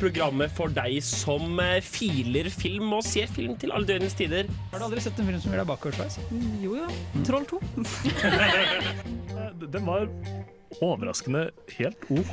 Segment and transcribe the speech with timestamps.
[0.00, 4.48] programmet for deg som eh, filer film og ser film til alle døgnets tider.
[4.72, 6.18] Har du aldri sett en film som gjør deg bakoversveis?
[6.64, 6.88] Jo jo.
[7.28, 7.60] Troll 2.
[9.76, 10.08] Den var
[10.80, 12.32] overraskende helt OK.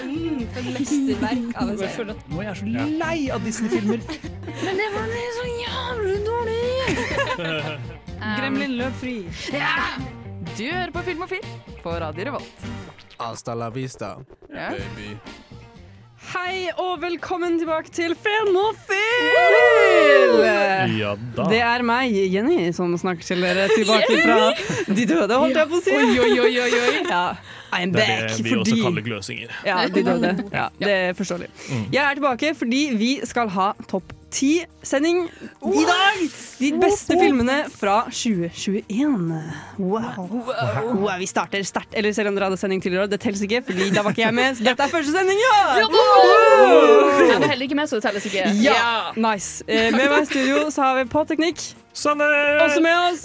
[0.00, 2.14] Mm, for mesterverk av en serie.
[2.30, 2.68] nå er jeg så
[3.00, 4.04] lei av Disney-filmer.
[4.64, 6.60] Men det var så jævlig dårlig!
[8.38, 9.16] Gremlin løp fri.
[9.54, 9.74] Ja!
[10.56, 12.64] Du hører på Film og Film på Radio Revolt.
[13.20, 14.14] Hasta la vista,
[14.52, 14.70] Ja.
[14.72, 15.14] baby.
[16.30, 19.00] Hei og velkommen tilbake til Fenofil!
[21.00, 21.46] Ja da.
[21.50, 24.36] Det er meg, Jenny, som snakker til dere tilbake fra
[24.94, 25.96] de døde, holdt jeg på å si.
[25.96, 26.94] Oi, oi, oi, oi.
[27.10, 27.24] Ja,
[27.74, 29.50] I'm Det er det vi også kaller gløsinger.
[29.66, 30.32] Ja, de døde.
[30.54, 31.50] Ja, det er forståelig.
[31.90, 36.20] Jeg er tilbake fordi vi skal ha topp ti-sending i dag.
[36.60, 39.42] De beste filmene fra 2021.
[39.78, 40.28] Wow.
[40.46, 41.10] wow.
[41.20, 41.94] Vi starter sterkt.
[41.98, 44.36] Eller selv om dere hadde sending tidligere, det teller ikke, fordi da var ikke jeg
[44.36, 44.56] med.
[44.58, 45.60] Så dette er første sending, ja!
[45.80, 48.46] Jeg var heller ikke med, så det telles ikke.
[48.64, 49.64] Ja, nice.
[49.68, 51.62] Eh, Med meg i studio så har vi på teknikk.
[51.96, 52.26] Sanne!
[52.62, 53.24] Også med oss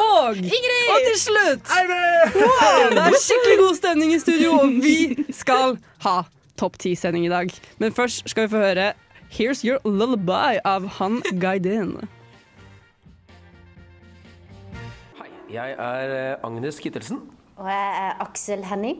[0.00, 0.86] Og Ingrid!
[0.94, 6.22] Og til slutt wow, Det er skikkelig god stemning i studio, og vi skal ha
[6.58, 7.52] topp ti-sending i dag.
[7.78, 8.92] Men først skal vi få høre
[9.30, 11.96] Here's Your Lullaby av Han Gaiden.
[15.48, 17.22] Jeg er eh, Agnes Kittelsen,
[17.56, 18.98] Og jeg er Aksel Henning,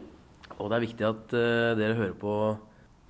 [0.59, 2.33] og det er viktig at eh, dere hører på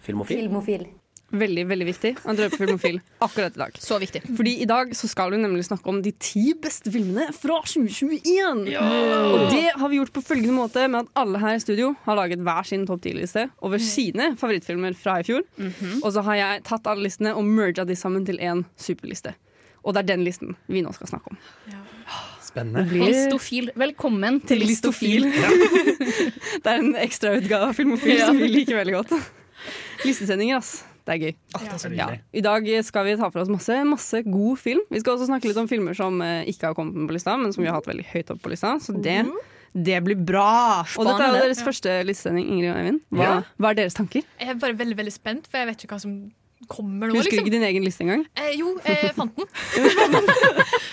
[0.03, 0.41] Filmofil.
[0.43, 0.87] filmofil.
[1.29, 2.11] Veldig veldig viktig.
[2.25, 3.75] Han drøper filmofil akkurat i dag.
[3.85, 4.23] Så viktig.
[4.25, 8.63] Fordi i dag så skal vi nemlig snakke om de ti beste filmene fra 2021.
[8.73, 12.17] Og det har vi gjort på følgende måte med at alle her i studio har
[12.17, 15.45] laget hver sin topp ti-liste over sine favorittfilmer fra i fjor.
[16.01, 19.37] Og så har jeg tatt alle listene og merga de sammen til én superliste.
[19.85, 21.41] Og det er den listen vi nå skal snakke om.
[22.49, 22.89] Spennende.
[22.89, 23.69] Listofil.
[23.77, 25.29] Velkommen til Til Listofil.
[26.65, 29.19] det er en ekstrautgave av Filmofil som vi liker veldig godt.
[30.09, 30.79] Listesendinger, ass.
[31.09, 31.95] Det er gøy.
[31.97, 32.07] Ja.
[32.37, 34.83] I dag skal vi ta for oss masse, masse god film.
[34.93, 37.55] Vi skal også snakke litt om filmer som eh, ikke har kommet på lista, men
[37.55, 38.75] som vi har hatt veldig høyt opp på lista.
[38.85, 39.23] Så det,
[39.73, 40.85] det blir bra.
[40.99, 43.01] Og dette er jo deres deres første listesending, Ingrid og Eivind.
[43.15, 43.39] Hva, Ja.
[43.57, 44.27] hva er deres tanker?
[44.37, 46.19] Jeg er bare veldig veldig spent, for jeg vet ikke hva som
[46.71, 47.17] kommer nå.
[47.17, 47.47] Husker du liksom.
[47.47, 48.25] ikke din egen liste engang?
[48.39, 49.49] Eh, jo, jeg fant den.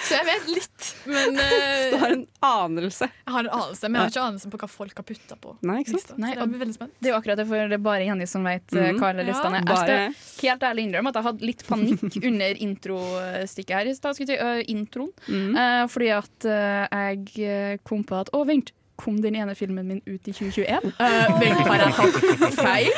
[0.06, 0.90] så jeg vet litt.
[1.12, 3.10] Men eh, Du har en anelse.
[3.10, 5.56] jeg har en anelse, men jeg har ikke anelse på hva folk har putta på.
[5.68, 6.16] Nei, ikke sant?
[6.22, 6.96] Nei, jeg blir veldig spent.
[7.00, 9.00] Det er jo akkurat det, for det er bare Jenny som vet mm -hmm.
[9.02, 9.70] hva alle listene er.
[9.70, 14.16] Jeg skal helt ærlig innrømme at jeg hadde litt panikk under introstykket her i stad.
[14.20, 15.12] øh, introen.
[15.28, 15.56] Mhm.
[15.58, 18.72] Eh, fordi at uh, jeg eh, kom på at Å, vent.
[18.96, 20.86] Kom den ene filmen min ut i 2021?
[21.00, 21.96] Uh, vent, har jeg
[22.40, 22.92] tatt feil?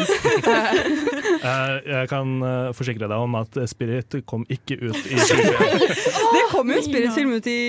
[1.42, 5.96] Uh, jeg kan eh, forsikre deg om at Spirit kom ikke ut i 2021.
[6.36, 7.62] Det kom jo en spillfilm ut i,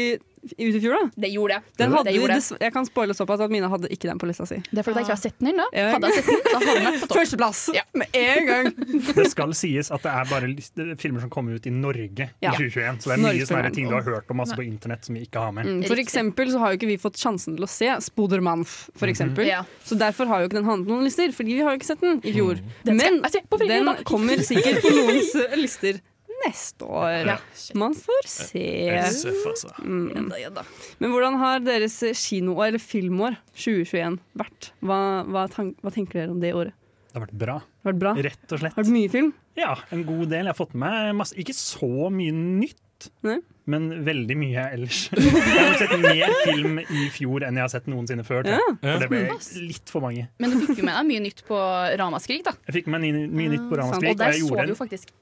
[0.57, 1.11] ut i fjor, da.
[1.25, 1.63] Det gjorde jeg.
[1.81, 2.59] Den hadde, det gjorde jeg.
[2.65, 4.59] jeg kan spoile såpass at Mina hadde ikke den på lista si.
[4.71, 5.67] Det er fordi jeg ikke har sett den ennå.
[5.77, 5.87] Ja.
[5.95, 7.19] Hadde jeg sett den, da hadde den på topp.
[7.19, 7.85] Førsteplass Ja.
[7.99, 8.71] med en gang!
[9.19, 12.53] Det skal sies at det er bare filmer som kommer ut i Norge Ja.
[12.53, 13.01] i 2021.
[13.03, 15.25] Så det er mye sånne ting du har hørt om altså, på internett som vi
[15.27, 15.67] ikke har med.
[15.69, 19.11] Mm, For eksempel så har jo ikke vi fått sjansen til å se Spodermanf, for
[19.11, 19.47] eksempel.
[19.49, 19.63] Ja.
[19.85, 21.91] Så derfor har jo ikke den havnet på noen lister, fordi vi har jo ikke
[21.93, 22.61] sett den i fjor.
[22.85, 26.01] Den Men jeg den kommer sikkert på noens lister
[26.47, 27.27] neste år.
[27.33, 27.37] Ja.
[27.79, 28.65] Man får se.
[29.03, 29.73] SF, altså.
[29.83, 30.31] Mm.
[30.99, 34.73] Men hvordan har deres kino- eller filmår 2021 vært?
[34.85, 36.75] Hva, hva, hva tenker dere om det året?
[37.09, 38.11] Det har vært bra, Har det vært bra?
[38.29, 38.75] rett og slett.
[38.77, 39.31] Har det vært mye film?
[39.59, 40.45] Ja, en god del.
[40.45, 43.39] Jeg har fått med masse, ikke så mye nytt, Nei.
[43.71, 44.99] men veldig mye ellers.
[45.17, 48.47] Jeg har sett mer film i fjor enn jeg har sett noensinne før.
[48.51, 48.59] Ja.
[48.83, 49.23] For det ble
[49.65, 50.27] litt for mange.
[50.43, 51.59] Men du fikk jo med deg mye nytt på
[52.03, 52.53] Ramaskrik, da.
[52.69, 54.79] Jeg fikk med meg mye nytt på Og Ramaskrik, og der og så du jo
[54.79, 55.15] faktisk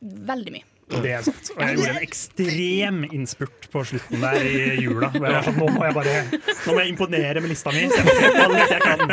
[0.00, 0.66] veldig mye.
[1.02, 1.50] det er sant.
[1.56, 5.08] Og jeg gjorde en ekstrem innspurt på slutten der i jula.
[5.14, 7.86] hvor Jeg var sånn, nå, må jeg bare, nå må jeg imponere med lista mi,
[7.90, 9.04] så jeg alt jeg kan.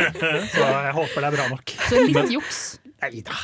[0.54, 1.76] Så jeg håper det er bra nok.
[1.90, 2.64] Så litt juks.
[3.04, 3.36] Nei da.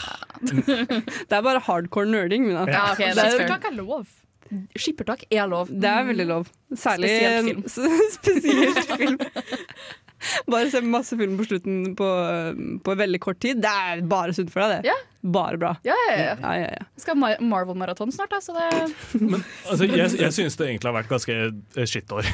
[0.46, 2.48] Det er bare hardcore nerding.
[2.54, 2.64] Ja,
[2.94, 3.34] okay, Det er-.
[3.34, 4.06] Skippertak er lov.
[4.80, 5.70] Skippertak er lov.
[5.70, 6.48] Det er veldig lov.
[6.74, 7.66] Særlig Spesielt film.
[8.18, 9.18] Spesielt film.
[10.52, 12.08] Bare se masse film på slutten på,
[12.84, 13.62] på veldig kort tid.
[13.64, 14.94] Det er bare sunt for deg, det.
[14.94, 14.98] Ja.
[15.22, 15.76] Bare bra.
[15.84, 16.36] Ja, ja, ja.
[16.42, 16.86] Ja, ja, ja.
[16.96, 18.70] Skal ha Marvel-maraton snart, da, så det
[19.20, 22.30] Men altså, jeg, jeg syns det egentlig har vært ganske eh, skittår.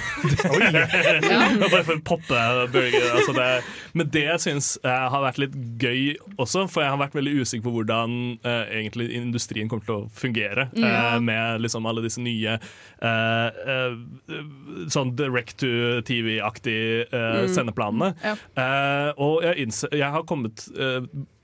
[1.65, 2.43] Bare for å poppe
[2.73, 3.07] burger.
[3.15, 3.49] Altså det,
[3.97, 7.35] men det jeg syns eh, har vært litt gøy også, for jeg har vært veldig
[7.41, 8.15] usikker på hvordan
[8.45, 13.95] uh, egentlig industrien kommer til å fungere eh, med liksom alle disse nye eh, eh,
[14.91, 17.53] sånn direct to TV-aktige mm.
[17.55, 18.13] sendeplanene.
[18.23, 18.35] Ja.
[18.35, 20.67] Eh, og jeg, jeg har kommet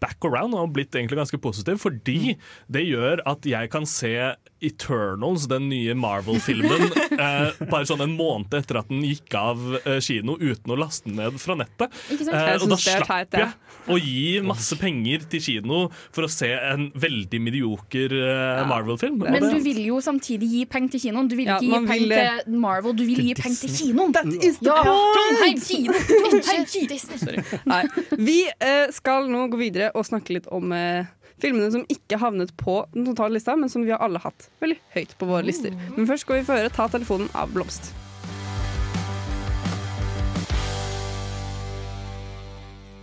[0.01, 2.35] back around og blitt egentlig ganske positiv, fordi
[2.67, 6.83] det gjør at jeg kan se Eternals, den nye Marvel-filmen,
[7.17, 11.07] eh, bare sånn en måned etter at den gikk av eh, kino uten å laste
[11.09, 11.95] den ned fra nettet.
[12.11, 13.49] Eh, og da slapp jeg
[13.89, 15.79] å gi masse penger til kino
[16.13, 19.17] for å se en veldig medioker eh, Marvel-film.
[19.25, 21.27] Men det- du vil jo samtidig gi penger til kinoen.
[21.31, 23.73] Du vil Ja, ikke gi man vil penger til Marvel, du vil gi penger til
[23.79, 24.37] kinoen.
[24.43, 25.17] is the Ja, point!
[25.17, 25.93] Trondheim kino!
[25.93, 27.59] Trondheim kino.
[27.65, 27.81] Nei.
[28.17, 31.05] Vi eh, skal nå gå videre og snakke litt om eh,
[31.41, 34.77] filmene som ikke havnet på den totale lista, men som vi har alle hatt veldig
[34.95, 35.75] høyt på våre lister.
[35.95, 37.91] Men først skal vi få høre Ta telefonen av Blomst.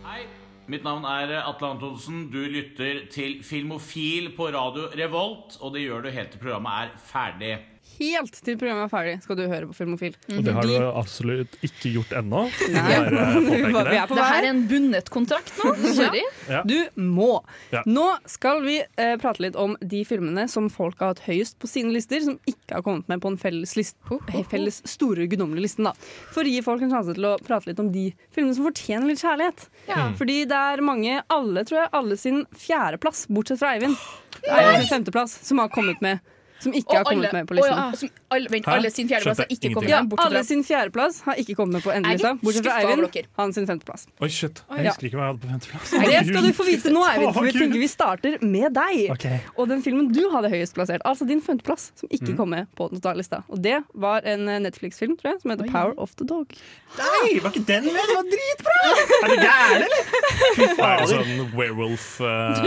[0.07, 0.23] Hei,
[0.71, 2.29] mitt navn er Atle Antonsen.
[2.33, 6.95] Du lytter til Filmofil på radio Revolt, og det gjør du helt til programmet er
[7.11, 7.57] ferdig.
[7.99, 10.15] Helt til programmet er ferdig, skal du høre på Filmofil.
[10.31, 12.45] Og det har du absolutt ikke gjort ennå.
[12.75, 12.99] Nei.
[13.75, 13.97] Bare det.
[13.99, 15.73] er Det her er en bundet kontrakt nå.
[15.99, 16.23] Sorry.
[16.51, 16.63] Ja.
[16.69, 17.41] Du må.
[17.75, 17.83] Ja.
[17.89, 21.71] Nå skal vi eh, prate litt om de filmene som folk har hatt høyest på
[21.71, 23.99] sine lister, som ikke har kommet med på en felles, list,
[24.31, 25.91] eh, felles store, guddommelige listen.
[25.91, 25.95] da.
[26.35, 29.11] For å gi folk en sjanse til å prate litt om de filmene som fortjener
[29.11, 29.67] litt kjærlighet.
[30.19, 33.99] Fordi det er mange, alle tror jeg, alle sin fjerdeplass, bortsett fra Eivind,
[34.47, 36.23] Eivind sin femteplass, som har kommet med.
[36.59, 37.77] Som ikke har kommet alle, med på listen.
[37.79, 40.19] ja, som alle, vent, alle sin fjerdeplass har ikke kommet med.
[40.25, 43.29] alle sin fjerdeplass har ikke kommet med på Jeg er bortsett fra Eivind.
[43.39, 44.07] Han sin femteplass.
[44.21, 44.63] Oi, shit.
[44.75, 45.93] Jeg husker ikke hva jeg hadde på femteplass.
[46.09, 49.05] Det skal du få vite nå, Eivind, for vi tenker vi starter med deg.
[49.15, 49.39] Okay.
[49.57, 52.37] Og den filmen du hadde høyest plassert, altså din femteplass, som ikke Mm.
[52.37, 53.39] kom med på totallista.
[53.49, 56.51] Og det var en eh, Netflix-film, tror jeg, som heter Power of the Dog.
[56.99, 58.03] Nei, var ikke den med?
[58.11, 58.77] Det var dritbra!
[59.23, 60.03] Er du gæren, eller?
[60.59, 61.07] Fy Er det fader.
[61.13, 62.61] sånn werewolf uh,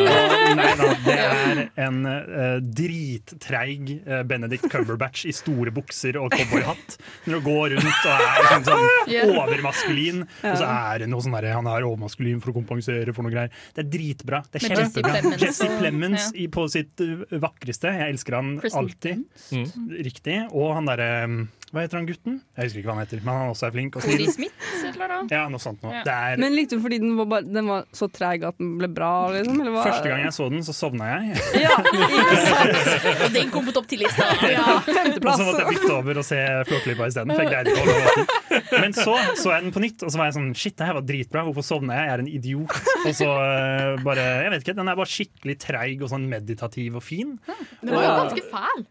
[0.57, 6.97] Nei da, det er en uh, drittreig eh, Benedict Cumberbatch i store bukser og cowboyhatt.
[7.27, 11.37] Når du går rundt og er sånn, sånn overmaskulin, og så er det noe sånn
[11.37, 13.63] derre Han er overmaskulin for å kompensere for noe greier.
[13.75, 14.41] Det er dritbra.
[14.51, 15.35] Det er kjempebra.
[15.41, 16.49] Jesse Plemons ja.
[16.53, 17.93] på sitt uh, vakreste.
[18.01, 19.25] Jeg elsker han alltid.
[19.51, 19.89] Mm.
[20.09, 20.37] Riktig.
[20.51, 22.33] Og han derre um, Hva heter han gutten?
[22.57, 24.31] Jeg husker ikke hva han heter, men han også er flink og Cody snill.
[24.35, 25.27] Smith, eller noe.
[25.31, 25.93] Ja, noe sånt noe.
[25.95, 26.01] Ja.
[26.03, 28.73] Det er Men likte du fordi den var, bare, den var så treg at den
[28.81, 29.11] ble bra?
[29.31, 29.61] Liksom?
[29.77, 31.39] Første gang jeg så den, så sovna jeg.
[31.63, 33.07] Ja, ikke sant?
[33.23, 34.27] Og den kom på topp ti-lista.
[34.51, 34.67] Ja.
[34.81, 37.33] Og så måtte jeg bytte over og se Flåklypa isteden.
[37.37, 38.71] For jeg greide ikke å holde våken.
[38.83, 40.99] Men så så jeg den på nytt, og så var jeg sånn Shit, det her
[40.99, 41.45] var dritbra.
[41.47, 42.09] Hvorfor sovna jeg?
[42.11, 42.79] Jeg er en idiot.
[43.07, 46.99] Og så eh, bare Jeg vet ikke, den er bare skikkelig treig og sånn meditativ
[46.99, 47.37] og fin.
[47.79, 48.83] Den var jo ganske fæl.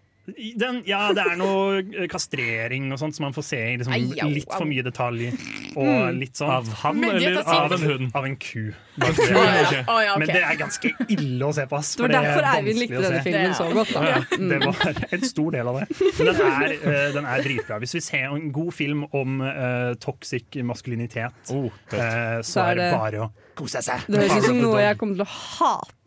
[0.61, 3.95] Den, ja, det er noe eh, kastrering og sånt som man får se i liksom,
[3.97, 5.31] Ai, au, litt for mye detalj.
[5.77, 8.11] Og litt sånn Av han Men eller tar av en hund?
[8.19, 8.71] Av en ku.
[9.01, 9.83] Å, ja.
[9.87, 10.21] Å, ja, ok.
[10.21, 11.95] Men det er ganske ille å se på, ass.
[11.97, 13.27] Det var for derfor er Eivind vanskelig likte å denne se.
[13.31, 13.93] filmen så godt.
[13.95, 14.05] Da.
[14.11, 15.87] Ja, det var en stor del av det.
[16.19, 17.79] Men den er, eh, den er dritbra.
[17.85, 21.95] Hvis vi ser en god film om uh, toxic maskulinitet, Oh, tøft.
[22.01, 23.31] eh, så Så er det bare å
[23.61, 24.05] kose seg.
[24.09, 25.33] Det høres ut som noe jeg kommer til å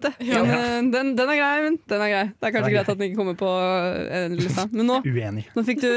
[0.03, 0.11] hate.
[0.19, 2.23] Men eh, den, den er grei, men den er grei.
[2.33, 3.51] Det er kanskje er greit at den ikke kommer på
[4.03, 4.65] eh, lista.
[4.71, 4.99] Men nå,
[5.55, 5.89] nå fikk du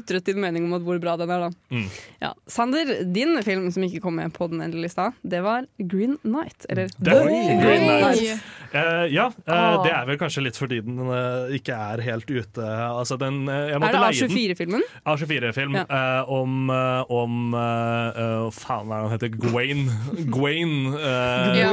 [0.00, 1.50] ytret din mening om hvor bra den er, da.
[1.74, 1.86] Mm.
[2.22, 2.32] Ja.
[2.50, 6.66] Sander, din film som ikke kom med på den endelige lista, det var Green Night.
[6.68, 8.24] Eller Det er Green Knight.
[8.24, 8.38] Oi.
[8.70, 9.80] Eh, ja, uh, Ah.
[9.82, 12.62] det er vel kanskje litt fordi den uh, ikke er helt ute.
[12.62, 14.02] Altså, den, jeg Er det.
[14.10, 14.82] A24-filmen?
[15.08, 15.84] A24-film Ja.
[15.90, 19.32] eh, om, om eh, Hva faen er den han heter?
[19.42, 19.96] Gwaine.
[20.30, 21.70] Gwaine eh, Ja.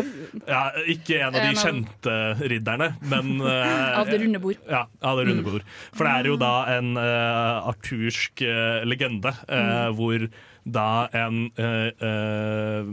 [0.48, 1.77] ja, ikke en av de En kjente
[2.52, 4.60] ridderne, men eh, Av det runde bord.
[4.70, 5.66] Ja, av det runde bord.
[5.94, 10.30] For det er jo da en eh, artursk eh, legende eh, hvor
[10.68, 12.90] da en eh, eh,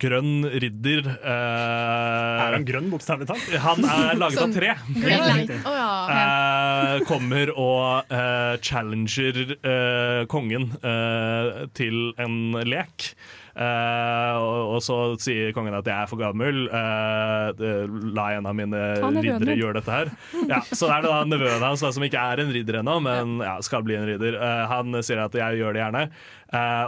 [0.00, 3.50] grønn ridder eh, Er han grønn, bokstavelig talt?
[3.64, 4.74] Han er laget Sånn av tre.
[4.96, 5.52] Greenlight.
[5.68, 5.90] Å ja.
[6.14, 13.12] Eh, kommer og uh, challenger uh, kongen eh, til en lek.
[13.58, 16.68] Eh, og, og så sier kongen at jeg er for gammel.
[16.70, 18.82] eh, la en av mine
[19.18, 20.12] riddere gjøre dette her.
[20.48, 23.56] Ja, så er det da nevøen hans som ikke er en ridder ennå, men ja,
[23.66, 24.38] skal bli en ridder.
[24.38, 26.04] Eh, han sier at jeg gjør det gjerne.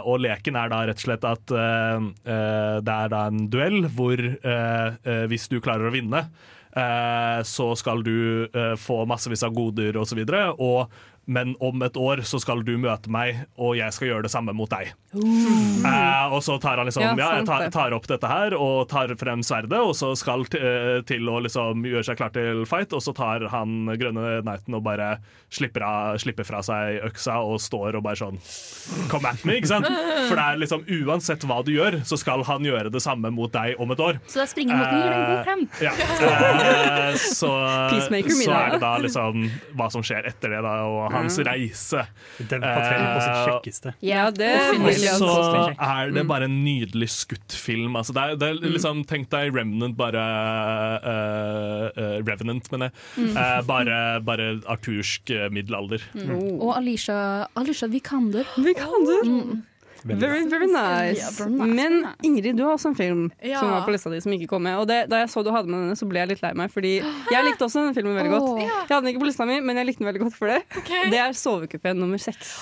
[0.09, 4.17] Og leken er da rett og slett at det er da en duell hvor
[5.29, 6.23] hvis du klarer å vinne,
[6.73, 8.47] eh, så skal du
[8.81, 10.01] få massevis av goder osv.
[10.01, 10.89] Og, så videre, og
[11.31, 14.53] men om et år så skal du møte meg, og jeg skal gjøre det samme
[14.57, 14.91] mot deg.
[15.15, 18.87] Eh, og så tar han liksom Ja, Ja, jeg tar, tar opp dette her og
[18.91, 22.63] tar frem sverdet, og så skal t eh, til å liksom gjøre seg klar til
[22.69, 25.09] fight, og så tar han grønne knighten og bare
[25.51, 28.39] slipper, av, slipper fra seg øksa og står og bare sånn
[29.11, 29.87] Come at me, ikke sant?
[30.29, 33.51] For det er liksom uansett hva du gjør, så skal han gjøre det samme mot
[33.53, 34.19] deg om et år.
[34.31, 35.65] Så da springer mot den en god klem.
[35.83, 35.93] Ja.
[35.95, 39.45] Eh, så, så er det da liksom
[39.77, 40.73] hva som skjer etter det, da.
[40.87, 42.05] Og han hans reise.
[42.41, 43.93] Dev på sitt Eh, kjekkeste.
[44.05, 44.51] Ja, det
[44.81, 45.31] og så
[45.71, 47.95] er det bare en nydelig skutt film.
[47.99, 50.21] Altså, det er, det er liksom, tenk deg Remnant, bare
[51.01, 53.25] uh, eh, Revenant, mener jeg.
[53.25, 53.33] Mm.
[53.43, 56.05] Eh, bare, bare artursk middelalder.
[56.15, 56.61] middelalder.
[56.61, 57.17] Og Alicia,
[57.59, 58.47] Alisha Vikander.
[58.61, 59.27] Vikander.
[59.27, 59.61] Mm.
[60.03, 61.39] Very, very nice.
[61.47, 62.07] Men.
[62.23, 63.59] Ingrid, du har også en film Ja.
[63.59, 64.77] som var på lista di som ikke kom med.
[64.81, 66.71] Og det, da jeg så du hadde med denne, så ble jeg litt lei meg,
[66.73, 68.61] fordi jeg likte også denne filmen veldig godt.
[68.61, 70.59] Jeg hadde den ikke på lista mi, men jeg likte den veldig godt for det.
[71.11, 72.53] Det er Sovekupé nummer seks.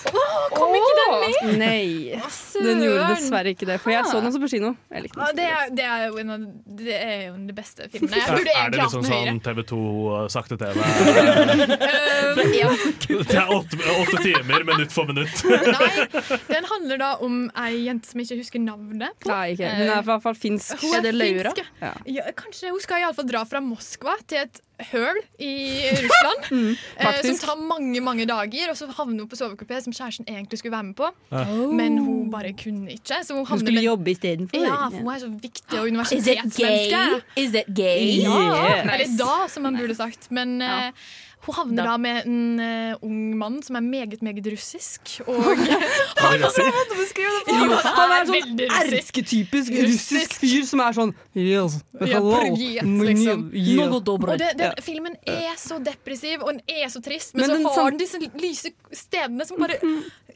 [0.56, 1.58] Kom ikke den med?
[1.60, 2.20] Nei,
[2.64, 3.80] den gjorde dessverre ikke det.
[3.84, 4.74] For jeg så den også på kino.
[4.92, 5.40] Jeg likte den.
[5.40, 6.46] det, er, det, er jo en av,
[6.80, 8.20] det er jo de beste filmene.
[8.20, 10.80] Jeg Er, burde er det liksom sånn TV2 uh, sakte TV?
[10.80, 12.70] Eh, ja.
[13.08, 15.44] Det er åtte, åtte timer, minutt for minutt.
[15.46, 16.08] Nei,
[16.50, 17.29] den handler da om
[17.64, 19.30] ei jente som jeg ikke husker navnet på.
[19.32, 19.70] Nei, ikke.
[19.80, 20.82] Hun er i hvert fall finsk.
[20.84, 21.52] Hun Er det Laura?
[21.54, 21.94] finsk, Ja.
[22.06, 24.60] Ja, kanskje Hun skal iallfall dra fra Moskva til et
[24.92, 25.52] høl i
[26.00, 26.46] Russland.
[27.04, 30.60] eh, som tar mange mange dager, og så havner hun på sovekupé som kjæresten egentlig
[30.62, 31.10] skulle være med på.
[31.76, 33.20] Men hun bare kunne ikke.
[33.28, 34.60] Så hun Hun skulle med jobbe istedenfor.
[34.64, 37.22] ja, for hun er så viktig og universitetsmenneske.
[37.38, 38.22] Is it gay?
[38.24, 38.94] Ja, Yeah.
[38.94, 40.30] Eller da, som man burde sagt.
[40.32, 40.92] Men eh,
[41.46, 45.14] hun havner da med en uh, ung mann som er meget, meget russisk.
[45.24, 45.38] Og
[46.20, 49.14] Han er sånn veldig russisk.
[49.22, 52.36] erketypisk russisk fyr som er sånn yes, Ja, hello.
[52.36, 53.46] privet, liksom.
[53.56, 57.76] Og det, det, Filmen er så depressiv, og den er så trist, men, Men så
[57.78, 59.80] har den disse lyse stedene som bare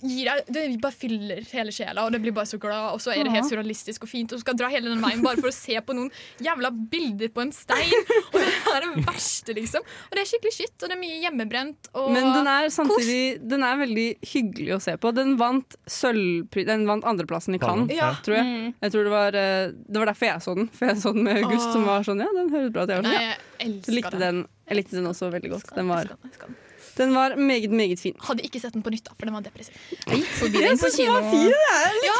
[0.03, 3.13] gir deg Det bare fyller hele sjela, og det blir bare så glad, og så
[3.15, 5.49] er det helt surrealistisk og fint, og du skal dra hele den veien bare for
[5.49, 6.11] å se på noen
[6.43, 7.93] jævla bilder på en stein,
[8.33, 9.85] og det er det verste, liksom.
[10.09, 13.21] Og det er skikkelig skitt, og det er mye hjemmebrent, og Men den er samtidig
[13.49, 15.11] Den er veldig hyggelig å se på.
[15.15, 18.11] Den vant sølvpris Den vant andreplassen i Cannes, Ja.
[18.25, 18.73] tror jeg.
[18.83, 20.67] Jeg tror det var eh, Det var derfor jeg så den.
[20.73, 22.93] For jeg så den med August, som var sånn Ja, den høres bra ut.
[22.93, 23.21] Jeg sånn, ja.
[23.59, 24.43] jeg elsker likte den.
[24.69, 25.73] jeg likte den også veldig godt.
[25.75, 26.55] Den Jeg var, skal
[26.97, 28.15] den, var meget, meget fin.
[28.27, 29.73] Hadde ikke sett den på nytt, da, for den var depressiv.
[30.07, 31.15] Jeg gikk forbi den på kino.
[31.49, 32.17] Ja,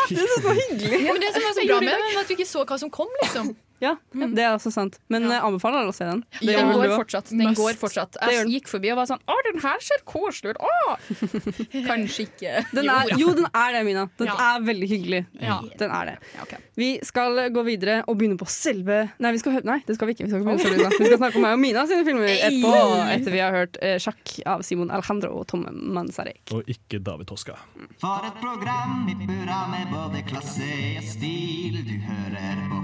[1.13, 2.89] Men det som var så bra med den, var at du ikke så hva som
[2.93, 3.53] kom, liksom.
[3.83, 4.97] Ja, det er også sant.
[5.11, 5.35] Men Ja.
[5.37, 6.23] jeg anbefaler alle å se den.
[6.39, 7.29] Det Den går fortsatt.
[7.33, 8.15] Den går fortsatt.
[8.21, 8.51] Jeg den.
[8.53, 10.61] gikk forbi og var sånn Å, den her ser koselig ut!
[10.63, 10.97] Å!
[11.89, 12.53] Kanskje ikke.
[12.73, 14.05] Den er, jo, den er det, Mina.
[14.17, 14.37] Den Ja.
[14.55, 15.21] er veldig hyggelig.
[15.41, 15.59] Ja.
[15.79, 16.15] Den er det.
[16.37, 16.57] Ja, okay.
[16.79, 20.15] Vi skal gå videre og begynne på selve Nei, vi skal, nei det skal vi
[20.15, 20.25] ikke.
[20.25, 22.73] Vi skal, ikke selve, vi skal snakke om meg og Mina sine filmer etterpå.
[23.13, 26.41] Etter vi har hørt eh, 'Sjakk' av Simon Alejandro og Tom Manzarek.
[26.55, 27.57] Og ikke David Toska.
[28.01, 31.83] For et program i burra med både klasse og stil.
[31.83, 32.81] Du hører på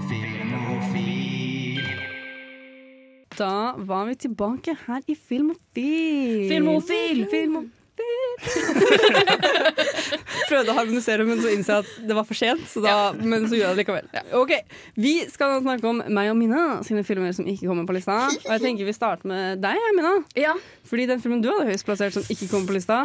[0.92, 1.80] Filmofil.
[3.38, 6.48] Da var vi tilbake her i Filmofil.
[6.48, 7.26] Filmofil!
[7.30, 7.70] Filmofil.
[10.50, 12.62] Prøvde å harmonisere, men så innså jeg at det var for sent.
[12.70, 12.94] Så da,
[13.30, 14.06] Men så gjorde jeg det likevel.
[14.38, 14.52] Ok,
[15.00, 18.16] Vi skal snakke om meg og Mina sine filmer som ikke kommer på lista.
[18.30, 20.12] Og jeg tenker vi starter med deg, Mina.
[20.38, 20.52] Ja.
[20.90, 22.96] Fordi den filmen du hadde høyest plassert som ikke kommer på lista,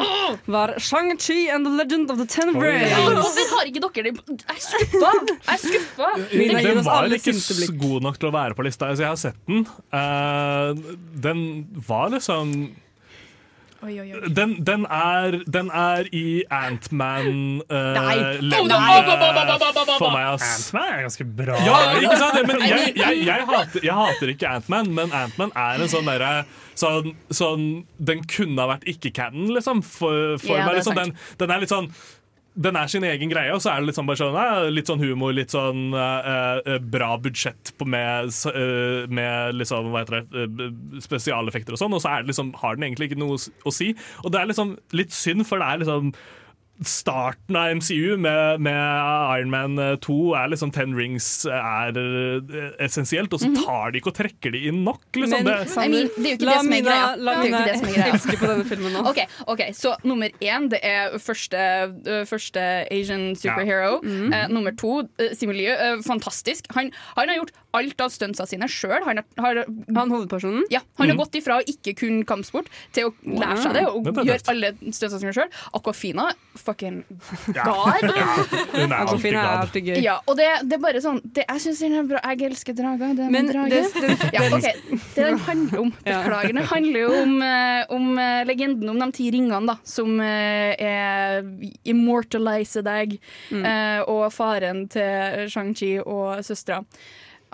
[0.50, 2.92] var Shang-Chi and the Legend of the Ten Ja, Rings.
[3.20, 4.14] Hvorfor har ikke dere det?
[4.32, 5.12] Jeg er skuffa!
[5.36, 6.10] Jeg er skuffa!
[6.34, 7.34] Mina Den var ikke
[7.80, 8.84] god nok til å være på lista.
[8.90, 9.60] Altså, jeg har sett den.
[9.94, 10.70] Uh,
[11.22, 11.40] den
[11.88, 12.46] var liksom
[13.86, 14.30] Oi, oi, oi.
[14.34, 16.58] Den, den, er, den er i Nei.
[16.58, 18.72] Antman-level
[20.00, 20.48] for meg, ass.
[20.50, 21.54] Ant-Man er ganske bra.
[21.68, 22.40] Ja, ikke sant?
[22.50, 26.34] Men jeg, jeg, jeg, hater, jeg hater ikke Ant-Man, men Ant-Man er en sånn derre
[26.76, 29.82] sånn, sånn Den kunne ha vært ikke-canon, liksom.
[29.86, 30.96] For, for Ja, meg, er liksom.
[30.98, 31.90] Den, den er litt sånn
[32.56, 34.90] den er sin egen greie, og så er det litt sånn, bare sånn, eh, litt
[34.90, 41.02] sånn humor, litt sånn eh, bra budsjett med, eh, med liksom, hva heter det, uh,
[41.04, 43.92] spesialeffekter og sånn, og så er det liksom, har den egentlig ikke noe å si.
[44.24, 46.14] Og det er liksom litt synd, for det er liksom
[46.84, 53.34] starten av MCU med, med Iron Man 2 er liksom Ten Rings er eh, essensielt,
[53.34, 55.06] og så tar de ikke og trekker de inn nok.
[55.16, 55.46] Liksom.
[55.46, 57.08] Men det, I mean, det er jo ikke det som er greia.
[57.16, 57.52] la Det
[57.96, 59.06] er jo ikke på denne filmen nå.
[59.12, 61.62] Ok, ok, Så nummer én det er første,
[62.30, 64.00] første Asian superhero.
[64.06, 66.68] Eh, nummer to uh, eh, fantastisk.
[66.76, 69.04] Han, han har gjort alt av stuntsene sine sjøl.
[69.06, 69.66] Han, har-
[69.96, 70.66] Han hovedpersonen?
[70.72, 74.08] ja, han har gått ifra å ikke kunne kampsport til å lære seg det og
[74.26, 75.52] gjøre alle stuntsene sine sjøl.
[75.76, 76.30] Aquafina,
[76.66, 76.98] fucking
[77.54, 77.56] god.
[77.56, 78.26] ja,
[78.74, 80.00] hun er alltid er gøy.
[80.04, 82.22] Ja, og det, det er bare sånn det, Jeg syns den er bra.
[82.34, 83.14] Jeg elsker drager.
[83.18, 83.70] Det er min drage.
[83.70, 84.68] det- det- ja, ok,
[85.16, 89.10] Det den handler om, beklager, den handler jo om, eh, om eh, legenden om de
[89.16, 91.44] ti ringene, da, som eh, er
[91.86, 93.18] immortaliser deg.
[93.52, 93.66] mm.
[94.10, 96.82] og faren til Shang-Chi og søstera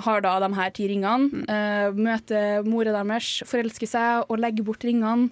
[0.06, 1.44] har da de her ti ringene.
[1.48, 5.30] Uh, møter mora deres, forelsker seg og legger bort ringene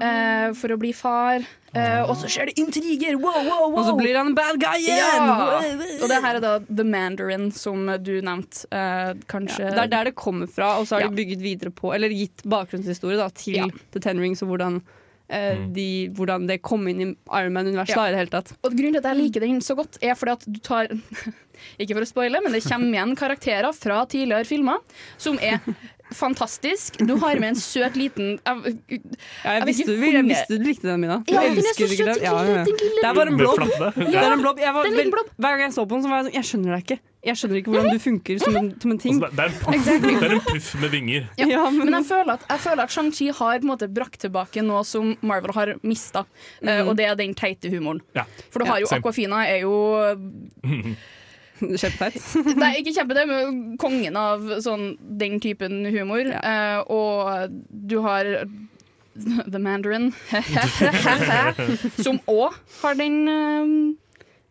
[0.00, 1.44] eh, for å bli far.
[1.68, 3.18] Uh, og så skjer det intriger!
[3.20, 3.74] Wow, wow, wow!
[3.76, 5.26] Og så blir han en bad guy igjen!
[5.28, 5.48] Ja!
[6.00, 8.64] Og det her er da The Mandarin, som du nevnte.
[8.72, 11.10] Eh, kanskje Det er der det kommer fra, og så har Ja.
[11.12, 13.66] de bygget videre på Eller gitt bakgrunnshistorie da, til Ja.
[13.92, 14.80] The Ten Rings og hvordan
[15.28, 17.08] eh, de, hvordan det kom inn i
[17.38, 18.06] Iron Man-universet Ja.
[18.08, 18.52] i det hele tatt.
[18.64, 20.88] Og grunnen til at jeg liker den så godt, er fordi at du tar
[21.82, 24.78] Ikke for å spoile, men det kommer igjen karakterer fra tidligere filmer
[25.18, 25.58] som er
[26.14, 26.98] fantastisk.
[26.98, 29.00] Du har med en søt liten Jeg, jeg,
[29.44, 31.18] jeg, visste, du- jeg visste du likte den, Mina.
[31.26, 33.56] Du Ja, den er så elsker søt, den Ja, ja, Det er bare en blob
[33.56, 33.70] blobb.
[33.96, 34.58] Det er en blobb.
[34.58, 36.76] Jeg var vel- Hver gang jeg så på den, så var jeg sånn Jeg skjønner
[36.76, 36.98] deg ikke.
[37.28, 39.16] Jeg skjønner ikke hvordan du funker som en, som en ting.
[39.18, 39.88] Altså, det, er en puff,
[40.22, 41.24] det er en puff med vinger.
[41.36, 41.46] Ja.
[41.50, 44.20] Ja, men- men, jeg føler at, jeg føler at Shang-Chi har på en måte brakt
[44.22, 46.24] tilbake noe som Marvel har mista,
[46.62, 46.88] mm.
[46.88, 48.00] og det er den teite humoren.
[48.14, 48.24] Ja.
[48.50, 48.86] For du har jo.
[48.86, 49.74] Aquafina er jo
[51.80, 52.22] Kjempeteit.
[52.62, 56.30] Nei, ikke kjempeteit, men kongen av sånn, den typen humor.
[56.38, 58.30] Eh, og du har
[59.18, 60.12] The Mandarin,
[62.04, 63.72] som òg har den eh,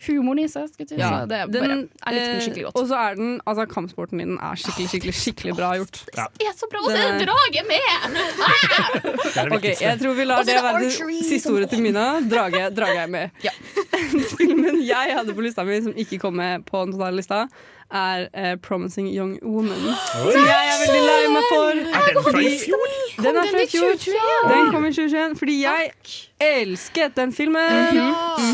[0.06, 0.68] humoren i seg.
[0.70, 0.96] Skal jeg si.
[1.02, 2.76] Ja, Så det er den, bare, jeg likte den skikkelig eh, godt.
[2.82, 6.02] Og så er den Altså, kampsporten i den er skikkelig, skikkelig skikkelig bra gjort.
[6.14, 6.80] Det er så bra!
[6.84, 7.84] Og så er Det- det drage med!
[9.58, 9.66] Ok.
[9.82, 12.06] Jeg tror vi lar det være det siste ordet til Mina.
[12.30, 13.30] Drage, drage er med.
[13.44, 13.52] Ja.
[14.38, 17.46] Filmen jeg hadde på lista mi som ikke kom med på den totale lista,
[17.92, 19.96] er uh, 'Promising Young Woman'.
[20.12, 21.72] Som jeg er veldig lei meg for.
[21.72, 22.88] Er den fra i fjor?
[23.18, 23.96] Den er fra i fjor.
[23.98, 24.50] 2021?
[24.52, 25.92] Den kom i 2021 fordi jeg
[26.48, 28.00] elsket den filmen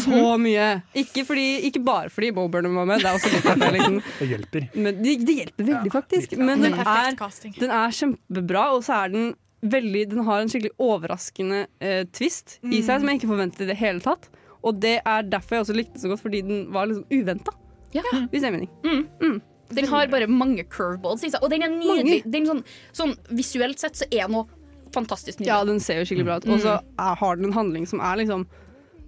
[0.05, 0.67] så mye.
[1.03, 4.11] Ikke, fordi, ikke bare fordi Bo Burnham var med, det er også litt jeg likte.
[4.23, 4.67] Det hjelper.
[4.75, 6.35] Men det, det hjelper veldig, faktisk.
[6.39, 7.15] Men den er
[7.59, 12.57] den er kjempebra, og så er den veldig Den har en skikkelig overraskende eh, twist
[12.67, 14.27] i seg som jeg ikke forventet i det hele tatt.
[14.63, 17.55] Og det er derfor jeg også likte den så godt, fordi den var liksom uventa.
[17.95, 18.03] Ja.
[18.31, 19.41] Hvis det er mening.
[19.69, 22.23] Den har bare mange curveballs i seg, og den er nydelig.
[22.29, 24.45] Den sånn, sånn, visuelt sett så er noe
[24.93, 25.47] fantastisk nydelig.
[25.47, 26.45] Ja, den ser jo skikkelig bra ut.
[26.49, 28.45] Og så er- har den en handling som er liksom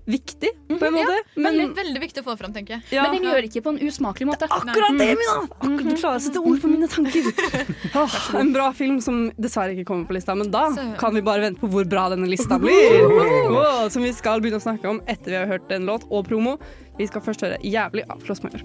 [0.07, 1.15] viktig, på en måte.
[1.35, 2.81] Men Men veldig viktig å få fram, tenker jeg.
[2.91, 3.03] ja.
[3.03, 4.45] Men den gjør ikke på en usmakelig måte.
[4.45, 5.47] Det er Akkurat det, Mina!
[5.49, 7.23] Akkurat, du klarer å sette ord på mine tanker.
[7.95, 10.69] Oh, en bra film som dessverre ikke kommer på lista, men da
[10.99, 13.01] kan vi bare vente på hvor bra denne lista blir.
[13.49, 16.27] Oh, som vi skal begynne å snakke om etter vi har hørt en låt og
[16.27, 16.59] promo.
[16.99, 18.61] Vi skal først høre 'Jævlig' av Floss Major.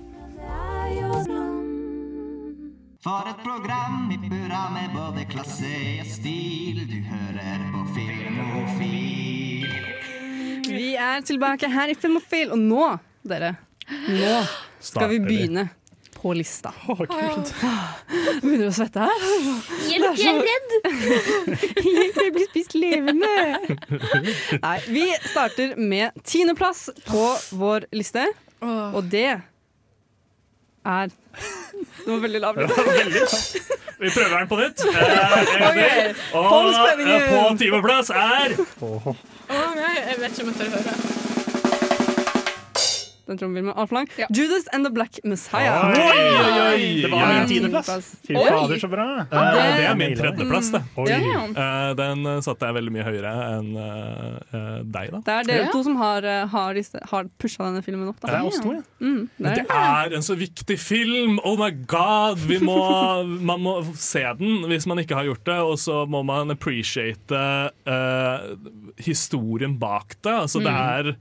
[3.00, 5.70] For et program i burra med både klasse
[6.02, 6.82] og stil.
[6.84, 9.64] Du hører på Filmofil.
[10.68, 13.54] Vi er tilbake her i Filmofil, og nå, dere,
[14.04, 14.42] nå
[14.84, 15.64] skal vi begynne
[16.12, 16.74] på lista.
[16.92, 17.54] Å, kult.
[18.44, 19.24] Begynner å svette her?
[19.88, 20.70] Hjelp, jeg er redd!
[21.80, 23.32] Hjelp, Jeg blir spist levende.
[24.60, 27.24] Nei, vi starter med tiendeplass på
[27.64, 28.28] vår liste,
[28.60, 29.40] og det
[30.86, 31.08] er
[32.04, 32.56] Det var veldig lav
[34.00, 34.80] Vi prøver den på nytt.
[34.80, 36.14] Eh.
[36.40, 38.54] Og eh, på tiendeplass er.
[38.80, 39.14] Å,
[39.76, 41.39] nei, jeg vet ikke om jeg tør høre.
[43.30, 43.72] Den trommefilmen.
[43.78, 44.08] altfor lang.
[44.34, 45.86] Judas and the Black Messiah.
[45.86, 47.02] Oi, oi, oi.
[47.04, 47.28] Det var Ja.
[47.38, 48.08] min tiendeplass.
[48.26, 49.06] Fy fader, så bra.
[49.20, 50.82] Eh, Det er min tredjeplass, det.
[50.98, 51.08] Oi.
[51.08, 51.44] Ja.
[51.62, 55.20] Eh, Den satte jeg veldig mye høyere enn eh, eh, deg, da.
[55.24, 55.72] Det er dere Ja.
[55.72, 56.74] to som har, har,
[57.12, 58.20] har pusha denne filmen opp.
[58.20, 58.82] Det er oss to, ja.
[59.00, 59.54] Mm, det er.
[59.62, 61.38] det er en så viktig film!
[61.44, 62.38] Oh my god!
[62.38, 62.76] Vi må,
[63.50, 67.30] man må se den hvis man ikke har gjort det, og så må man appreciate
[67.86, 68.56] uh,
[68.98, 70.32] historien bak det.
[70.32, 71.12] Altså, det, er,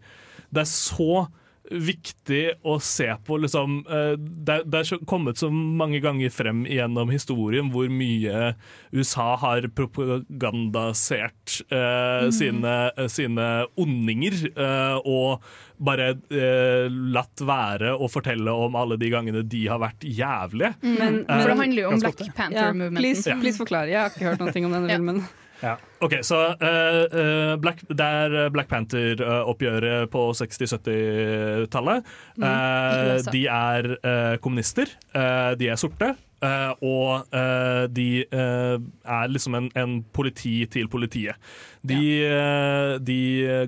[0.53, 1.27] det er så
[1.71, 6.63] viktig å se på liksom, eh, det, er- det er kommet så mange ganger frem
[6.65, 8.53] gjennom historien hvor mye
[8.91, 12.73] USA har propagandasert eh, sine,
[13.11, 13.47] sine
[13.79, 15.43] ondinger, eh, og
[15.79, 20.73] bare eh, latt være å fortelle om alle de gangene de har vært jævlige.
[20.83, 22.33] Men, Eh, For det handler jo om Black ofte.
[22.35, 23.89] Panther ja, please, please forklare.
[23.91, 25.27] Jeg har ikke hørt noe om denne Ja.
[25.59, 25.85] Filmen.
[25.99, 32.09] Ok, så uh, eh, Black, Det er Black Panther-oppgjøret på 60-70-tallet.
[32.39, 33.33] I USA.
[33.35, 34.95] de er eh, kommunister.
[35.13, 36.13] eh, de er sorte.
[36.43, 41.39] Eh, og uh, de uh, er liksom en, en politi til politiet.
[41.79, 43.21] De, eh, de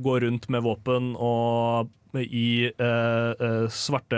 [0.04, 2.68] går rundt med våpen og i
[3.72, 4.18] svarte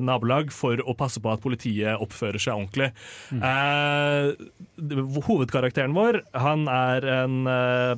[0.00, 2.88] nabolag for å passe på at politiet oppfører seg ordentlig.
[3.36, 5.20] Mm.
[5.28, 7.36] hovedkarakteren vår han er en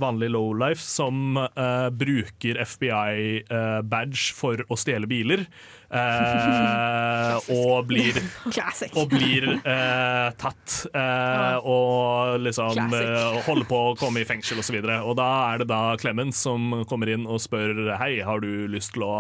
[0.03, 1.39] vanlig lowlife som
[1.95, 5.47] bruker FBI-badge for å stjele biler.
[7.55, 8.19] og blir
[8.99, 14.81] og blir eh, tatt eh, og liksom eh, holder på å komme i fengsel osv.
[14.81, 18.45] Og, så og da er det da Clemens som kommer inn og spør Hei, har
[18.45, 19.15] du lyst til å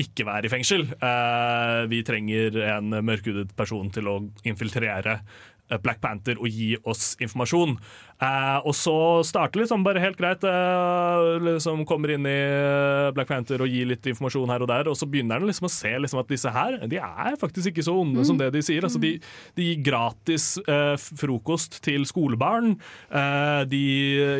[0.00, 0.86] ikke være i fengsel.
[0.94, 4.16] Eh, vi trenger en mørkhudet person til å
[4.48, 7.76] infiltrere eh, Black Panther og gi oss informasjon.
[8.16, 8.94] Eh, og så
[9.28, 10.44] starter liksom bare helt greit.
[10.46, 14.88] Eh, liksom Kommer inn i eh, Black Panther og gir litt informasjon her og der,
[14.88, 17.84] og så begynner han liksom å se liksom at disse her De er faktisk ikke
[17.86, 18.86] så onde som det de sier.
[18.86, 19.16] Altså, de,
[19.58, 22.78] de gir gratis eh, frokost til skolebarn.
[23.10, 23.84] Eh, de,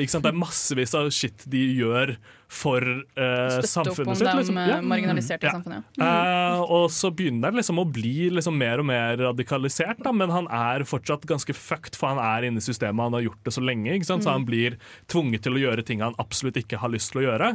[0.00, 0.24] ikke sant?
[0.26, 4.28] Det er massevis av shit de gjør for uh, samfunnet sitt.
[4.38, 4.58] liksom.
[4.70, 4.76] Ja.
[4.86, 5.54] marginaliserte i Ja.
[5.56, 5.88] samfunnet.
[5.98, 10.30] Uh, og så begynner han liksom å bli liksom mer og mer radikalisert, da, men
[10.30, 13.54] han er fortsatt ganske fucked, for han er inne i systemet, han har gjort det
[13.56, 13.92] så lenge.
[13.96, 14.24] Ikke sant?
[14.26, 14.76] Så han blir
[15.12, 17.52] tvunget til å gjøre ting han absolutt ikke har lyst til å gjøre.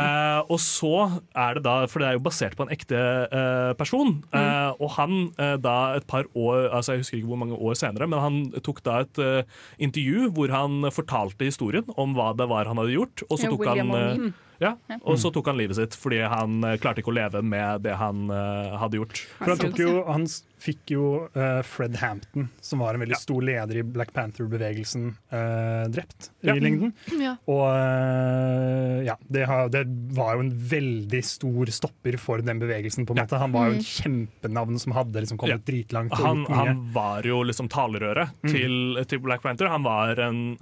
[0.00, 0.92] Eh, og så
[1.36, 4.94] er det da, for det er jo basert på en ekte eh, person, eh, og
[4.98, 8.22] han eh, da et par år, altså jeg husker ikke hvor mange år senere, men
[8.24, 9.42] han tok da et eh,
[9.84, 13.66] intervju hvor han fortalte historien om hva det var han hadde gjort, og så tok
[13.68, 14.32] ja, han eh.
[14.62, 17.82] Ja, og så tok han livet sitt fordi han eh, klarte ikke å leve med
[17.82, 19.22] det han uh, hadde gjort.
[19.38, 20.26] For han, tok jo, han
[20.64, 25.84] fikk jo uh, Fred Hampton, som var en veldig stor leder i Black Panther-bevegelsen, uh,
[25.92, 26.54] drept Ja.
[26.56, 26.94] i lengden.
[27.20, 27.34] Ja.
[27.50, 29.82] Og ja, det, har, det
[30.16, 33.04] var jo en veldig stor stopper for den bevegelsen.
[33.06, 33.40] på en måte.
[33.40, 35.64] Han var jo et kjempenavn som hadde liksom kommet Ja.
[35.68, 36.14] dritlangt.
[36.22, 38.50] Han, han var jo liksom talerøret Mm.
[38.52, 38.74] til,
[39.08, 39.68] til Black Panther.
[39.72, 40.56] Han var en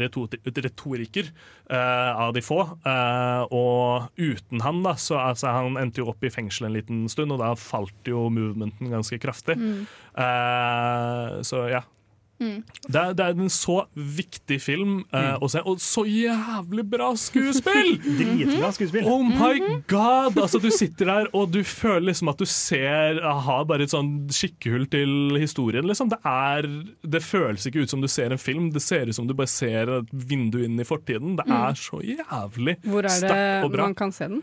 [0.00, 1.28] reto- retoriker
[1.70, 2.60] eh, av de få.
[2.84, 3.03] eh,
[3.54, 7.34] og uten han, da, så altså, han endte jo opp i fengsel en liten stund,
[7.34, 9.58] og da falt jo movementen ganske kraftig.
[9.60, 9.84] Mm.
[10.24, 11.84] Eh, så ja.
[12.42, 12.62] Mm.
[12.88, 17.12] Det er, det er en så viktig film eh, å se, og så jævlig bra
[17.18, 17.94] skuespill!
[18.18, 19.06] Dritbra skuespill.
[19.08, 20.38] Oh my god!
[20.42, 24.12] Altså, du sitter der og du føler liksom at du ser aha, bare et sånn
[24.34, 25.86] skikkehull til historien.
[25.88, 26.10] Liksom.
[26.12, 26.68] Det, er,
[27.06, 29.50] det føles ikke ut som du ser en film, det ser ut som du bare
[29.50, 31.38] ser et vindu inn i fortiden.
[31.40, 33.88] Det er så jævlig Hvor er det sterkt og bra.
[33.88, 34.42] man kan se den?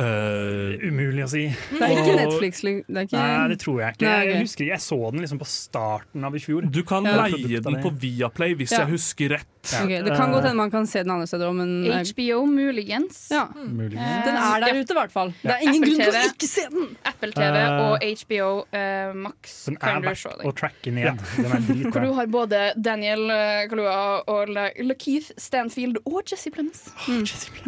[0.00, 1.44] Eh, Umulig å si.
[1.70, 2.60] Det er ikke Netflix.
[2.64, 3.20] Det er ikke...
[3.20, 4.06] Nei, det tror jeg ikke.
[4.08, 4.40] Nei, Jeg ok.
[4.48, 6.66] husker Jeg så den liksom på starten av i fjor.
[6.70, 7.26] Du kan Ja.
[7.28, 8.84] leie den på Viaplay, hvis Ja.
[8.84, 9.46] jeg husker rett.
[9.64, 12.44] Ok, det kan godt hende man kan se den andre steder òg, men eh, HBO
[12.50, 13.26] muligens.
[13.32, 13.46] ja.
[13.54, 14.26] Muligens.
[14.26, 15.32] Den er der ute, i hvert fall.
[15.42, 16.90] Det er ingen grunn til å ikke se den!
[17.04, 21.20] Apple TV Eh, og HBO uh, Max Den er verdt å tracke ned.
[21.36, 23.30] Den er Hvor du har både Daniel
[23.70, 23.96] Kalua
[24.30, 26.86] og Lakeith Stanfield og Jesse Plemons.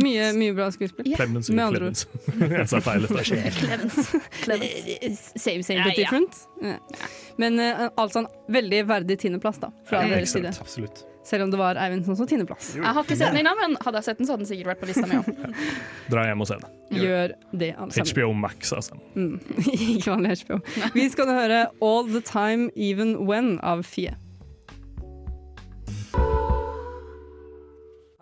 [0.03, 1.09] Mye, mye bra skuespill.
[1.13, 1.21] Yeah.
[1.21, 2.07] Clemens, og Clemens.
[2.41, 3.07] Jeg sa feil.
[4.43, 5.27] Clemens.
[5.37, 6.03] Same, same, but ja.
[6.03, 6.41] different.
[6.63, 6.79] Ja.
[7.37, 10.55] Men uh, altså en veldig verdig tiendeplass da, fra Ja, deres side.
[10.61, 11.05] Absolutt.
[11.27, 12.77] Selv om det var Eivind som så tiendeplass.
[12.77, 14.69] Jeg har ikke sett den ennå, men hadde jeg sett den, så hadde den sikkert
[14.71, 15.57] vært på lista mi òg.
[16.13, 16.69] Dra hjem og se det.
[17.01, 18.13] Gjør det, alle sammen.
[18.13, 18.99] HBO Max, altså.
[19.17, 19.41] Mm.
[19.97, 20.61] Ikke vanlig HBO.
[20.95, 24.15] Vi skal nå høre All The Time Even When av Fie.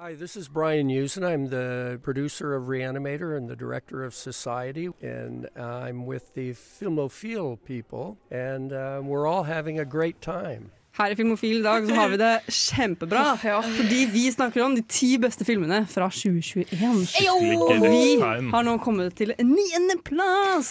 [0.01, 1.25] Hi, this is Brian Usen.
[1.25, 7.59] I'm the producer of Reanimator and the director of Society, and I'm with the Filmophile
[7.64, 10.71] people, and uh, we're all having a great time.
[10.94, 13.22] Her i Filmofil i dag så har vi det kjempebra.
[13.66, 17.00] Fordi vi snakker om de ti beste filmene fra 2021.
[17.33, 20.70] Og vi har nå kommet til en niendeplass!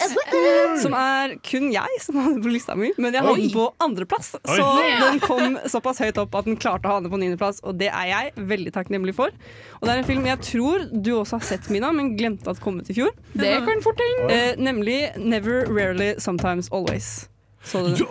[0.80, 4.32] Som er kun jeg som hadde på lista mi, men jeg hadde den på andreplass.
[4.48, 4.70] Så
[5.02, 7.90] den kom såpass høyt opp at den klarte å ha den på niendeplass, og det
[7.92, 9.36] er jeg veldig takknemlig for.
[9.82, 12.64] Og det er en film jeg tror du også har sett, Mina, men glemte at
[12.64, 13.12] kom ut i fjor.
[13.36, 14.32] Det kan fort hende.
[14.32, 17.26] Eh, nemlig Never, Rarely, Sometimes, Always.
[17.64, 18.04] Så du den?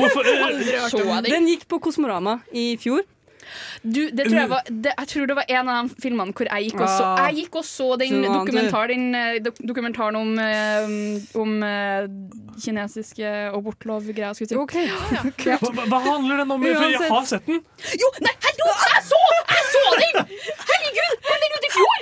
[0.00, 0.24] Hvorfor
[0.90, 1.24] Så den?
[1.30, 3.02] Den gikk på Kosmorama i fjor.
[3.82, 6.46] Du, det tror jeg, var, det, jeg tror det var en av de filmene hvor
[6.46, 7.22] jeg gikk og så, Ah.
[7.30, 10.92] jeg gikk og så den, dokumentar, den eh, dokumentaren om, eh,
[11.40, 12.06] om eh,
[12.62, 14.36] kinesiske abortlov-greier.
[14.38, 14.46] Si.
[14.54, 14.86] Okay.
[14.86, 16.62] Ja, Hva, hva- hva handler den om?
[16.62, 17.58] For jeg har sett den.
[18.04, 18.68] Jo, nei, hallo!
[18.92, 19.20] Jeg så,
[19.50, 20.14] jeg så den!
[20.70, 21.98] Herregud, kom den ut i fjor?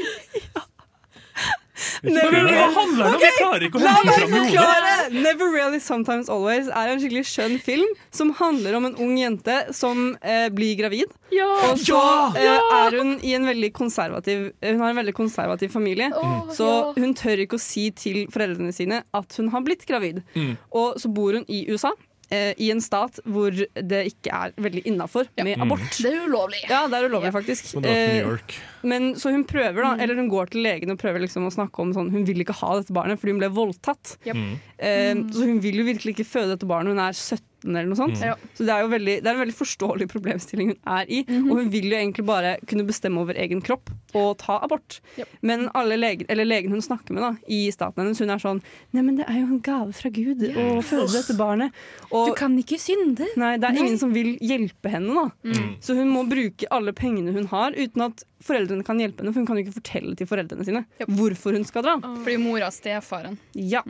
[2.03, 3.23] Men Hva handler det om?
[3.23, 4.95] Jeg klarer ikke å hente meg fram i forklare!
[5.15, 9.57] Never Really Sometimes Always er en skikkelig skjønn film som handler om en ung jente
[9.77, 11.13] som eh, blir gravid.
[11.39, 12.33] Og så Ja!
[12.41, 16.11] eh, er hun i en veldig konservativ Hun har en veldig konservativ familie.
[16.17, 16.93] Åh, så ja.
[16.99, 20.23] hun tør ikke å si til foreldrene sine at hun har blitt gravid.
[20.35, 20.57] Mm.
[20.73, 21.93] Og så bor hun i USA.
[22.31, 25.63] Eh, I en stat hvor det ikke er veldig innafor med Mm.
[25.67, 25.97] abort.
[26.03, 26.63] Det er ulovlig.
[26.69, 27.75] Ja, det er ulovlig, faktisk.
[27.85, 28.39] Eh,
[28.83, 31.81] men så hun prøver da, eller hun går til legen og prøver liksom å snakke
[31.81, 34.17] om sånn Hun vil ikke ha dette barnet fordi hun ble voldtatt.
[34.27, 34.37] Yep.
[34.79, 36.93] Eh, så hun vil jo virkelig ikke føde dette barnet.
[36.95, 38.19] Hun er 17 eller noe sånt.
[38.21, 38.47] Mm.
[38.55, 41.23] Så det er jo veldig, det er en veldig forståelig problemstilling hun er i.
[41.41, 45.01] Og hun vil jo egentlig bare kunne bestemme over egen kropp og ta abort.
[45.45, 48.63] Men alle eller legen hun snakker med da, i staten hennes, hun er sånn
[48.95, 51.75] Nei, men det er jo en gave fra Gud å føde dette barnet.
[52.09, 53.27] Og, Du kan ikke synde.
[53.41, 53.85] Nei, det er Nei.
[53.85, 55.27] ingen som vil hjelpe henne, da.
[55.51, 55.69] Mm.
[55.85, 59.35] Så hun må bruke alle pengene hun har, uten at foreldrene kan hjelpe henne.
[59.35, 61.99] For hun kan jo ikke fortelle til foreldrene sine hvorfor hun skal dra.
[62.01, 63.39] Fordi mora er stefaren.
[63.55, 63.85] Ja.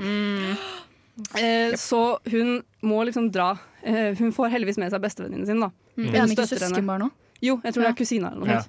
[1.38, 3.52] Eh, så hun må liksom dra.
[3.83, 5.61] Eh, hun får heldigvis med seg bestevenninnen sin.
[5.61, 5.70] da.
[5.96, 6.07] Mm.
[6.07, 7.11] Hun Er de ikke søskenbarn òg?
[7.42, 7.90] Jo, jeg tror Ja.
[7.92, 8.62] det er kusiner eller noe Ja.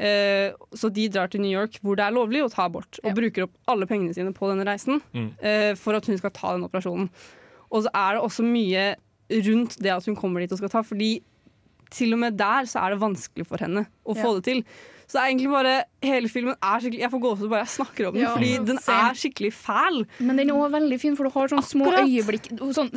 [0.00, 3.14] Eh, så de drar til New York, hvor det er lovlig å ta abort, og
[3.14, 5.30] bruker opp alle pengene sine på denne reisen Mm.
[5.42, 7.10] eh, for at hun skal ta den operasjonen.
[7.70, 8.96] Og så er det også mye
[9.30, 11.22] rundt det at hun kommer dit og skal ta, fordi
[11.90, 14.64] til og med der så er det vanskelig for henne å få det til.
[15.10, 15.70] Så det er egentlig bare,
[16.06, 18.76] hele filmen er skikkelig Jeg får gåsehud bare jeg snakker om den, Ja, fordi den
[18.78, 19.08] same.
[19.10, 19.96] er skikkelig fæl.
[20.22, 22.06] Men den er også veldig fin, for du har sånne små Akkurat.
[22.06, 22.46] øyeblikk
[22.78, 22.92] sånn,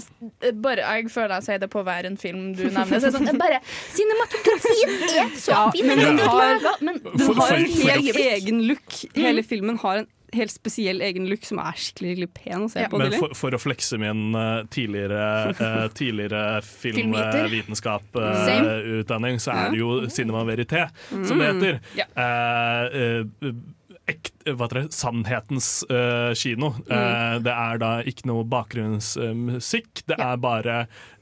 [0.45, 3.01] eh, bare, Jeg føler jeg sier det på hver en film du nevner.
[3.01, 3.57] Så er sånn, bare,
[3.95, 5.87] Cinematografien er så Ja, fin!
[5.87, 8.99] men den har, men den har en helt egen look.
[9.15, 12.83] Hele filmen har en helt spesiell egen look som er skikkelig, skikkelig pen å se
[12.89, 12.97] på.
[13.01, 15.21] Men for, for å flekse min eh, tidligere,
[15.59, 21.61] uh, tidligere filmvitenskap-utdanning, så er det jo Cinema Verité, som det Mm.
[21.61, 21.79] heter.
[21.97, 22.05] Ja.
[22.17, 23.53] Uh, uh,
[24.07, 24.93] ekt, hva heter det?
[24.93, 26.73] Sannhetens uh, kino.
[26.91, 30.75] Eh, det er da ikke noe bakgrunnsmusikk, det er bare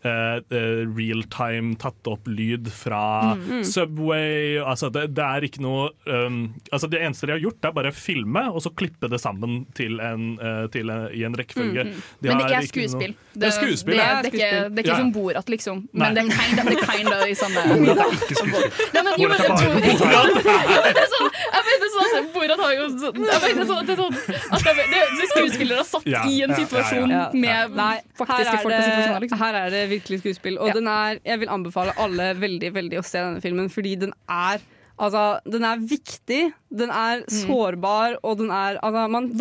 [0.05, 3.41] uh, eh, real time tatt opp lyd fra Mm.
[3.51, 3.63] Mm.
[3.67, 4.57] Subway.
[4.59, 6.37] Altså det, det er ikke noe um,
[6.73, 9.99] altså Det eneste de har gjort, er bare filme og så klippe det sammen til
[10.03, 11.83] en, eh, til en, i en rekkefølge.
[11.85, 12.01] Mm, mm.
[12.21, 13.13] De Men det er ikke noe- skuespill.
[13.33, 14.17] Det er skuespill, det, ja.
[14.17, 14.99] er, det, er ikke, det er ikke Ja.
[15.03, 15.77] som Borat, liksom.
[15.93, 15.99] Nei.
[16.01, 18.71] Men det er kind of, det er kind of i samme Borat er ikke skuespill.
[18.91, 20.01] Borat er bare Borat.
[20.11, 22.85] Ja, det er sånn, Jeg mener sånn Borat har jo
[23.19, 24.17] sånn har sånn det er sånn
[24.51, 27.23] at det, det, det skuespillere satt Ja, i en ja, situasjon ja.
[27.33, 29.21] med Nei, faktiske folk det-.
[29.25, 29.39] Liksom.
[29.45, 30.59] Her er det virkelig skuespill.
[30.61, 34.13] Og den er, jeg vil anbefale alle veldig veldig å se denne filmen, fordi den
[34.29, 34.61] er
[35.01, 39.31] Altså, den er viktig, den er sårbar, og den er altså, man,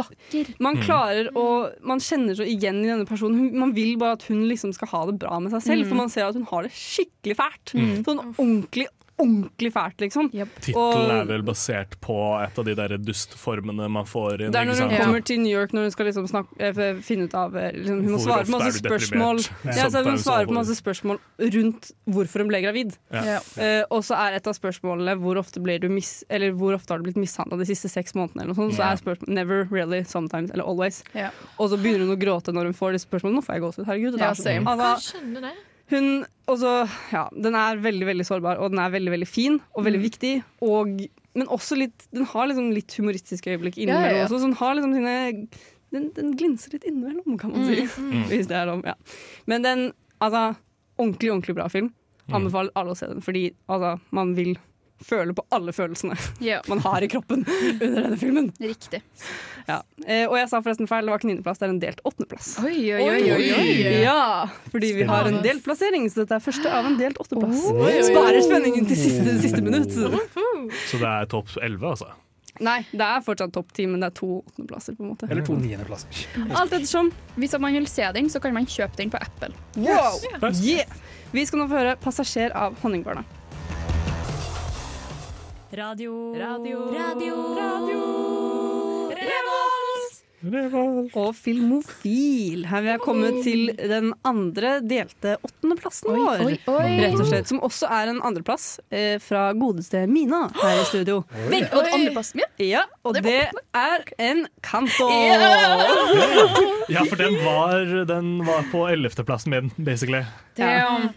[0.63, 0.83] man Mm.
[0.87, 1.45] klarer å
[1.85, 3.51] Man kjenner så igjen i denne personen.
[3.59, 5.89] Man vil bare at hun liksom skal ha det bra med seg selv, Mm.
[5.91, 7.75] for man ser at hun har det skikkelig fælt.
[7.75, 8.05] Mm.
[8.07, 8.87] Sånn ordentlig,
[9.21, 10.31] ordentlig fælt, liksom.
[10.33, 14.55] Tittelen er vel basert på et av de der dustformene man får inn.
[14.55, 17.29] Det er når hun kommer til New York når hun skal liksom snakke, eh, finne
[17.29, 20.57] ut av eh, liksom, Hun må svare på masse spørsmål ja, så Hun svarer på
[20.57, 21.21] masse spørsmål
[21.57, 22.97] rundt hvorfor hun ble gravid.
[23.15, 23.39] Ja.
[23.55, 26.95] Uh, og så er et av spørsmålene hvor ofte, ble du mis, eller hvor ofte
[26.95, 28.45] har du blitt mishandla de siste seks månedene.
[28.45, 28.77] Eller noe sånt.
[28.79, 31.03] Så er spørsmålet never, really, sometimes eller always.
[31.17, 31.31] Ja.
[31.59, 33.41] Og så begynner hun å gråte når hun får disse spørsmålene.
[33.41, 34.17] Nå får jeg gåsehud, herregud.
[34.17, 34.65] det Ja, same.
[34.71, 35.57] Altså, jeg skjønner det.
[35.91, 36.07] Hun
[36.51, 36.75] også,
[37.13, 40.33] ja, Den er veldig veldig sårbar, og den er veldig veldig fin og veldig viktig.
[40.67, 41.05] Og,
[41.39, 44.25] men også litt, den har liksom litt humoristiske øyeblikk Ja, ja, ja.
[44.25, 44.41] også.
[44.41, 45.15] Så den har liksom sine
[45.91, 47.85] den, den glinser litt innimellom, kan man si.
[47.87, 48.27] Mm, mm.
[48.31, 48.97] Hvis det er om, Ja.
[49.51, 49.87] Men den
[50.23, 50.55] altså,
[50.99, 51.93] ordentlig, ordentlig bra film.
[52.27, 52.37] Mm.
[52.41, 54.55] Anbefaler alle å se den, fordi altså, man vil
[55.05, 56.63] føle på alle følelsene yeah.
[56.69, 57.45] man har i kroppen
[57.81, 58.51] under denne filmen.
[58.61, 59.03] Riktig.
[59.67, 59.81] Ja.
[60.07, 62.53] Eh, og jeg sa forresten feil, det var ikke niendeplass, det er en delt åttendeplass.
[62.65, 63.75] Oi, oi, oi, oi, oi.
[64.05, 67.69] Ja, fordi vi har en delt plassering, så dette er første av en delt åttendeplass.
[67.75, 67.93] Oi.
[68.11, 69.95] Sparer spenningen til siste, siste minutt.
[69.95, 72.13] Så det er topp 11, altså?
[72.61, 75.29] Nei, det er fortsatt topp ti, men det er to åttendeplasser, på en måte.
[75.31, 76.25] Eller to niendeplasser.
[76.51, 77.09] Alt ettersom.
[77.41, 79.55] Hvis man vil se den, så kan man kjøpe den på Apple.
[79.81, 80.21] Wow!
[80.61, 80.99] Yeah.
[81.33, 83.25] Vi skal nå få høre 'Passasjer' av Honningbarna.
[85.81, 86.35] Radio.
[86.37, 86.79] Radio.
[86.93, 87.37] Radio.
[87.57, 88.01] Radio.
[90.41, 91.15] Revolt!
[91.17, 92.67] Og Filmofil.
[92.69, 96.45] Her vi er kommet til den andre delte åttendeplassen vår.
[96.45, 96.91] oi, oi.
[97.01, 97.49] Rett og slett.
[97.49, 101.23] Som også er en andreplass eh, fra godeste Mina her i studio.
[101.49, 102.53] Vent, og andreplassen min?
[102.75, 105.09] Ja, og det er en Kanto.
[106.93, 110.27] Ja, for den var, den var på 11.-plassen min, basically.
[110.61, 111.09] Ja.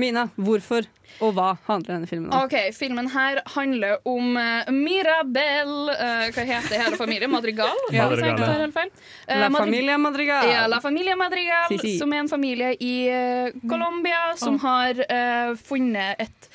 [0.00, 0.86] Mina, hvorfor
[1.20, 2.46] og hva handler denne filmen om?
[2.46, 7.32] Ok, Filmen her handler om uh, Mirabel uh, Hva heter hele familien?
[7.32, 7.76] Madrigal?
[7.92, 8.08] Ja.
[8.08, 8.84] Madrigal ja.
[9.26, 10.48] Eh, La Familia Madrigal.
[10.48, 11.96] Ja, La Familia Madrigal, Si, si.
[12.00, 16.48] som er en familie i uh, Colombia som har uh, funnet et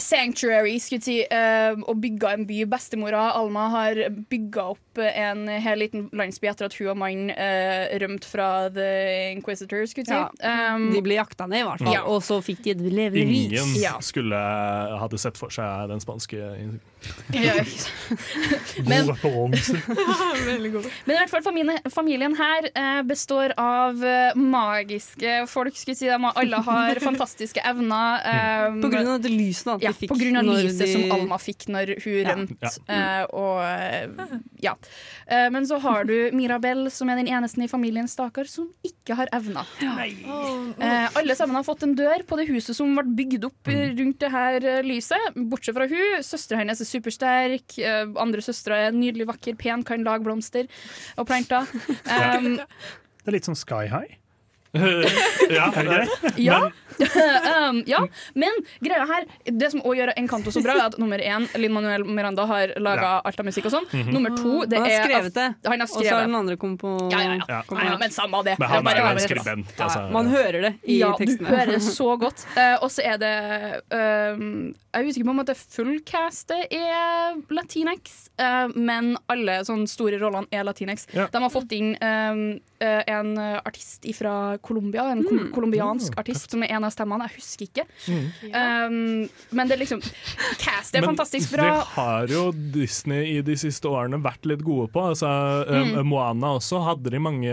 [0.00, 2.62] sanctuary skulle jeg si, uh, og bygga en by.
[2.70, 7.98] Bestemora Alma har bygga opp en hel liten landsby etter at hun og mannen uh,
[8.02, 8.88] rømte fra The
[9.36, 9.86] Inquisitor.
[9.86, 10.02] si.
[10.08, 10.28] Ja.
[10.74, 11.94] Um, De ble jakta ned, i hvert fall.
[11.94, 12.02] Ja.
[12.10, 13.52] Og så fikk de et levende lys.
[13.60, 13.98] Ingen Ja.
[14.00, 14.36] skulle
[15.00, 16.40] hadde sett for seg den spanske
[17.32, 19.06] Ja, ikke Men-
[21.06, 25.76] Men i hvert fall familien, familien her uh, består av eh, magiske folk.
[25.78, 26.08] Skulle si.
[26.10, 28.20] De alle har fantastiske evner.
[28.68, 30.92] Um, På grunn av det lyset da, de ja, fikk på grunn av lyset de-
[30.92, 32.34] som Alma fikk når hun Ja.
[32.34, 32.72] rømte.
[32.88, 32.98] Ja.
[32.98, 34.74] eh, og eh, ja.
[35.26, 39.16] Eh, men så har du Mirabel, som er den eneste i familien Stakar som ikke
[39.18, 39.68] har evner.
[39.80, 43.90] Eh, alle sammen har fått en dør på det huset som ble bygd opp eh,
[43.98, 45.34] rundt det her eh, lyset.
[45.50, 46.22] Bortsett fra hun.
[46.26, 47.78] Søstera hennes er supersterk.
[47.78, 50.68] eh, andre søstre er nydelig vakker, pen, kan lage blomster
[51.16, 51.66] og planter.
[52.10, 54.16] Um, Det er litt som Sky High.
[55.50, 55.72] ja,
[56.36, 56.70] Ja.
[57.70, 61.18] um, ja, men greia her Det som også gjør Encanto så bra, er at nummer
[61.18, 63.12] én, Lin Manuel Miranda, har laga Ja.
[63.24, 63.86] alt av musikk og sånn.
[63.88, 64.12] Mhm.
[64.12, 66.40] Nummer to, det Han har er skrevet det, Han har og så har den skrevet
[66.40, 67.62] andre kommet på Ja, ja, ja.
[67.70, 68.58] ja, men samme av det.
[68.60, 70.04] Men han er jo en skribent, altså.
[70.12, 71.48] Man hører det i ja, tekstene.
[71.48, 72.46] du hører det så godt.
[72.56, 73.34] Uh, og så er det
[73.90, 79.88] um, Jeg er usikker på om at det fullcastet er Latinx, uh, men alle sånne
[79.90, 81.08] store rollene er Latinx.
[81.16, 81.26] Ja.
[81.32, 85.52] De har fått inn um, en artist fra Colombia, en Mm.
[85.52, 87.28] colombiansk Mm, artist som er en av stemmene.
[87.28, 87.84] Jeg husker ikke.
[88.08, 88.26] Mm.
[88.54, 90.00] Um, men det er liksom
[90.58, 91.70] Cast er Men fantastisk bra.
[91.80, 95.00] Det har jo Disney i de siste årene vært litt gode på.
[95.10, 95.28] Altså,
[95.66, 95.98] Mm.
[95.98, 97.52] eh, Moana også hadde de mange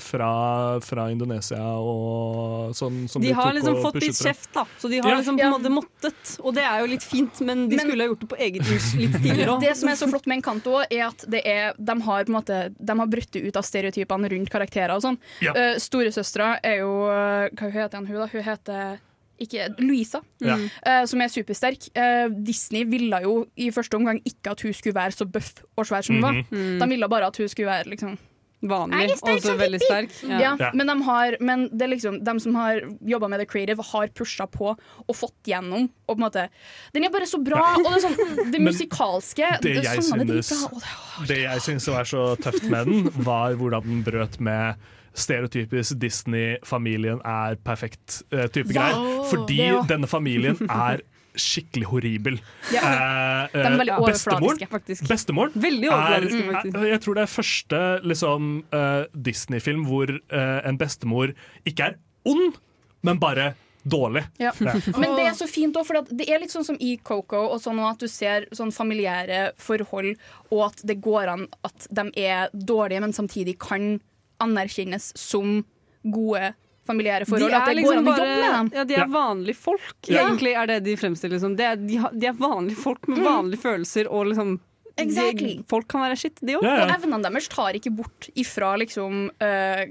[0.00, 4.64] fra, fra Indonesia og sånn som De de, har liksom fått litt kjeft, da.
[4.78, 5.16] Så de har Ja.
[5.20, 6.38] liksom på en måte måttet.
[6.44, 8.62] Og det er jo litt fint, men de Men- skulle ha gjort det på eget
[8.66, 9.60] hus litt tidligere òg.
[9.68, 12.34] Det som er så flott med Encanto, er at det er, de har på en
[12.42, 15.18] måte De har brutt ut av stereotypene rundt karakterer og sånn.
[15.44, 15.54] Ja.
[15.56, 18.26] Uh, Storesøstera er jo uh, Hva heter hun, da?
[18.34, 18.98] Hun heter
[19.38, 20.56] ikke Louisa, Ja.
[20.58, 21.84] uh, som er supersterk.
[21.94, 25.86] Uh, Disney ville jo i første omgang ikke at hun skulle være så bøff og
[25.86, 26.40] svær som hun var.
[26.50, 26.80] Mhm.
[26.82, 28.18] De ville bare at hun skulle være liksom
[28.58, 30.14] Vanlig, og så veldig sterk.
[30.26, 30.56] Ja.
[30.58, 30.70] Ja.
[30.74, 34.08] Men, de har, men det er liksom, de som har jobba med The Creative, har
[34.18, 35.86] pusha på og fått gjennom.
[36.08, 36.48] Og på en måte,
[36.96, 37.60] den er bare så bra!
[37.78, 42.04] Og det, er sånn, det musikalske Det det, jeg synes, det- det jeg synes var
[42.10, 44.74] så tøft med den, var hvordan den brøt med
[45.18, 49.24] stereotypisk Disney-familien er perfekt eh, Ja, greier.
[49.30, 51.00] Fordi denne familien er
[51.40, 52.38] skikkelig horribel.
[52.74, 52.82] Ja.
[52.82, 55.08] Eh, De er veldig eh, overfladiske, bestemoren- faktisk.
[55.08, 56.74] Bestemoren Veldig er, faktisk.
[56.76, 61.32] er- Jeg tror det er første liksom, uh, Disney-film hvor uh, en bestemor
[61.64, 61.98] ikke er
[62.28, 62.58] ond,
[63.02, 63.54] men bare
[63.88, 64.24] dårlig.
[64.38, 64.50] Ja.
[64.60, 64.74] Ja.
[65.00, 67.60] Men det er så fint òg, for det er litt sånn som i Coco, og
[67.62, 70.18] sånn at du ser sånn familiære forhold,
[70.50, 74.00] og at det går an at de er dårlige, men samtidig kan
[74.44, 75.62] anerkjennes som
[76.04, 76.52] gode
[76.88, 77.52] familiære forhold.
[77.52, 78.70] De at det det går liksom an å bare jobbe med dem.
[78.80, 80.24] ja, de er vanlige folk, Ja.
[80.26, 81.54] egentlig, er det de fremstiller som.
[81.54, 81.78] Liksom.
[81.86, 84.58] de, de er vanlige folk med vanlige følelser, og liksom
[84.98, 85.52] Exactly.
[85.60, 86.64] de, Folk kan være skitt, de òg.
[86.66, 89.84] Og evnene deres tar ikke bort ifra liksom eh,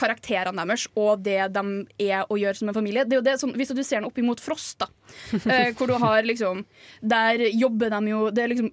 [0.00, 1.64] karakterene deres og det de
[2.08, 3.04] er og gjør som en familie.
[3.04, 4.88] Det er jo det, sånn, hvis du ser den opp imot Frost, da,
[5.44, 6.64] eh, hvor du har liksom
[7.04, 8.70] Der jobber de jo Det er liksom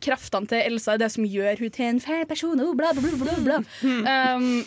[0.00, 2.60] Kreftene til Elsa er det som gjør hun til en feil person.
[2.60, 4.36] og Bla, bla, bla, bla, bla.
[4.36, 4.64] Um,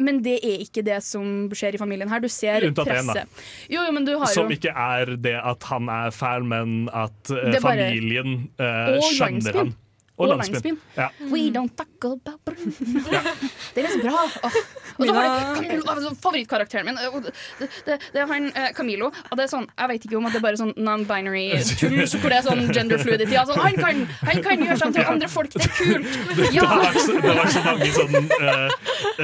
[0.00, 2.22] men det er ikke det som skjer i familien her.
[2.24, 3.44] Du ser Unntatt presset.
[3.70, 6.88] Jo, jo, men du har Som jo ikke er det at han er fæl, men
[6.88, 9.74] at uh, bare- familien uh, skjønner han.
[10.20, 10.76] Og og landsbyen.
[10.98, 11.06] Ja.
[11.32, 12.50] We don't talk about
[13.74, 14.26] Det er så bra.
[14.44, 14.58] Åh.
[15.00, 16.98] Og så har du Camilo, altså, favorittkarakteren min.
[17.60, 19.10] Det, det, det er han eh, Camilo.
[19.30, 21.46] Og det er sånn, jeg vet ikke om at det er bare sånn non-binary
[22.20, 23.36] hvor det er sånn gender fluidity.
[23.40, 26.18] Altså, han, kan, han kan gjøre seg til andre folk, det er kult!
[26.36, 26.66] Det, Ja.
[26.66, 28.74] har vært så, det har vært så mange sånn eh,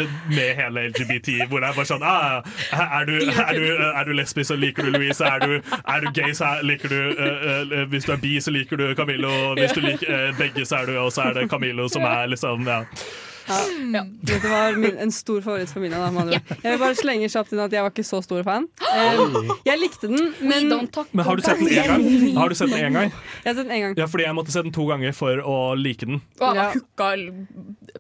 [0.00, 2.40] eh, med hele LGBT hvor det er bare sånn ah,
[2.72, 5.24] er, du, er, du, er du lesbisk, så liker du Louise.
[5.26, 8.34] Er du, er du gay, så er- liker du uh, uh, Hvis du er bi,
[8.42, 9.32] så liker du Camilo.
[9.58, 12.66] Hvis du liker begge, så er du Og så er det Camilo som er liksom
[12.68, 12.80] ja.
[13.48, 14.02] Ja.
[14.26, 16.00] Dette var min, en stor favoritt for Mina.
[16.10, 16.40] Da.
[16.50, 18.66] Jeg vil bare slenge kjapt inn at jeg var ikke så stor fan.
[18.90, 19.20] Eh,
[19.68, 20.68] jeg likte den, men
[21.12, 22.06] Men har du sett den én gang?
[22.40, 23.12] Har du sett den en gang?
[23.44, 23.94] Jeg har sett den en gang.
[24.00, 26.20] Ja, fordi jeg måtte se den to ganger for å like den.
[26.40, 26.72] Og Ja.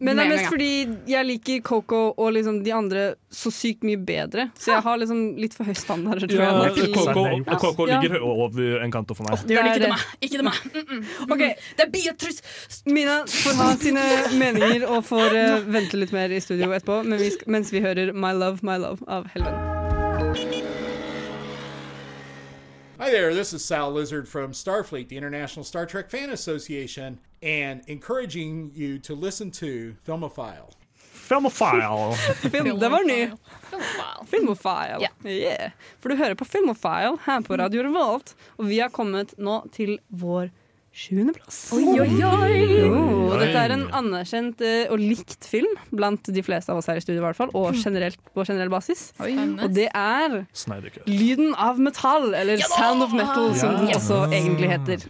[0.00, 0.70] Men det er mest fordi
[1.08, 4.48] jeg liker Coco og liksom de andre så sykt mye bedre.
[4.58, 6.20] Så jeg har liksom litt for høy standard.
[6.26, 7.24] Tror Ja, jeg, til- Coco,
[7.60, 9.38] Coco ligger over en kanto for meg.
[9.46, 10.04] Det gjør det ikke Det til meg.
[10.20, 10.60] Ikke til meg.
[10.74, 11.32] Mm -mm.
[11.32, 11.54] Okay.
[11.76, 12.42] Det er Beatrice.
[12.86, 14.04] Mina får ha sine
[14.38, 17.80] meninger og får eh, vente litt mer i studio etterpå men vi skal, mens vi
[17.84, 19.54] hører My Love, My Love av Helven.
[22.98, 27.82] Hi there, this is Sal Lizard from Starfleet, the International Star Trek Fan Association, and
[27.86, 30.72] encouraging you to listen to Filmophile.
[31.12, 32.14] Filmophile.
[32.50, 33.30] Film, det var ny.
[34.26, 35.70] Filmophile Yeah.
[36.00, 39.98] For du hører på Filmophile her på Radio Revolt, og vi har kommet nå til
[40.08, 40.50] vår
[40.96, 41.58] sjuendeplass.
[41.76, 42.60] Oi, oi, oi.
[42.88, 46.96] Oh, dette er en anerkjent eh, og likt film blant de fleste av oss her
[47.00, 49.10] i studio, i hvert fall, og generelt, på generell basis.
[49.20, 50.38] Og det er
[51.06, 54.00] Lyden av metall, eller Sound of Metal, som den Ja.
[54.00, 55.04] også egentlig heter.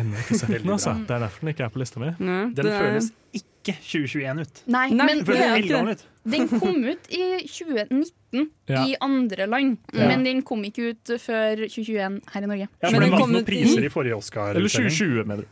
[0.00, 0.94] Ennå ikke sett den, altså.
[1.04, 2.14] Det er derfor den ikke er på lista mi.
[2.16, 4.62] Den er- føles ikke 2021 ut.
[4.66, 6.04] Nei, Nei, men Den føles det- 11 år ut.
[6.28, 8.84] den kom ut i 2019 Ja.
[8.86, 10.08] i andre land, Ja.
[10.08, 12.68] men den kom ikke ut før 2021 her i Norge.
[12.82, 14.54] Ja, for den vant noen priser i forrige Oscar.
[14.56, 15.48] Eller 2020, mener du.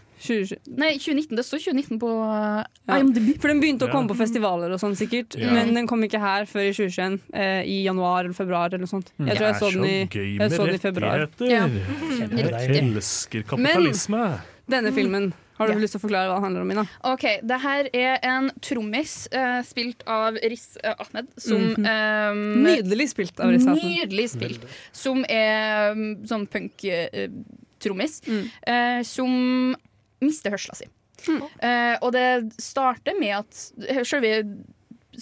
[0.76, 1.34] Nei, 2019.
[1.36, 2.98] Det står 2019 på uh, Ja.
[2.98, 3.40] IMDb.
[3.40, 3.92] For den begynte å Ja.
[3.94, 5.50] komme på festivaler og sånn sikkert, Ja.
[5.50, 7.20] men den kom ikke her før i 2021.
[7.32, 9.12] Eh, I januar eller februar eller noe sånt.
[9.18, 11.28] Jeg tror jeg så den i, jeg så den i februar.
[11.40, 11.66] Ja.
[11.68, 14.40] Jeg elsker kapitalisme.
[14.68, 15.80] Men Denne filmen Har du Ja.
[15.82, 16.70] lyst til å forklare hva det handler om?
[16.72, 16.84] Ina?
[17.10, 22.30] OK, det her er en trommis uh, spilt av Riz uh, Ahmed, som mm -hmm.
[22.32, 23.84] um, Nydelig spilt av Riz Ahmed.
[23.84, 24.64] Nydelig spilt.
[24.92, 28.22] Som er um, sånn punk-trommis.
[28.26, 28.50] Mm.
[28.66, 29.76] eh, som
[30.20, 30.88] mister hørsla si.
[31.28, 34.44] Eh, og det starter med at Selve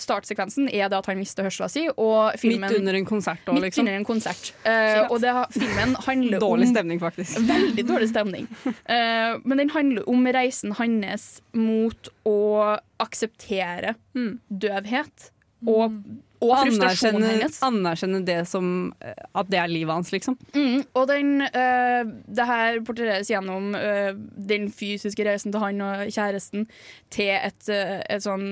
[0.03, 3.55] startsekvensen er det at han mister hørselen si, og filmen Midt under en konsert også,
[3.57, 3.86] Midt liksom.
[3.86, 4.53] under en konsert.
[4.64, 7.40] Uh, og det, filmen handler Dårlig om stemning, faktisk.
[7.55, 8.49] Veldig dårlig stemning.
[8.66, 12.38] Uh, men den handler om reisen hans mot å
[13.03, 13.96] akseptere
[14.49, 15.30] døvhet
[15.66, 15.99] og,
[16.45, 20.36] og Anerkjenne, anerkjenne det som eh, At det er livet hans, liksom.
[20.55, 24.12] Mm, og den, uh, det her portretteres gjennom uh,
[24.51, 26.68] den fysiske reisen til han og kjæresten
[27.14, 28.47] til et, uh, et sånn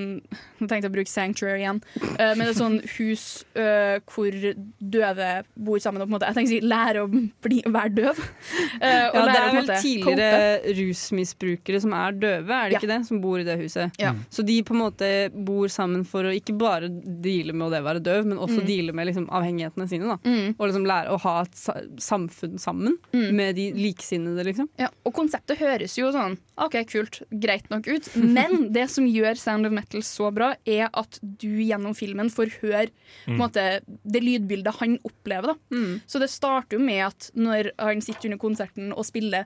[0.59, 1.78] Nå tenkte jeg å bruke Sanctuary igjen,
[2.16, 3.24] men et sånn hus
[3.55, 4.34] hvor
[4.80, 5.28] døve
[5.66, 7.11] bor sammen og på en måte Jeg tenker å si lære å
[7.45, 8.22] bli, være døv.
[8.22, 12.76] Og Ja, det lære det er vel måte tidligere rusmisbrukere som er døve, er det
[12.78, 12.80] Ja.
[12.80, 13.01] ikke det?
[13.11, 14.01] Som bor i det huset.
[14.01, 14.14] Ja.
[14.32, 17.85] Så de på en måte bor sammen for å ikke bare deale med å det
[17.87, 18.66] være døv, men også Mm.
[18.66, 20.09] deale med liksom avhengighetene sine.
[20.09, 20.18] Da.
[20.59, 24.68] Og liksom lære å ha et samfunn sammen med de likesinnede, liksom.
[24.81, 28.09] Ja, og konseptet høres jo sånn OK, kult, greit nok ut.
[28.16, 32.51] Men det som gjør Sound of Metal så bra, er at du gjennom filmen får
[32.62, 33.41] høre på en Mm.
[33.43, 35.53] måte, det lydbildet han opplever.
[35.53, 35.77] Da.
[36.09, 39.45] Så det starter jo med at når han sitter under konserten og spiller,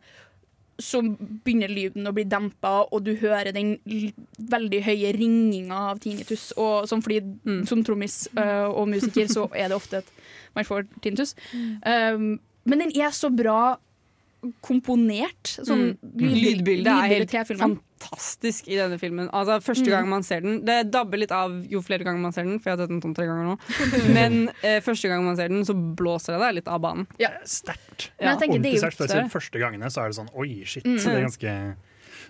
[0.85, 1.03] så
[1.45, 3.77] begynner lyden å bli dempa, og du hører den
[4.51, 6.51] veldig høye ringinga av tinnitus.
[6.61, 7.21] Og som, fordi
[7.69, 10.13] som trommis uh, og musiker så er det ofte at
[10.57, 11.37] man får tinnitus.
[11.55, 13.79] Um, men den er så bra
[14.63, 15.57] komponert.
[15.61, 15.99] Sånn Mm.
[16.17, 19.29] lydbil- Lydbildet er helt fantastisk i denne filmen.
[19.33, 19.91] Altså, første Mm.
[19.91, 22.71] gang man ser den Det dabber litt av jo flere ganger man ser den, for
[22.71, 23.59] jeg har sett den sånn tre ganger nå.
[24.15, 27.07] Men eh, første gang man ser den, så blåser det deg litt av banen.
[27.45, 28.11] Sterkt.
[28.21, 28.37] Ja.
[28.37, 29.31] Ordentlig sterkt.
[29.31, 30.85] Første gangene så er det sånn oi, shit.
[30.85, 30.97] Mm.
[30.97, 31.77] Det er ganske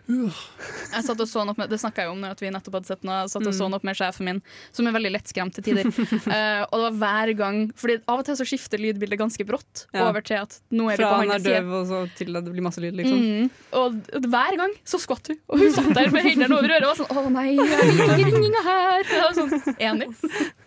[0.09, 3.05] Jeg satt og så opp med, Det snakka jeg om at vi nettopp hadde sett
[3.07, 3.21] noe.
[3.25, 3.75] Jeg satt og så Mm.
[3.77, 4.43] opp med sjefen min,
[4.73, 5.87] som er veldig lettskremt til tider.
[5.87, 9.87] Uh, og det var hver gang Fordi av og til så skifter lydbildet ganske brått
[9.95, 10.09] Ja.
[10.09, 12.45] over til at nå er vi Fra på han er døv og så til at
[12.45, 13.21] det blir masse lyd, liksom.
[13.21, 13.51] Mm.
[13.73, 13.93] Og
[14.31, 15.39] hver gang så skvatt hun.
[15.49, 18.17] Og hun satt der med hendene over øret og var sånn Å nei, jeg liker
[18.17, 19.15] ikke ringinga her.
[19.29, 20.09] Og sånn, Enig.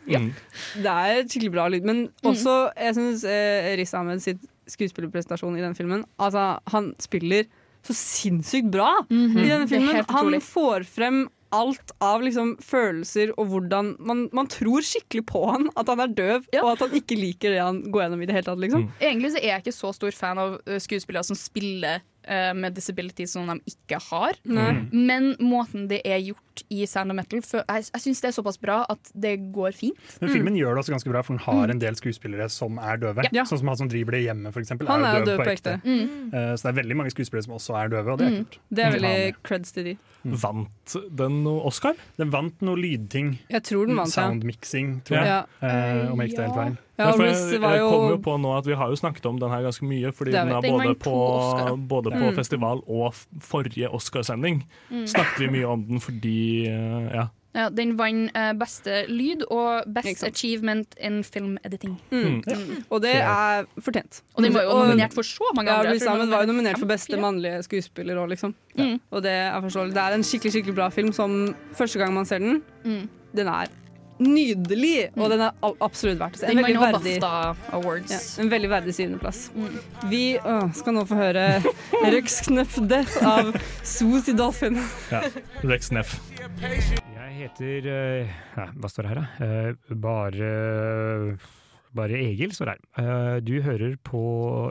[0.07, 1.84] Det er skikkelig bra lyd.
[1.84, 2.31] Men Mm.
[2.34, 7.45] også, jeg syns eh, Riz Ahmed sitt skuespillerprestasjon i den filmen Altså, han spiller
[7.84, 9.38] så sinnssykt bra Mhm.
[9.38, 10.05] i denne filmen.
[10.09, 15.67] Han får frem alt av liksom følelser og hvordan man, man tror skikkelig på han,
[15.77, 18.34] at han er døv, og at han ikke liker det han går gjennom i det
[18.39, 18.57] hele tatt.
[18.63, 18.88] Liksom.
[18.99, 22.74] Egentlig så er jeg ikke så stor fan av uh, skuespillere som spiller uh, med
[22.76, 24.34] disability som de ikke har.
[24.45, 24.89] Mm.
[24.93, 28.36] Men måten det er gjort i Sound of Metal for, Jeg, jeg syns det er
[28.41, 29.97] såpass bra at det går fint.
[30.21, 32.97] Men filmen gjør det også ganske bra, for den har en del skuespillere som er
[33.01, 33.26] døve.
[33.34, 33.43] Ja.
[33.49, 35.76] Sånn som han som driver det hjemme, eksempel, Han er er døv, døv, på ekte.
[35.84, 36.30] Mm.
[36.34, 38.38] Uh, Så det er veldig mange skuespillere som også er døve, og det er Mm.
[38.45, 38.59] kult.
[38.69, 39.01] Det er Mm.
[39.01, 39.97] veldig creds til de.
[40.24, 41.93] Vant den noe Oscar?
[42.17, 43.39] Den vant noe lydting.
[43.49, 44.09] Jeg tror den vant.
[44.13, 45.26] Soundmixing, tror jeg.
[45.26, 45.43] Ja.
[45.61, 46.78] uh, om jeg ikke tar helt feil.
[46.99, 49.25] Ja, ja, jeg, var jeg jo- kom jo på nå at Vi har jo snakket
[49.25, 52.35] om den her ganske mye, fordi den er både på, både på Mm.
[52.35, 54.63] festival og forrige Oscarsending.
[54.91, 55.07] Mm.
[55.07, 57.27] Snakket vi mye om den fordi eh, ja.
[57.55, 61.99] Ja, den vant uh, beste lyd og Best Achievement in Film Editing.
[62.11, 62.41] Mm.
[62.47, 62.83] Mm.
[62.89, 64.21] Og det er fortjent.
[64.35, 65.93] Og den var jo nominert for så mange andre.
[66.01, 68.55] Ja, den var jo nominert for beste mannlige skuespiller òg, liksom.
[68.75, 68.99] Mm.
[69.11, 69.93] Og det er forståelig.
[69.93, 73.07] Det er en skikkelig skikkelig bra film som første gang man ser den, Mm.
[73.35, 73.67] den er
[74.26, 76.51] nydelig, og den er absolutt verdt å se.
[76.51, 79.41] En veldig verdig, ja, en veldig verdig syvendeplass.
[80.11, 81.47] Vi å, skal nå få høre
[82.15, 84.80] Rex Knøff Death av Sos i Dolphin.
[85.13, 85.24] ja.
[85.63, 86.15] Rex Neff.
[86.63, 89.49] Jeg heter uh, ja, Hva står det her, da?
[89.74, 90.49] Uh, bare
[91.93, 92.80] Bare Egil står her.
[92.97, 94.21] Eh, du hører på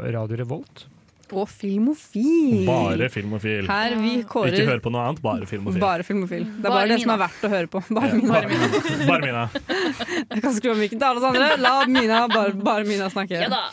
[0.03, 0.89] Radio Revolt.
[1.33, 2.67] Og Filmofil.
[2.69, 3.65] Bare filmofil.
[3.71, 5.81] Her vi kårer Ikke hør på noe annet, bare filmofil.
[5.83, 6.45] Bare Filmofil.
[6.45, 7.83] Det er Bare bare, det som er verdt å høre på.
[7.89, 8.33] Bare Ja, Mina.
[8.33, 8.67] bare Mina.
[9.09, 9.45] Bare Mina.
[10.35, 11.49] Jeg kan skru av mikken til alle oss andre.
[11.63, 13.41] La Mina, bare, bare Mina snakke.
[13.43, 13.63] Ja da.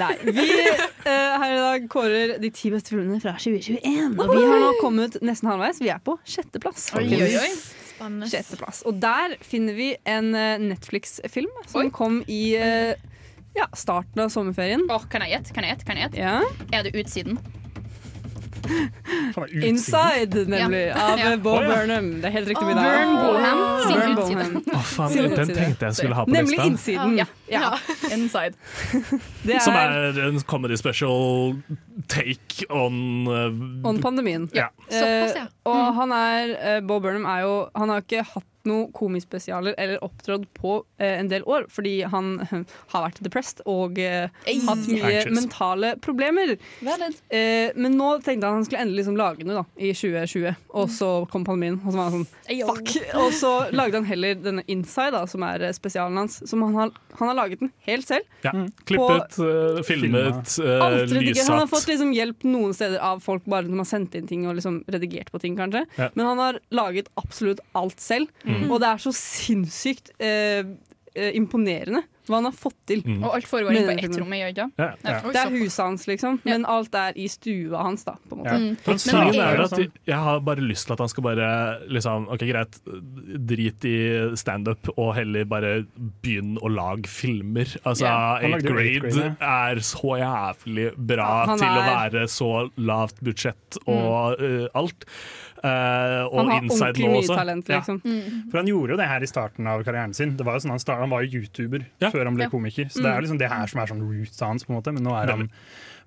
[0.00, 0.14] Nei.
[0.24, 4.16] Vi uh, her i dag kårer de ti beste filmene fra 2021.
[4.18, 5.80] Og vi har nå kommet nesten halvveis.
[5.82, 6.88] Vi er på sjetteplass.
[6.98, 7.50] Oi, oi, oi.
[7.96, 8.30] Spennende.
[8.30, 8.82] Sjetteplass.
[8.88, 12.94] Og der finner vi en eh, Netflix-film som kom i eh,
[13.56, 14.84] ja, starten av sommerferien.
[14.92, 15.56] Åh, kan jeg gjette?
[15.56, 15.88] Kan jeg gjette?
[15.88, 16.20] Kan jeg gjette?
[16.20, 16.76] Ja.
[16.76, 17.40] Er det Utsiden?
[19.62, 21.32] Inside, nemlig, av Ja.
[21.32, 22.20] eh, Burnham.
[22.20, 22.76] Det er helt riktig med.
[22.76, 24.74] Burn Boham sin Burn utside.
[24.74, 27.16] Oh, faen, den tenkte jeg skulle ha på Nemlig innsiden.
[27.18, 27.26] Ja.
[27.50, 27.78] Ja.
[28.12, 28.54] Inside.
[29.46, 31.54] Det Som er en comedy special
[32.08, 34.48] take on uh, On pandemien.
[34.54, 34.68] Ja.
[34.90, 35.46] Eh, Såpass, ja.
[35.64, 40.02] og han er eh, Bo Burnham er jo Han har ikke hatt noen komispesialer eller
[40.04, 42.54] opptrådt på eh, en del år, fordi han eh,
[42.92, 45.32] har vært depressed og eh, hatt mye Anxious.
[45.36, 46.56] mentale problemer.
[47.30, 50.90] Eh, men nå tenkte han han skulle endelig liksom lage noe da, i 2020, og
[50.92, 51.78] så kom pandemien.
[51.84, 52.92] Og så var han sånn fuck!
[53.20, 56.38] Og så lagde han heller denne Inside, da, som er eh, spesialen hans.
[56.48, 58.26] Som han har, han har laget den helt selv.
[58.46, 58.54] ja.
[58.86, 61.48] Klippet, uh, filmet, uh, lyssatt.
[61.50, 64.46] Han har fått liksom hjelp noen steder av folk bare som har sendt inn ting
[64.48, 65.84] og liksom redigert på ting, kanskje.
[65.98, 66.10] Ja.
[66.14, 68.30] Men han har laget absolutt alt selv.
[68.44, 68.55] Mm.
[68.70, 70.62] Og det er så sinnssykt eh,
[71.16, 73.02] eh, imponerende hva han har fått til.
[73.06, 73.20] Mm.
[73.22, 74.32] Og alt foregår inne på ett rom?
[74.34, 74.66] Ja, ja.
[75.06, 78.16] Det er huset hans, liksom, men alt er i stua hans, da.
[78.26, 78.56] På en måte.
[78.56, 78.72] Ja.
[78.82, 81.48] For men, er at jeg, jeg har bare lyst til at han skal bare
[81.92, 82.80] liksom, Ok, greit,
[83.46, 83.96] drit i
[84.38, 85.72] standup og heller bare
[86.24, 87.70] begynne å lage filmer.
[87.84, 88.16] Altså, Ja.
[88.42, 93.22] Han Eighth Grade Grade, er så jævlig bra ja, til å er- være så lavt
[93.24, 95.06] budsjett og uh, alt.
[95.66, 97.34] Uh, og Han har Inside nå også.
[97.40, 97.80] talent, Ja.
[97.80, 97.98] liksom.
[98.52, 100.36] For han gjorde jo det her i starten av karrieren sin.
[100.38, 102.50] Det var jo sånn Han, start, han var jo YouTuber før han ble Ja.
[102.52, 102.86] komiker.
[102.92, 103.24] Så det er Mm.
[103.24, 104.92] liksom det her som er sånn roots hans, på en måte.
[104.94, 105.50] Men nå er han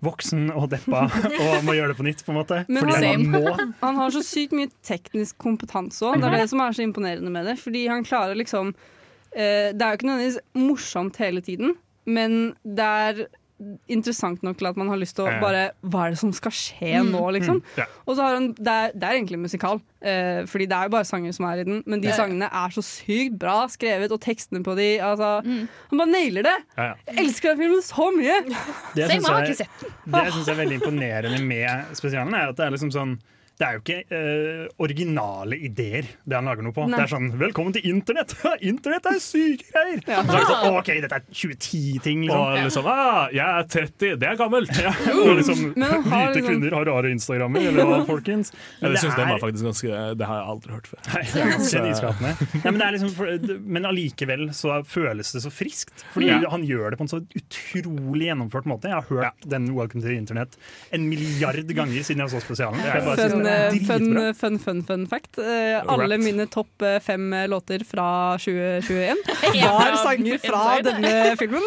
[0.01, 1.01] voksen og deppa
[1.43, 2.66] og må gjøre det på nytt, på en måte.
[2.70, 6.22] Men Fordi han han, må han har så sykt mye teknisk kompetanse òg.
[6.22, 7.57] Det er det som er så imponerende med det.
[7.60, 11.76] Fordi han klarer liksom uh, Det er jo ikke nødvendigvis morsomt hele tiden,
[12.07, 13.26] men det er
[13.91, 16.53] interessant nok til at man har lyst til å bare Hva er det som skal
[16.55, 17.10] skje Mm.
[17.12, 17.60] nå, liksom?
[17.60, 17.78] Mm.
[17.78, 17.86] Ja.
[18.07, 20.93] Og så har han Det er, det er egentlig musikal, eh, fordi det er jo
[20.95, 24.22] bare sanger som er i den, men de sangene er så sykt bra skrevet, og
[24.22, 26.57] tekstene på de altså, Han bare nailer det!
[26.78, 26.93] Ja, ja.
[27.07, 28.39] Jeg elsker den filmen så mye!
[28.95, 29.68] Det syns jeg jeg,
[30.07, 33.20] jeg er veldig imponerende med spesialen, er at det er liksom sånn
[33.60, 36.86] det er jo ikke eh, originale ideer det han lager noe på.
[36.88, 36.95] Nei.
[36.95, 38.32] Det er sånn 'velkommen til internett'!
[38.72, 39.99] Internett er syke greier!
[40.07, 40.22] Ja.
[40.24, 42.39] Så er det sånn, OK, dette er 2010-ting, liksom.
[42.39, 44.72] Og liksom ah, 'Jeg er 30, det er gammelt'.
[44.80, 44.93] Ja,
[45.26, 48.53] og liksom, Hvite liksom- kvinner har rare Instagrammer, eller hva, folkens?
[48.80, 51.03] Ja, det syns er- den var faktisk ganske Det har jeg aldri hørt før.
[51.12, 52.32] Nei, det er ganske nyskapende.
[52.64, 56.05] Nei, men, det er liksom, for- men allikevel så føles det så friskt.
[56.16, 56.39] Fordi Ja.
[56.55, 58.88] han gjør det på en så utrolig gjennomført måte.
[58.88, 60.55] Jeg har hørt den Welcome to Internett'
[60.95, 62.80] en milliard ganger siden jeg så spesialen.
[62.80, 63.48] Jeg bare det er eh,
[63.87, 65.37] fun, fun, fun, fun fact.
[65.41, 69.17] Eh, alle mine topp eh, fem eh, låter fra 2021
[69.63, 71.63] var sanger fra denne filmen.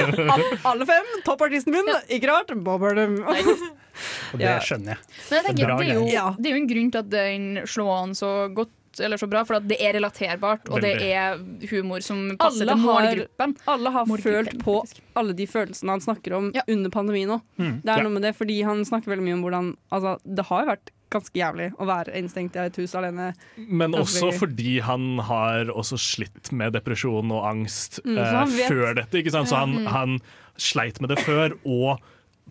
[0.70, 1.12] Alle fem.
[1.26, 2.54] Toppartisten min, ikke rart.
[2.56, 3.20] Bob Burnham.
[4.34, 5.04] Og det skjønner jeg.
[5.30, 7.94] Men jeg tenker, det, er jo, det er jo en grunn til at den slår
[8.02, 8.72] an så godt.
[8.96, 11.34] Eller så bra, for det er relaterbart, og det er
[11.68, 13.50] humor som passer Alle til har, målgruppen.
[13.68, 14.76] alle har Målgruppen, følt på
[15.20, 17.42] alle de følelsene han snakker om under pandemien òg.
[17.60, 17.74] Mm.
[17.84, 18.06] Det er Ja.
[18.06, 20.90] noe med det, fordi han snakker veldig mye om hvordan altså, Det har jo vært
[21.10, 23.32] ganske jævlig å være innstengt i et hus alene.
[23.56, 29.20] Men også fordi han har også slitt med depresjon og angst Mm, eh, før dette.
[29.22, 29.48] Ikke sant?
[29.48, 29.86] Så han, Mm.
[29.86, 30.20] han
[30.58, 32.00] sleit med det før, og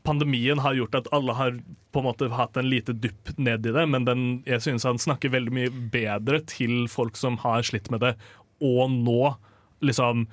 [0.03, 1.51] pandemien har gjort at alle har
[1.91, 4.97] på en måte hatt en lite dupp ned i det, men den, jeg synes han
[4.97, 8.15] snakker veldig mye bedre til folk som har slitt med det,
[8.61, 9.35] og nå
[9.81, 10.27] liksom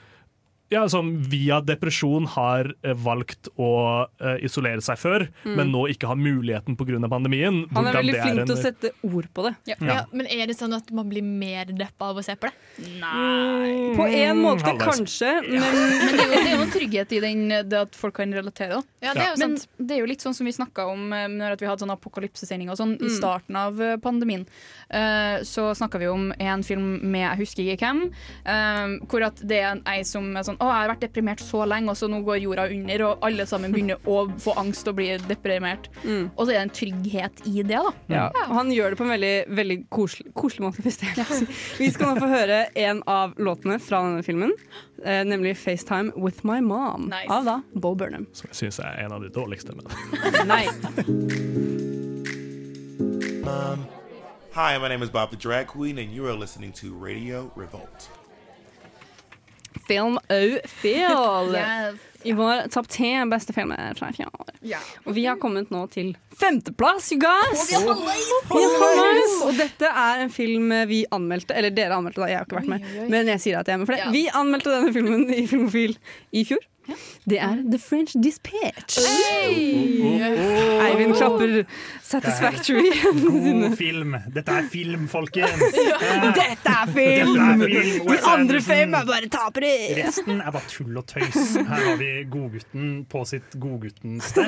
[0.72, 3.70] ja, som via depresjon har eh, valgt å
[4.20, 5.54] eh, isolere seg før, Mm.
[5.58, 6.98] men nå ikke har muligheten pga.
[7.10, 7.66] pandemien.
[7.74, 9.54] Han er veldig flink til å sette ord på det.
[9.70, 9.76] Ja.
[9.82, 9.98] Ja.
[10.12, 12.54] men er det sånn at man blir mer deppa av å se på det?
[13.00, 14.86] Nei På en måte, halvveis.
[14.86, 17.94] kanskje, men Men det er jo, det er jo en trygghet i den, det at
[17.98, 18.82] folk kan relatere.
[19.02, 21.26] Ja, det er jo Men det er jo litt sånn som vi snakka om eh,
[21.28, 23.16] når vi hadde sånn apokalypsesending og sånn i Mm.
[23.18, 24.46] starten av eh, pandemien.
[24.92, 28.00] Uh, så snakka vi om en film med jeg husker ikke hvem,
[28.46, 31.64] uh, hvor at det er ei som er sånn Å, jeg har vært deprimert så
[31.66, 34.94] lenge, og så nå går jorda under, og alle sammen begynner å få angst og
[35.00, 35.88] bli deprimert.
[36.04, 36.28] Mm.
[36.36, 37.92] Og så er det en trygghet i det, da.
[38.12, 40.84] Ja, og han gjør det på en veldig, veldig koselig, koselig måte.
[40.86, 41.32] Hvis det er.
[41.82, 44.54] Vi skal nå få høre en av låtene fra denne filmen,
[45.02, 47.26] eh, nemlig 'FaceTime With My Mom' Nice.
[47.28, 48.26] av da Bo Burnham.
[48.32, 49.74] Som jeg syns er en av de dårligste.
[49.74, 49.86] Men.
[50.46, 50.66] Nei.
[53.42, 53.86] Um,
[54.54, 58.21] hi, my name is Bob the Drag Queen, and you are listening to Radio Revolt.
[59.88, 60.48] Film au.
[60.84, 62.08] Yes.
[62.22, 64.30] I vår topp ti beste filmer fra i fjor.
[64.62, 64.78] Ja.
[65.08, 67.64] Og vi har kommet nå til femteplass, you guys!
[67.66, 69.34] Vi halvveis!
[69.42, 72.70] Og dette er en film vi anmeldte, eller dere anmeldte da, jeg har ikke vært
[72.70, 73.10] med, Oi, oi, oi.
[73.16, 74.04] men jeg sier at jeg er med for det.
[74.04, 74.12] Ja.
[74.14, 75.96] Vi anmeldte denne filmen i Filmofil
[76.30, 76.62] i fjor.
[77.26, 78.98] Det er The French Dispatch.
[80.86, 81.52] Eivind klapper
[82.12, 82.90] satisfactory.
[83.22, 84.16] God film.
[84.34, 85.62] Dette er film, folkens!
[86.38, 87.32] Dette er film!
[87.32, 88.10] Dette er film.
[88.10, 89.72] De andre fem er bare tapere!
[89.98, 91.56] Resten er bare tull og tøys.
[91.56, 94.44] Her har vi godgutten på sitt godguttenste.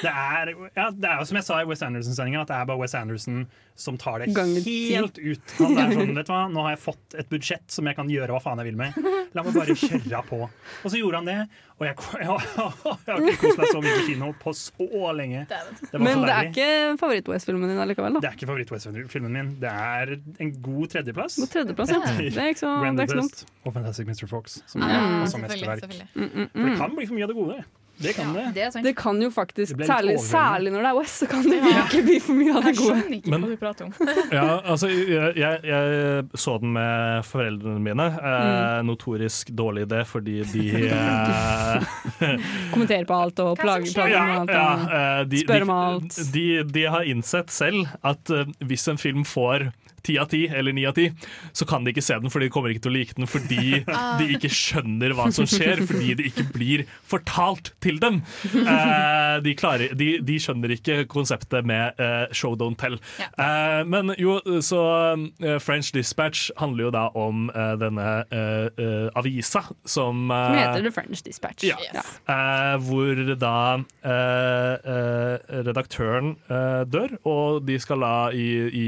[0.00, 2.70] Det er, ja, det er jo som jeg sa i Wes Anderson-sendinga, at det er
[2.72, 3.44] bare Wes Anderson
[3.74, 5.54] som tar det helt ut.
[5.58, 8.10] Han er sånn, vet du hva, Nå har jeg fått et budsjett som jeg kan
[8.10, 8.98] gjøre hva faen jeg vil med.
[9.34, 10.38] La meg bare kjøre på.
[10.46, 11.38] Og så gjorde han det,
[11.74, 15.40] og jeg, jeg, jeg har ikke kost meg så mye på kino på så lenge.
[15.50, 15.58] Det
[15.92, 16.68] var Men så det er ikke
[17.00, 18.20] favoritt-OS-filmen din allikevel, da.
[18.22, 19.50] Det er ikke favoritt-West-filmen min.
[19.62, 20.14] Det er
[20.46, 21.38] en god tredjeplass.
[21.42, 22.00] God tredjeplass, ja.
[22.22, 24.26] Det er ikke så- Grand det er ikke så Budapest og Fantastic Mr.
[24.30, 26.14] Fox, som Ja, er også selvfølgelig, mesterverk.
[26.14, 26.78] Mm, Mm, mm, For det mm.
[26.84, 27.64] kan bli for mye av det gode.
[27.96, 28.70] Det kan det.
[28.82, 32.02] Det, kan jo faktisk, Det særlig, særlig når det er OS, så kan det virkelig
[32.08, 32.96] bli for mye av det gode.
[32.96, 33.92] Jeg skjønner ikke Men- hva du prater om.
[34.32, 38.08] Ja, altså, jeg, jeg, jeg så den med foreldrene mine.
[38.18, 42.36] Eh, Notorisk dårlig idé, fordi de eh,
[42.72, 44.50] Kommenterer på alt og plager, plage ja, med alt.
[44.58, 46.18] ja, eh, de, Spør om alt.
[46.34, 49.70] de, de, de har innsett selv at eh, hvis en film får
[50.04, 51.08] ti av ti eller ni av ti,
[51.56, 53.82] så kan de ikke se den, for de kommer ikke til å like den fordi
[53.94, 54.16] Ah.
[54.20, 58.20] de ikke skjønner hva som skjer, fordi det ikke blir fortalt til dem.
[58.74, 62.96] Eh, de, klarer, de, de skjønner ikke konseptet med eh, show don't tell.
[63.40, 64.80] Eh, men jo, så
[65.14, 70.92] eh, French Dispatch handler jo da om eh, denne eh, avisa som Som heter The
[70.94, 71.64] French Dispatch.
[71.66, 71.76] ja.
[72.30, 73.54] Eh, hvor da
[75.64, 76.34] redaktøren
[76.90, 78.86] dør, og de skal la i, i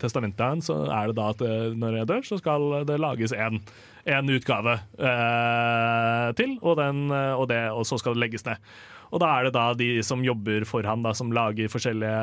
[0.00, 3.32] testamentet hans så er det da at eh, når jeg dør, så skal det lages
[3.32, 3.60] en,
[4.08, 8.60] en utgave eh, til, og, den, eh, og, det, og så skal det legges ned.
[9.08, 12.18] Og da er det da de som jobber for han, da, som lager forskjellige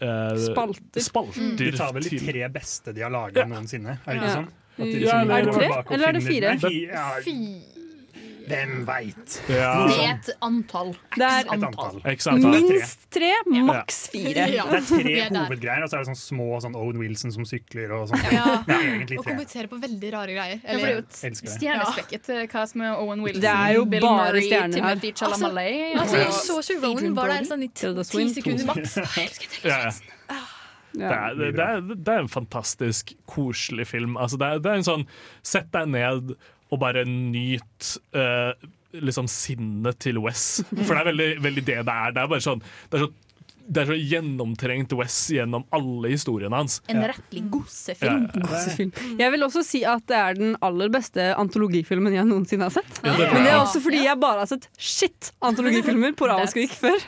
[0.00, 1.02] eh, Spalter.
[1.04, 4.38] spalter De tar vel de tre beste de har laga noensinne, er det ikke Ja.
[4.38, 4.48] sånn?
[4.80, 6.54] At de Ja, liksom er det tre, eller er det fire?
[6.62, 6.94] fire?
[6.96, 7.08] Ja,
[8.48, 9.36] Hvem veit?
[9.50, 9.72] Ja.
[9.88, 10.92] Det er et antall.
[11.16, 12.00] Det er Et antall.
[12.12, 13.30] Ikke minst tre,
[13.68, 14.34] maks fire.
[14.34, 17.46] Det er tre er hovedgreier, og så er det sånn små sånn Owen Wilson som
[17.48, 18.24] sykler og sånn.
[18.30, 18.60] Ja.
[19.20, 20.60] Og kommentere på veldig rare greier.
[20.62, 24.06] Ja, for det er jo stjernespekket hva som er Owen Wilson, Det er jo Bill
[24.06, 25.04] bare Murray, stjerner her.
[25.30, 25.50] Altså,
[26.00, 28.96] Altså, jeg så ikke Rowan var der sånn i ti sekunder maks.
[29.66, 29.82] Ja,
[30.30, 30.40] ja.
[30.90, 34.16] Det er, det, det, er, det er en fantastisk koselig film.
[34.18, 35.04] Altså, det, er, det er en sånn
[35.46, 36.32] Sett deg ned
[36.70, 38.52] og bare nyt uh,
[38.94, 40.60] liksom sinnet til Wes.
[40.70, 42.14] For det er veldig, veldig det det er.
[42.14, 43.10] Det er bare sånn Det er så,
[43.70, 46.80] det er så gjennomtrengt Wes gjennom alle historiene hans.
[46.90, 48.24] En rettelig gossefilm.
[48.34, 48.40] Ja.
[48.48, 48.90] Gossefilm.
[49.20, 52.98] Jeg vil også si at det er den aller beste antologifilmen jeg noensinne har sett.
[53.06, 53.28] Ja, det.
[53.30, 56.98] Men det er også fordi jeg bare har sett shit antologifilmer på Ravaskrik før.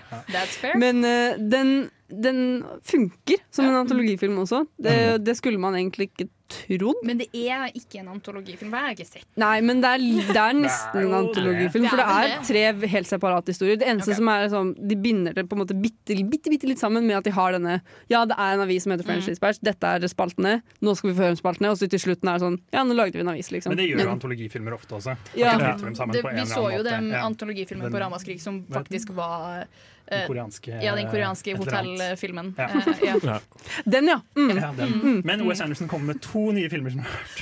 [0.79, 1.75] Men uh, den,
[2.13, 2.39] den
[2.87, 4.63] funker som en antologifilm også.
[4.79, 5.25] Det, Mm.
[5.25, 7.01] det skulle man egentlig ikke trodd.
[7.05, 8.73] Men det er ikke en antologifilm.
[8.73, 9.27] Jeg har ikke sett?
[9.41, 9.99] Nei, men det er,
[10.33, 11.89] det er nesten en antologifilm.
[11.89, 13.77] For det er tre helt separate historier.
[13.81, 16.79] Det eneste som er sånn, De binder det på en måte bitte, bitte, bitte litt
[16.83, 17.81] sammen med at de har denne
[18.11, 19.59] Ja, det er en avis som heter French Mm.
[19.63, 22.39] Dette er spaltene, nå skal vi få høre om spaltene, og så til slutten er
[22.39, 23.71] det sånn Ja, nå lagde vi en avis, liksom.
[23.73, 25.17] Men det gjør jo antologifilmer ofte også.
[25.39, 25.57] Ja.
[25.59, 27.23] Det, vi så jo den Ja.
[27.27, 28.73] antologifilmen Den- på Ramaskrik som den?
[28.73, 29.67] faktisk var
[30.09, 32.55] eh, Den koreanske- Ja, den koreanske hotellfilmen.
[32.59, 32.65] Ja.
[32.65, 33.17] Eh, ja.
[33.23, 33.39] Ja.
[33.87, 34.21] Den, ja.
[34.37, 34.57] Mm.
[34.59, 34.93] Ja, den.
[34.93, 35.23] Mm.
[35.25, 37.39] Men Wes Anderson kommer med to nye filmer som jeg har hørt.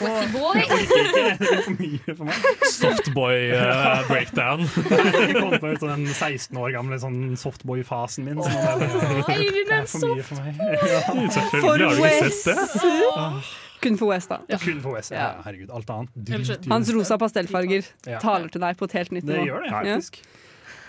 [0.00, 0.56] Wessie boy!
[0.58, 2.36] Jeg orker ikke, det blir for mye for meg.
[2.72, 4.60] Softboy eh, breakdown.
[5.22, 8.40] Jeg kom på ut av den 16 år gamle sånn softboy-fasen min.
[8.42, 9.42] Så nå er
[9.78, 10.52] er for mye for meg.
[10.92, 11.00] Ja.
[12.42, 12.56] Det.
[13.12, 13.52] Åh.
[13.82, 14.58] Kun for West, da.
[14.62, 15.10] Kun for Wes.
[15.14, 16.10] Ja, herregud, alt annet.
[16.70, 17.86] Hans rosa pastellfarger
[18.22, 19.98] taler til deg på et helt nytt Det gjør det, Ja.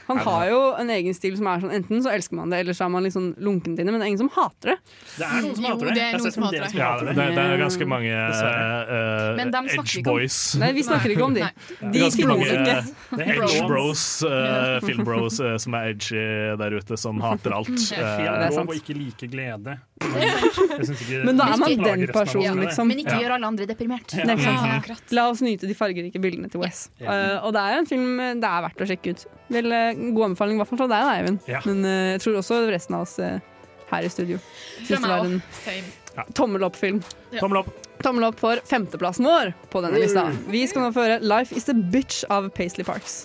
[0.07, 2.59] Han Er har jo en egen stil som er sånn enten så elsker man det,
[2.63, 4.77] eller så er man liksom lunken til det, men det er ingen som hater det.
[5.15, 5.93] Det er noen som hater det.
[5.95, 6.71] det er som hater det.
[6.77, 7.27] Ja, det, det.
[7.37, 10.39] det er ganske mange uh, edge boys.
[10.59, 11.45] Nei, vi snakker ikke om de.
[11.45, 12.75] Det De ganske finnes mange ikke.
[13.13, 16.25] Det er edge bros, uh, filmbros, uh, som er edgy
[16.59, 17.73] der ute, som hater alt.
[17.93, 18.67] Er Uh, det er sant.
[18.67, 19.75] lov å ikke like glede.
[21.23, 22.89] Men da er man den personen, liksom.
[22.89, 24.15] Men ikke gjør alle andre deprimert.
[24.17, 24.89] Er.
[25.15, 26.87] La oss nyte de fargerike bildene til Wes.
[27.01, 29.25] Uh, og det er en film det er verdt å sjekke ut.
[29.53, 31.39] Uh, god anbefaling i hvert fall fra deg, da, Eivind.
[31.49, 31.61] Ja.
[31.67, 33.37] Men uh, jeg tror også resten av oss uh,
[33.93, 34.39] her i studio
[34.83, 35.39] syns det var en
[36.37, 37.01] tommel opp-film.
[37.39, 37.71] Tommel opp.
[38.03, 40.25] Tommel opp for femteplassen vår på denne lista.
[40.51, 43.23] Vi skal nå få høre 'Life Is The Bitch' av Paisley Parks.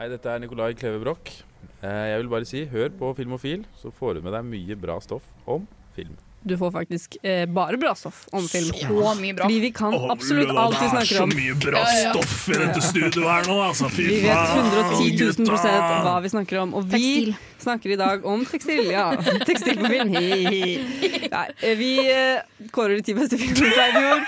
[0.00, 1.42] Hei, dette er Nikolai Kleve Broch.
[1.82, 4.96] Eh, Jeg vil bare si, hør på Filmofil, så får du med deg mye bra
[5.04, 5.66] stoff om
[5.96, 6.16] film.
[6.42, 8.72] Du får faktisk eh, bare bra stoff om film.
[8.74, 9.44] Så mye bra.
[9.44, 12.56] Fordi vi kan oh, absolutt Lula, alt vi Det er så mye bra stoff i
[12.56, 13.90] dette studioet her nå, altså.
[13.92, 16.72] Fy Vi vet faen, 110 000 hva vi snakker om.
[16.80, 18.88] Og vi snakker i dag om tekstil.
[18.88, 19.10] Ja,
[19.50, 20.16] tekstil på film.
[20.16, 21.28] Hi, hi.
[21.28, 24.24] Nei, eh, vi eh, kårer de ti beste filmene fra i fjor.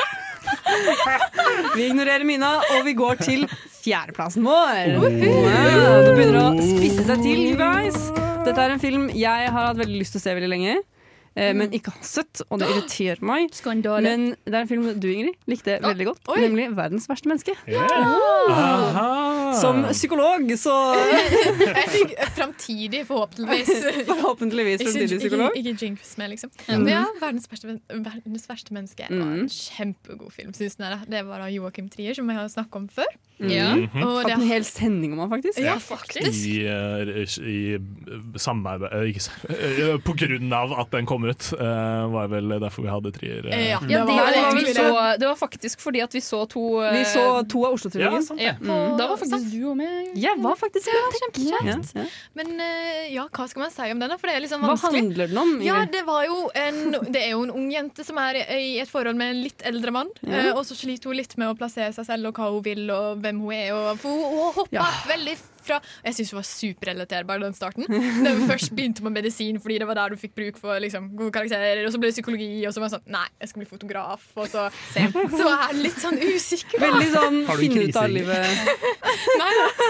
[1.79, 3.49] Vi ignorerer Mina, og vi går til
[3.81, 4.99] fjerdeplassen vår.
[5.01, 7.97] Wow, det begynner å spisse seg til, you guys.
[8.45, 10.81] Dette er en film jeg har hatt veldig lyst til å se veldig lenge.
[11.37, 13.51] Eh, Men ikke har sett, og det irriterer meg.
[13.55, 14.03] Skandale.
[14.03, 16.21] Men det er en film du, Ingrid, likte veldig godt.
[16.29, 16.41] oi.
[16.41, 17.57] Nemlig 'Verdens verste menneske'.
[18.51, 19.53] Aha.
[19.61, 20.73] Som psykolog, så
[21.77, 23.73] Jeg fikk framtidig, forhåpentligvis.
[24.11, 25.57] Forhåpentligvis Ikke- fremtidig ikke- psykolog.
[25.61, 26.51] Ikke jinx med, liksom.
[26.69, 26.87] Mm.
[26.89, 29.41] Ja, verdens verste, verdens verste menneske var Mhm.
[29.43, 30.89] en kjempegod film, syns jeg.
[30.91, 30.99] da.
[31.09, 33.13] Det var av Joakim Trier, som jeg har snakket om før.
[33.43, 33.75] Ja.
[33.75, 34.03] Mhm.
[34.05, 35.59] Og Hatt det en hel sending om han, faktisk.
[35.59, 36.47] Ja, faktisk.
[36.47, 36.63] I,
[37.43, 37.79] i, i
[38.39, 42.49] samarbeid eh, ikke, sa- eh, På grunn av at den kom ut, Uh, var vel
[42.61, 43.47] derfor vi hadde trier.
[43.47, 43.53] Uh.
[43.69, 44.75] Ja, det, Det var var, det.
[44.75, 48.27] så, det var faktisk fordi at vi så to uh, Vi så to av Oslo-trilogien.
[48.39, 48.53] Ja.
[48.53, 48.97] Ja, Mm.
[48.99, 50.13] Da var faktisk du og med.
[50.17, 51.17] Jeg var faktisk med.
[51.21, 51.93] Kjempekjekt.
[51.95, 52.07] Ja, ja.
[52.39, 54.15] Men eh, ja, hva skal man si om den?
[54.19, 55.53] For det er litt sånn Hva handler den om?
[55.65, 56.81] Ja, det, var jo en,
[57.13, 59.93] det er jo en ung jente som er i et forhold med en litt eldre
[59.95, 60.11] mann.
[60.23, 60.49] Ja.
[60.49, 62.85] eh, og så sliter hun litt med å plassere seg selv og hva hun vil
[62.95, 63.73] og hvem hun er.
[63.77, 64.87] Og, for hun, hun hopper Ja.
[65.11, 65.37] veldig
[65.67, 67.87] fra Jeg syns hun var superrelaterbar den starten.
[68.25, 71.11] Da vi først begynte med medisin fordi det var der du fikk bruk for liksom,
[71.19, 71.85] gode karakterer.
[71.87, 74.27] Og så ble det psykologi, og så var det sånn Nei, jeg skal bli fotograf.
[74.39, 76.79] Og så, så er jeg litt sånn usikker.
[76.79, 76.89] da.
[76.89, 78.61] Veldig sånn finne ut av livet.
[79.43, 79.89] Nei da.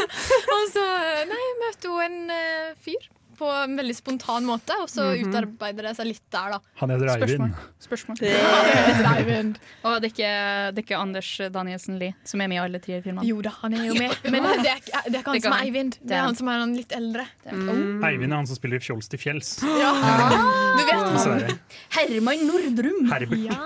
[0.58, 0.86] Og så
[1.30, 5.28] nei, møtte hun en uh, fyr på en veldig spontan måte, og så Mhm.
[5.32, 6.58] utarbeider det seg litt der, da.
[6.80, 7.54] Han heter Eivind.
[7.80, 8.20] Spørsmål.
[8.22, 9.56] Ja, Eivind.
[9.84, 12.78] Og det er, ikke, det er ikke Anders Danielsen Lie som er med i alle
[12.78, 13.24] tre filmene?
[13.26, 14.16] Jo da, han er jo med.
[14.30, 15.66] Men det er, ikke- det er ikke han Det som er han.
[15.66, 15.98] Eivind.
[16.02, 16.34] Det er han.
[16.36, 17.26] som er han litt eldre.
[17.50, 18.04] Mm.
[18.04, 19.58] Eivind er han som spiller i Fjols til fjells.
[19.62, 19.92] Ja.
[20.72, 21.58] Du vet han.
[21.92, 23.10] Herman Nordrum.
[23.10, 23.58] Herbert, Ja,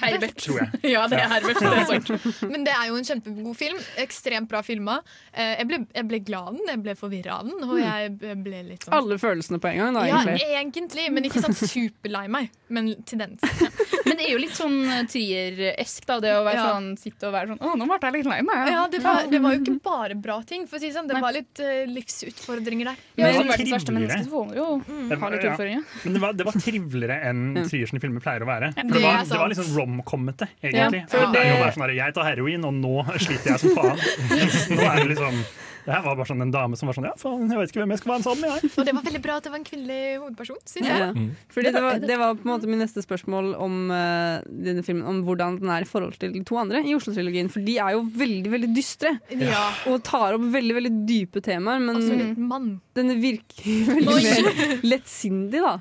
[0.00, 0.36] Herbert.
[0.38, 0.70] tror jeg.
[0.94, 1.58] Ja, det er Herbert.
[1.58, 2.42] Det er sant.
[2.50, 3.78] Men det er jo en kjempegod film.
[3.98, 5.00] Ekstremt bra filma.
[5.34, 8.62] Eh, Jeg jeg ble glad av den, jeg ble forvirra av den, og jeg ble
[8.70, 10.48] litt sånn Alle følelsene på en gang, da, Ja, egentlig.
[10.60, 12.50] egentlig, men ikke sånn superlei meg.
[12.74, 13.40] Men tendens.
[14.06, 14.74] Men det er jo litt sånn
[15.08, 16.18] Trier-esk, da.
[16.20, 16.64] Det å være Ja.
[16.74, 18.68] sånn, sitte og være sånn Å, nå ble jeg litt lei meg.
[18.74, 20.66] Ja, det var, det var jo ikke bare bra ting.
[20.68, 23.00] For å si det sånn, Det var litt uh, livsutfordringer der.
[23.16, 25.82] Ja, Men det var verdens verste får jo Det ha var- litt ja.
[26.04, 27.64] Men det var, det var triveligere enn Ja.
[27.70, 28.72] Triers filmer pleier å være.
[28.74, 29.52] For det det var, det var sant.
[29.56, 31.04] liksom rom-kommete, Ja, egentlig.
[31.10, 33.60] for det er jo det- bare sånn her, Jeg tar heroin, og nå sliter jeg
[33.60, 33.98] som faen.
[34.76, 35.44] Nå er det liksom
[35.84, 37.80] Det her var bare sånn en dame som var sånn Ja, faen, jeg vet ikke
[37.84, 38.70] hvem jeg skal være sammen med, jeg.
[38.80, 41.00] Og det var veldig bra at det var en kvinnelig hovedperson, syns jeg.
[41.02, 41.10] Ja.
[41.52, 45.06] Fordi det var, det var på en måte min neste spørsmål om uh, denne filmen
[45.10, 47.50] Om hvordan den er i forhold til de to andre i Oslo-trilogien.
[47.52, 49.64] For de er jo veldig veldig dystre Ja.
[49.90, 51.82] og tar opp veldig veldig dype temaer.
[51.84, 52.60] Men altså,
[52.98, 55.74] denne virker veldig mer lettsindig, da.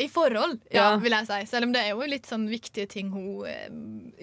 [0.00, 1.40] I forhold, ja, vil jeg si.
[1.52, 3.68] Selv om det er jo litt sånn viktige ting hun eh,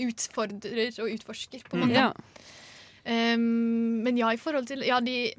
[0.07, 2.07] utfordrer og utforsker, på en måte.
[2.07, 2.11] Ja.
[3.01, 5.31] Um, men ja, i forhold til Ja, de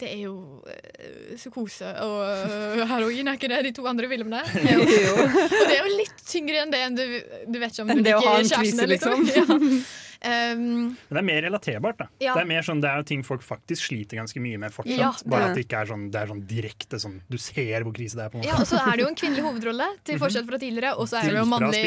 [0.00, 0.34] det er jo
[0.68, 4.42] eh, psykose og eh, heroin, er ikke det de to andre filmene?
[4.72, 4.80] Jo.
[4.82, 7.04] og det er jo litt tyngre enn det enn du,
[7.48, 9.30] du vet ikke om du Enn liker kjæresten din, liksom.
[10.26, 10.56] Ja.
[10.56, 10.60] Um,
[11.12, 11.98] Men det er mer relaterbart.
[12.00, 12.32] da Ja.
[12.34, 14.96] Det er mer sånn, det er jo ting folk faktisk sliter ganske mye med fortsatt.
[14.98, 15.10] Ja.
[15.28, 18.16] Bare at det ikke er sånn, det er sånn direkte sånn Du ser hvor krise
[18.16, 18.32] det er.
[18.32, 20.60] på en måte ja, og så er det jo en kvinnelig hovedrolle, til forskjell fra
[20.62, 20.94] tidligere.
[20.96, 21.84] Og så er det jo mannlig,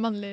[0.00, 0.32] mannlig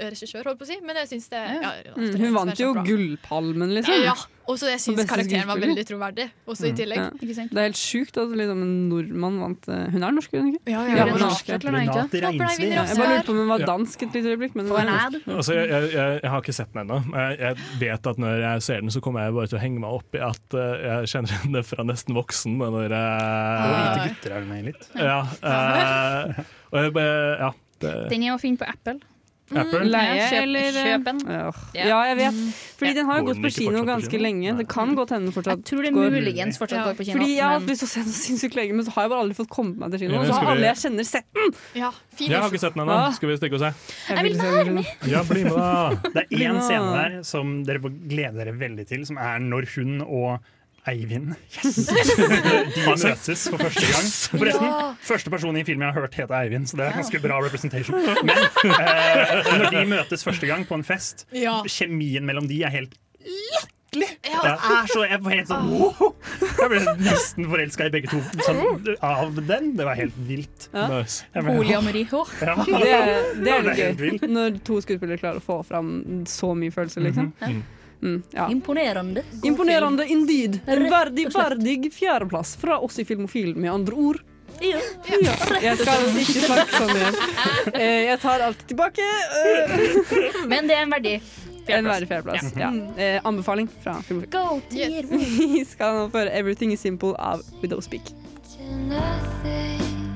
[0.00, 0.78] regissør, holdt på å si.
[0.88, 4.02] Men jeg syns det ja, Mm, hun vant jo Gullpalmen, liksom.
[4.08, 4.16] Ja,
[4.46, 7.00] og så jeg syns karakteren var veldig troverdig, også i tillegg.
[7.02, 7.46] Ja.
[7.50, 10.60] Det er helt sjukt at liksom en nordmann vant eh, Hun er norsk, hun ikke?
[10.70, 11.50] Ja, ja, ja, hun er norsk.
[11.64, 12.68] Renate Reinsli.
[12.70, 14.54] Jeg bare lurte på om hun var dansk et lite øyeblikk.
[14.58, 17.00] Men hun er Altså, jeg, jeg, jeg, har ikke sett den ennå.
[17.16, 19.82] Jeg, jeg vet at når jeg ser den, så kommer jeg bare til å henge
[19.82, 22.56] meg opp i at eh, jeg kjenner henne fra nesten voksen.
[22.62, 24.88] Når, uh, hvite gutter er med litt.
[24.94, 26.38] ja, Uh,
[26.72, 26.92] og jeg,
[27.40, 27.50] ja,
[27.82, 28.98] det, Den er å finne på Apple.
[29.54, 29.84] Apple.
[29.86, 31.18] Leie Kjøp- eller kjøp en.
[31.30, 31.50] Ja.
[31.76, 31.84] Ja.
[31.86, 32.38] ja, jeg vet.
[32.80, 34.22] Fordi den har jo gått på kino ganske kino?
[34.24, 34.54] lenge.
[34.58, 36.10] Det kan godt hende den fortsatt Jeg tror det går.
[36.16, 37.20] muligens fortsatt går på kino.
[37.20, 39.10] Fordi jeg har hatt lyst til å se den sinnssykt lenge, men så har jeg
[39.14, 40.14] bare aldri fått kommet meg til kino.
[40.16, 41.54] Ja, Og så har alle jeg kjenner sett den!
[41.78, 42.98] Ja, jeg har ikke sett den ennå.
[43.14, 43.72] Skal vi stikke og se?
[44.10, 44.84] Jeg vil være med!
[45.06, 46.10] Ja, bli med, da!
[46.10, 50.00] Det er én scene der som dere gleder dere veldig til, som er når hun
[50.02, 50.40] og
[50.86, 51.76] Eivind yes.
[52.76, 54.10] De møtes for første gang.
[54.38, 54.80] Forresten, Ja.
[55.02, 57.96] første person i filmen jeg har hørt heter Eivind, så det er ganske bra representation.
[58.28, 61.58] Men eh, når de møtes første gang på en fest, Ja.
[61.66, 62.94] kjemien mellom de er helt
[63.26, 64.10] latterlig.
[64.26, 64.40] Ja.
[64.44, 66.10] Det er så, jeg var helt sånn wow.
[66.42, 68.60] Jeg ble nesten forelska i begge to sånn,
[69.06, 69.70] av den.
[69.78, 70.66] Det var helt vilt.
[70.74, 70.86] Ja.
[70.92, 71.24] Nice.
[71.32, 72.02] Polyamori.
[72.10, 72.24] Ja.
[72.66, 74.28] Det det er Det er litt gøy.
[74.36, 75.94] Når to skuespillere klarer å få fram
[76.28, 77.32] så mye følelser, liksom.
[77.40, 77.62] Mm.
[78.02, 78.48] Mm, ja.
[78.52, 79.22] Imponerende.
[79.42, 80.60] Imponerende indeed.
[80.66, 84.20] En verdig, verdig fjerdeplass fra oss i Filmofil, med andre ord.
[84.60, 84.78] Ja.
[85.20, 85.32] Ja.
[85.60, 87.16] Jeg skal ikke snakke sånn igjen.
[87.74, 89.04] Eh, Jeg tar alt tilbake.
[89.04, 89.74] Eh,
[90.52, 91.16] Men det er en verdig
[91.68, 92.52] En verdig fjerdeplass.
[92.56, 92.70] Ja.
[92.96, 93.20] ja.
[93.26, 94.30] Anbefaling fra Filmofil.
[94.32, 95.10] Go Yes.
[95.56, 98.12] Vi skal nå føre 'Everything Is Simple' av Widow Speak.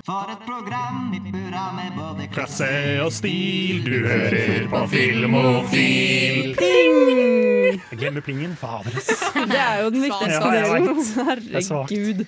[0.06, 2.68] For et program i burra med både Klasse
[3.04, 6.54] og stil, du hører på Filmofil.
[6.56, 7.80] Pling!
[7.90, 8.56] Jeg glemmer plingen.
[8.60, 9.10] Fader, ass.
[9.52, 10.88] Det er jo den viktigste delen.
[10.88, 11.44] Er.
[11.60, 12.24] Herregud.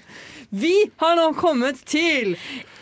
[0.53, 2.35] Vi har nå kommet til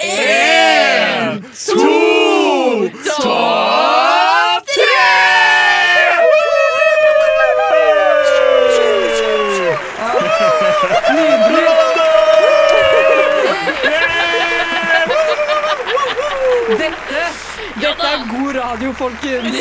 [0.02, 4.39] En, to, topp
[18.98, 19.60] folkens!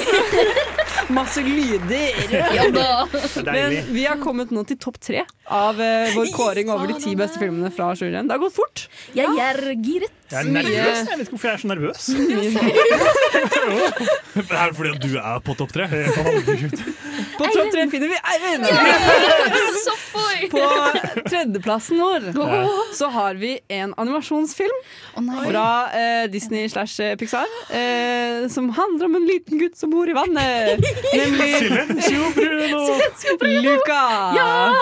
[1.10, 2.14] Masse lyder.
[2.56, 3.08] Ja da.
[3.46, 7.16] Men vi har kommet nå til topp tre av eh, vår kåring over de ti
[7.18, 8.30] beste filmene fra 2021.
[8.30, 8.86] Det har gått fort.
[9.18, 10.14] Jeg er giret.
[10.30, 10.98] Jeg er nervøs.
[11.10, 12.02] Jeg vet ikke hvorfor jeg er så nervøs.
[14.40, 15.88] Det er fordi du er på topp tre.
[17.38, 18.66] På topp tre finner vi Eivind!
[20.52, 20.62] På
[21.26, 22.30] tredjeplassen vår
[22.96, 24.78] så har vi en animasjonsfilm
[25.50, 25.66] fra
[25.98, 30.14] eh, Disney slash eh, Pixar eh, som handler om en liten gutt som bor i
[30.16, 30.80] vannet.
[31.14, 33.00] Nemlig Silencio Bruno!
[33.66, 34.02] Luca!
[34.38, 34.74] Ja!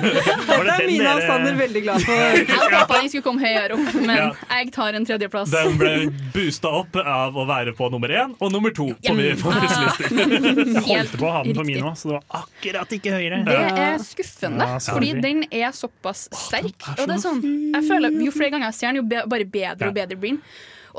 [0.00, 2.14] Dette er Mina og Sander veldig glad for.
[2.40, 4.32] Jeg håpa jeg skulle komme høyere opp, men.
[4.60, 5.52] Jeg tar en tredjeplass.
[5.52, 5.92] Den ble
[6.34, 10.10] boosta opp av å være på nummer én og nummer to på min favorittlister.
[10.10, 13.42] Jeg holdt på å ha den på min òg, så det var akkurat ikke høyere.
[13.46, 16.76] Det er skuffende, Ja, fordi den er såpass sterk.
[16.96, 17.40] Og det er sånn,
[17.74, 20.36] jeg føler Jo flere ganger jeg ser den, jo be bare bedre og bedre blir
[20.36, 20.44] den.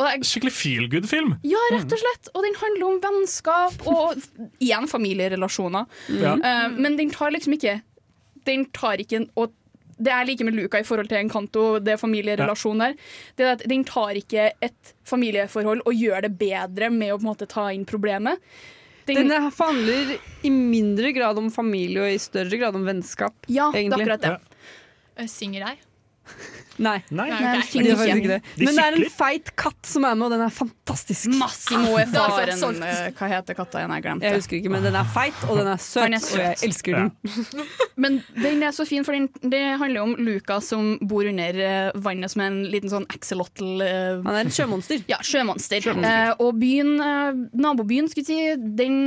[0.02, 1.34] Er Skikkelig feel good-film.
[1.44, 2.30] Ja, rett og slett.
[2.32, 4.22] Og den handler om vennskap og
[4.64, 5.88] igjen familierelasjoner.
[6.08, 6.44] Mm.
[6.46, 7.82] Uh, men den tar liksom ikke
[8.48, 9.52] Den tar ikke og
[10.02, 12.96] det er like med Luca i forhold til Encanto, det familierelasjonen familierelasjon der.
[13.38, 17.26] Det er at Den tar ikke et familieforhold og gjør det bedre med å på
[17.26, 18.40] en måte ta inn problemet.
[19.08, 23.34] Den- Den handler i mindre grad om familie og i større grad om vennskap.
[23.48, 24.38] Ja, det er akkurat det.
[25.18, 25.26] Ja.
[25.28, 25.78] Synger jeg?
[26.82, 26.96] Nei.
[27.14, 28.32] Nei, Nei, de synger faktisk ikke.
[28.32, 28.66] det.
[28.66, 31.30] Men det er en feit katt som er med, og den er fantastisk.
[31.38, 32.84] Massimo er er faren.
[32.84, 33.94] eh, Hva heter katta igjen?
[33.98, 34.26] Jeg glemte.
[34.32, 36.58] Jeg husker ikke, men den er feit, og den er søt, den er og jeg
[36.70, 37.12] elsker den.
[38.02, 41.92] Men den er så fin, for den, det handler om Luca som bor under eh,
[42.02, 43.84] vannet som en liten sånn axolotl.
[43.84, 45.04] uh, Han er et sjømonster.
[45.12, 45.84] Ja, sjømonster.
[45.86, 46.32] Sjømonster.
[46.32, 48.98] Uh, og byen, uh, nabobyen, skulle jeg si, den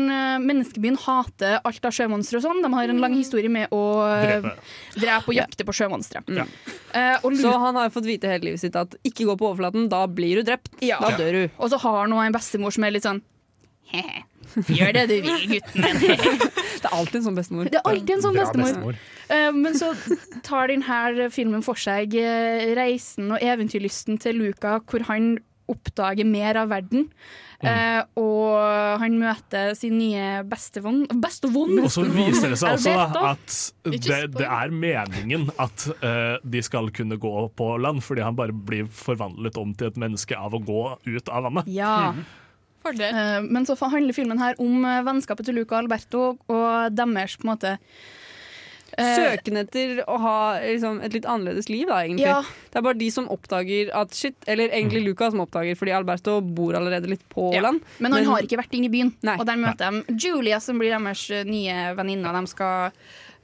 [0.47, 2.63] menneskebyen hater alt av sjømonstre og sånn.
[2.63, 3.83] De har en lang historie med å
[4.23, 4.55] Drepe.
[4.95, 6.23] drepe og jakte på sjømonstre.
[6.31, 6.47] Ja.
[6.95, 9.51] Eh, og Så Lu- han har fått vite hele livet sitt at ikke gå på
[9.51, 10.73] overflaten, da blir du drept.
[10.85, 11.01] Ja.
[11.03, 11.43] Da dør du.
[11.59, 13.23] Og så har han en bestemor som er litt sånn
[13.93, 14.25] he-he.
[14.55, 16.43] Gjør det du vil, gutten min.
[16.85, 17.69] Det er alltid en sånn bestemor.
[17.73, 18.67] Det er alltid en sånn bestemor.
[18.69, 18.97] bestemor.
[19.31, 19.89] Uh, men så
[20.45, 25.39] tar denne filmen for seg uh, reisen og eventyrlysten til Luca, hvor han
[25.71, 27.09] oppdager mer av verden.
[27.65, 31.79] Eh, og han møter sin nye bestevenn Bestevenn!
[31.81, 33.55] Og så viser det seg også da, at
[33.89, 38.53] det, det er meningen at uh, de skal kunne gå på land, fordi han bare
[38.53, 41.71] blir forvandlet om til et menneske av å gå ut av vannet.
[41.73, 42.13] Ja.
[42.13, 43.49] Mm.
[43.49, 47.47] men så handler filmen her om eh, vennskapet til Luca og Alberto og deres på
[47.47, 48.24] en måte eh,
[48.99, 52.27] Søken etter å ha liksom, et litt annerledes liv, da, egentlig.
[52.29, 52.41] Ja.
[52.71, 56.41] Det er bare de som oppdager at shit, eller egentlig Luca som oppdager, fordi Alberto
[56.41, 57.81] bor allerede litt på Ja, land.
[57.99, 59.13] Men han har ikke vært inne i byen.
[59.27, 59.37] Nei.
[59.41, 62.33] Og der møter de Julia, som blir deres eh, nye venninne.
[62.41, 62.93] De skal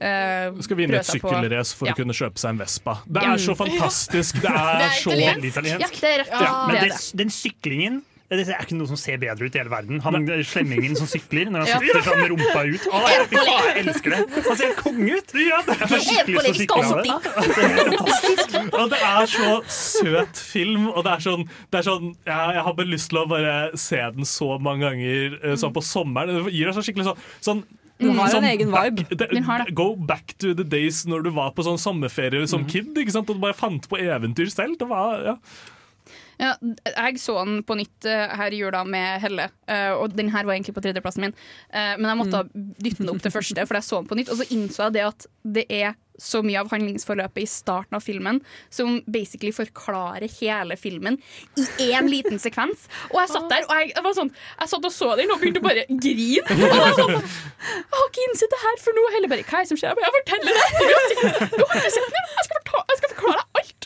[0.01, 1.93] Uh, Skal vinne et sykkelrace for Ja.
[1.93, 2.95] å kunne kjøpe seg en Vespa.
[3.05, 4.39] Det er så fantastisk!
[4.41, 5.45] Det er, Det er så italiensk.
[5.45, 5.93] italiensk.
[5.93, 6.31] Ja, det er rett.
[6.41, 7.17] Ja, men det, det.
[7.21, 7.99] den syklingen
[8.39, 9.99] det er ikke noe som ser bedre ut i hele verden.
[10.05, 11.79] Han Slemmingen som sykler når han Ja.
[11.81, 12.85] sykler sånn med rumpa ut.
[12.87, 14.21] Å, jeg, jeg elsker det!
[14.47, 15.33] Han ser helt konge ut!
[15.41, 18.71] Ja, det er skikkelig lyst til å sykle av det.
[18.79, 22.63] Og det er så søt film, og det er sånn, det er sånn jeg, jeg
[22.67, 26.41] har bare lyst til å bare se den så mange ganger eh, sånn på sommeren.
[26.47, 27.61] Det gir deg så skikkelig sånn, sånn
[28.01, 29.05] Den har sånn en egen vibe.
[29.19, 29.65] Back, har.
[29.77, 32.95] Go back to the days når du var på sånn sommerferie som kid.
[32.97, 33.29] Ikke sant?
[33.29, 34.79] Og du bare fant på eventyr selv.
[34.79, 35.35] Det var, ja.
[36.41, 36.55] Ja,
[36.97, 40.47] jeg så den på nytt eh, her i jula med Helle, eh, og den her
[40.47, 41.35] var egentlig på tredjeplassen min.
[41.69, 42.39] Eh, men jeg måtte
[42.81, 44.31] dytte den opp til første, for jeg så den på nytt.
[44.33, 45.27] Og så innså jeg det at
[45.57, 48.39] det er så mye av handlingsforløpet i starten av filmen
[48.69, 51.15] som basically forklarer hele filmen
[51.57, 52.83] i én liten sekvens.
[53.09, 55.41] Og jeg satt der og jeg, jeg var sånn Jeg satt og så den og
[55.41, 56.43] begynte å bare grine.
[56.45, 59.13] Og jeg var sånn Jeg har ikke innsett det her for noe.
[59.15, 59.89] Helle bare Hva er det som skjer?
[59.89, 61.49] Jeg bare, Jeg forteller det!
[61.57, 62.29] Du har ikke- sett den!
[62.37, 63.81] Jeg skal forta- jeg skal forklare deg alt!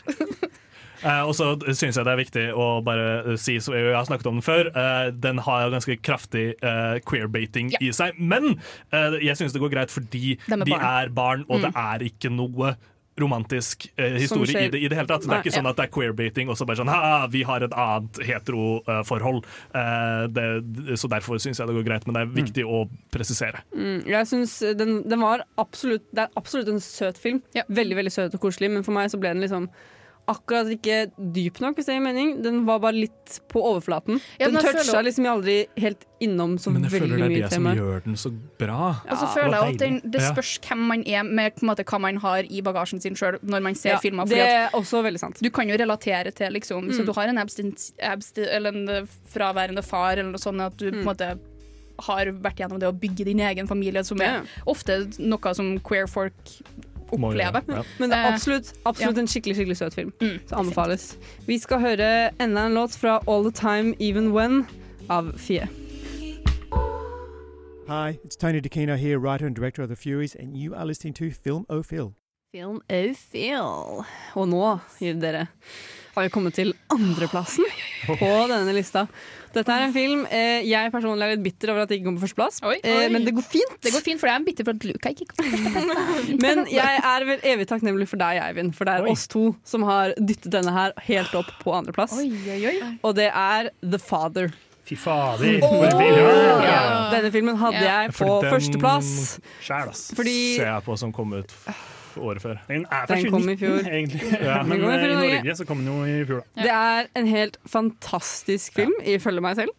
[1.06, 4.06] Eh, og så syns jeg det er viktig å bare eh, si, som jeg har
[4.08, 8.18] snakket om den før, eh, den har ganske kraftig eh, queerbaiting i seg.
[8.18, 8.54] Men
[8.92, 10.84] jeg syns det går greit fordi De er barn.
[10.86, 11.64] er barn, og Mm.
[11.66, 12.76] det er ikke noe
[13.16, 15.22] romantisk eh, historie skjer- i det, i det hele tatt.
[15.24, 17.64] Det er ikke sånn at det er queerbaiting og så bare sånn ha, vi har
[17.64, 19.46] et annet heteroforhold.
[19.72, 22.82] Uh, uh, så derfor syns jeg det går greit, men det er viktig å
[23.14, 23.62] presisere.
[23.72, 27.40] Mm, jeg synes den, den var absolutt Det er absolutt en søt film.
[27.72, 29.70] Veldig veldig søt og koselig, men for meg så ble den liksom
[30.26, 32.42] akkurat ikke dyp nok, hvis det gir mening.
[32.42, 34.18] Den var bare litt på overflaten.
[34.40, 36.90] Ja, den jeg toucha føler- liksom aldri helt innom så veldig mye tema.
[36.90, 38.88] Men jeg føler det er det som gjør den så bra.
[39.10, 41.84] Og så føler jeg at den, det spørs hvem man er med på en måte,
[41.84, 44.26] hva man har i bagasjen sin sjøl når man ser Ja, filmer.
[44.26, 45.38] det er at også veldig sant.
[45.42, 48.88] Du kan jo relatere til liksom, Hvis Så du har en, abstinent, abstinent, eller en
[48.88, 49.02] eh,
[49.32, 51.04] fraværende far, eller noe sånt, at du på en Mm.
[51.04, 51.38] måte
[51.98, 54.40] har vært gjennom det å bygge din egen familie, som Ja.
[54.40, 56.34] er ofte noe som queer folk
[57.12, 57.62] Opplever.
[57.68, 57.82] ja.
[57.98, 59.20] Men det er Eh, absolutt, absolutt ja.
[59.22, 60.12] en skikkelig skikkelig søt film.
[60.46, 61.16] Så anbefales.
[61.46, 64.66] Vi skal høre enda en låt fra All The Time Even When
[65.10, 65.68] av Fie.
[67.88, 71.14] Hi, it's Tony DeCino here, writer and director of The Furies, and you are listening
[71.14, 72.14] to Film O'Phil.
[72.52, 74.04] Film O'Fill.
[74.34, 75.46] Og nå, gir dere,
[76.16, 77.66] har vi kommet til andreplassen
[78.06, 79.06] på denne lista.
[79.56, 82.16] Dette er en film eh, jeg personlig er litt bitter over at det ikke kom
[82.18, 82.58] på førsteplass.
[82.76, 83.76] Eh, men det går fint.
[83.84, 86.34] Det går fint, for jeg er bitter for at Luca ikke kom på førsteplass.
[86.44, 89.86] Men jeg er vel evig takknemlig for deg, Eivind, for det er oss to som
[89.88, 92.12] har dyttet denne her helt opp på andreplass.
[92.20, 94.52] Og det er The Father.
[94.86, 95.56] Fy fader.
[95.64, 96.28] For en film.
[96.62, 96.82] Ja.
[97.10, 98.02] Denne filmen hadde Ja.
[98.04, 99.08] jeg på førsteplass.
[99.64, 100.04] Sjæl, ass.
[100.14, 101.50] Fordi- Ser jeg på som kom ut
[102.22, 102.60] året før.
[102.68, 103.92] Den er fra Den kom i 2019, fjor.
[103.96, 104.22] egentlig.
[104.40, 104.62] Ja.
[104.62, 105.56] Men i eh, i Norge.
[105.56, 106.62] Så kom den jo i fjor, da.
[106.62, 109.70] Det er en helt fantastisk film, ifølge meg selv.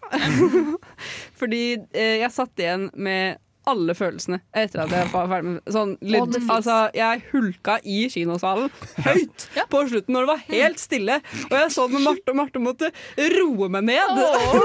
[1.41, 1.63] Fordi
[1.93, 6.37] eh, jeg satt igjen med alle følelsene etter at jeg var ferdig med sånn, litt,
[6.49, 8.69] altså, Jeg hulka i kinosalen
[9.07, 11.19] høyt på slutten når det var helt stille.
[11.49, 12.91] Og jeg så det med Marte, og Marte måtte
[13.37, 14.21] roe meg ned.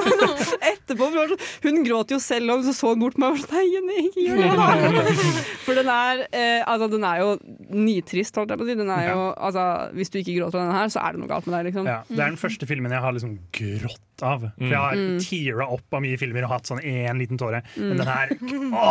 [0.73, 1.07] Etterpå.
[1.07, 3.39] for det var sånn- Hun gråt jo selv, og så så bort på meg og
[3.39, 5.17] var sånn Nei, ikke gjør det.
[5.67, 7.29] For den er, eh, altså, den er jo
[7.71, 8.77] nitrist, holdt jeg på å si.
[8.79, 9.65] Den er jo, altså,
[9.97, 11.69] hvis du ikke gråter av denne her, så er det noe galt med deg.
[11.71, 11.89] Liksom.
[11.91, 14.45] Ja, det er den første filmen jeg har liksom grått av.
[14.59, 15.19] For jeg har Mm.
[15.25, 17.63] teara opp av mye filmer og hatt sånn én liten tåre.
[17.75, 17.89] Mm.
[17.89, 18.29] Men den her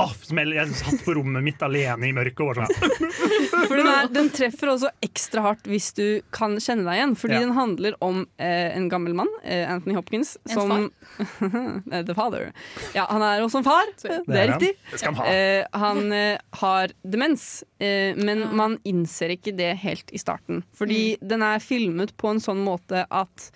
[0.02, 3.88] åh, smell, Jeg satt på rommet mitt alene i mørket og var sånn For den,
[3.92, 6.04] er, den treffer også ekstra hardt hvis du
[6.36, 7.16] kan kjenne deg igjen.
[7.20, 7.42] Fordi Ja.
[7.46, 10.90] den handler om eh, en gammel mann, eh, Anthony Hopkins, som
[11.92, 12.52] Eh, The father.
[12.96, 13.86] Ja, han er også en far.
[14.02, 14.60] Det Det er er han.
[14.60, 14.76] riktig.
[14.92, 15.26] Det han ha.
[15.28, 20.64] Eh, han eh, har demens, eh, men man innser ikke det helt i starten.
[20.78, 23.52] Fordi den er filmet på en sånn måte at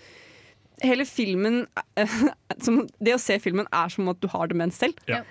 [0.84, 1.64] Hele filmen
[2.66, 5.00] som, Det å se filmen er som at du har demens selv.
[5.10, 5.24] Ja.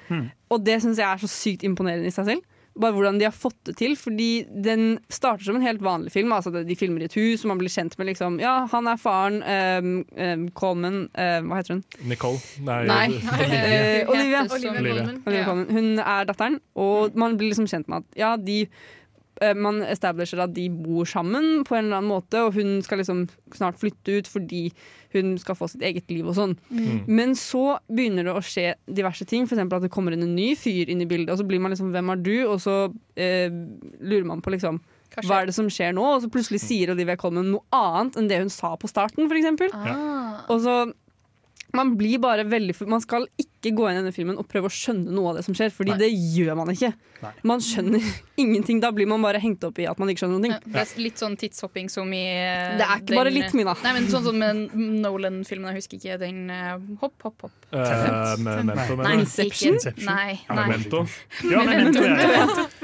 [0.52, 2.50] Og det syns jeg er så sykt imponerende i seg selv.
[2.74, 3.94] Bare hvordan de har fått det til.
[3.98, 6.32] Fordi den starter som en helt vanlig film.
[6.34, 8.98] Altså De filmer i et hus, og man blir kjent med liksom Ja, han er
[9.00, 9.40] faren.
[9.44, 11.84] Um, um, Coleman eh, Hva heter hun?
[12.10, 12.42] Nicole.
[12.66, 13.06] Nei, Nei.
[13.14, 14.02] Olivia.
[14.14, 14.42] Olivia.
[14.50, 15.06] Olivia.
[15.22, 15.56] Olivia.
[15.70, 18.64] Hun er datteren, og man blir liksom kjent med at ja, de
[19.58, 23.24] man establisher at de bor sammen på en eller annen måte, og hun skal liksom
[23.54, 24.68] snart flytte ut fordi
[25.14, 26.56] hun skal få sitt eget liv og sånn.
[26.70, 27.04] Mm.
[27.06, 29.62] Men så begynner det å skje diverse ting, f.eks.
[29.64, 31.92] at det kommer inn en ny fyr inn i bildet, og så blir man liksom
[31.94, 32.76] 'hvem er du?' og så
[33.16, 33.50] eh,
[34.00, 34.82] lurer man på liksom
[35.14, 36.02] Hva er det som skjer nå?
[36.02, 39.70] Og så plutselig sier Olivia Colman noe annet enn det hun sa på starten, f.eks.
[39.70, 40.42] Ah.
[40.50, 40.74] Og så
[41.74, 44.72] man blir bare veldig Man skal ikke gå inn i denne filmen og prøve å
[44.72, 46.92] skjønne noe av det som skjer, Fordi det gjør man ikke.
[47.46, 48.04] Man skjønner
[48.42, 48.80] ingenting.
[48.82, 50.58] Da blir man bare hengt opp i at man ikke skjønner noe.
[50.64, 53.76] Det er litt sånn tidshopping som i eh, Det er ikke bare litt, Mina.
[53.84, 57.56] Nei, men sånn som med Nolan-filmen, jeg husker ikke den eh, Hopp, hopp, hopp.
[57.72, 60.04] Uh, med Memento, Nei, mener du?
[60.04, 60.14] Nei.
[60.14, 60.66] Nei, Ja, nei.
[60.68, 61.04] Memento.
[61.48, 62.18] Ja, Memento, ja.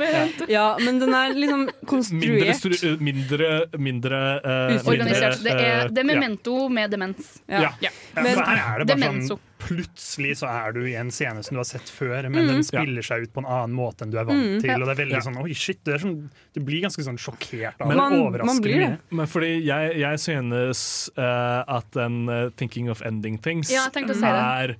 [0.01, 0.49] Ja.
[0.49, 2.65] ja, men den er liksom konstruert.
[2.65, 5.43] Mindre, mindre, mindre uh, Organisert.
[5.45, 6.15] Det er, det er ja.
[6.15, 7.37] memento med demens.
[7.51, 7.69] Ja.
[7.83, 7.93] Ja.
[8.15, 9.37] Ja, for her er det bare Demenso.
[9.37, 12.49] sånn Plutselig så er du i en scene som du har sett før, men Mm.
[12.49, 14.61] den spiller seg ut på en annen måte enn du er vant Mm.
[14.61, 14.71] til.
[14.71, 14.77] Ja.
[14.81, 15.21] Og det er veldig Ja.
[15.21, 15.85] sånn Oi, shit.
[15.85, 17.97] Det er sånn, du blir ganske sånn sjokkert av Men- det.
[17.97, 18.99] Man- man Overraskende blir det.
[19.11, 23.93] Men fordi jeg, jeg synes uh, at den uh, 'Thinking of Ending Things' Ja, jeg
[24.09, 24.77] å si det.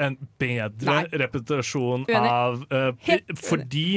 [0.00, 1.06] En bedre Nei.
[1.22, 2.28] repetisjon Uenig.
[2.28, 3.88] av uh, Fordi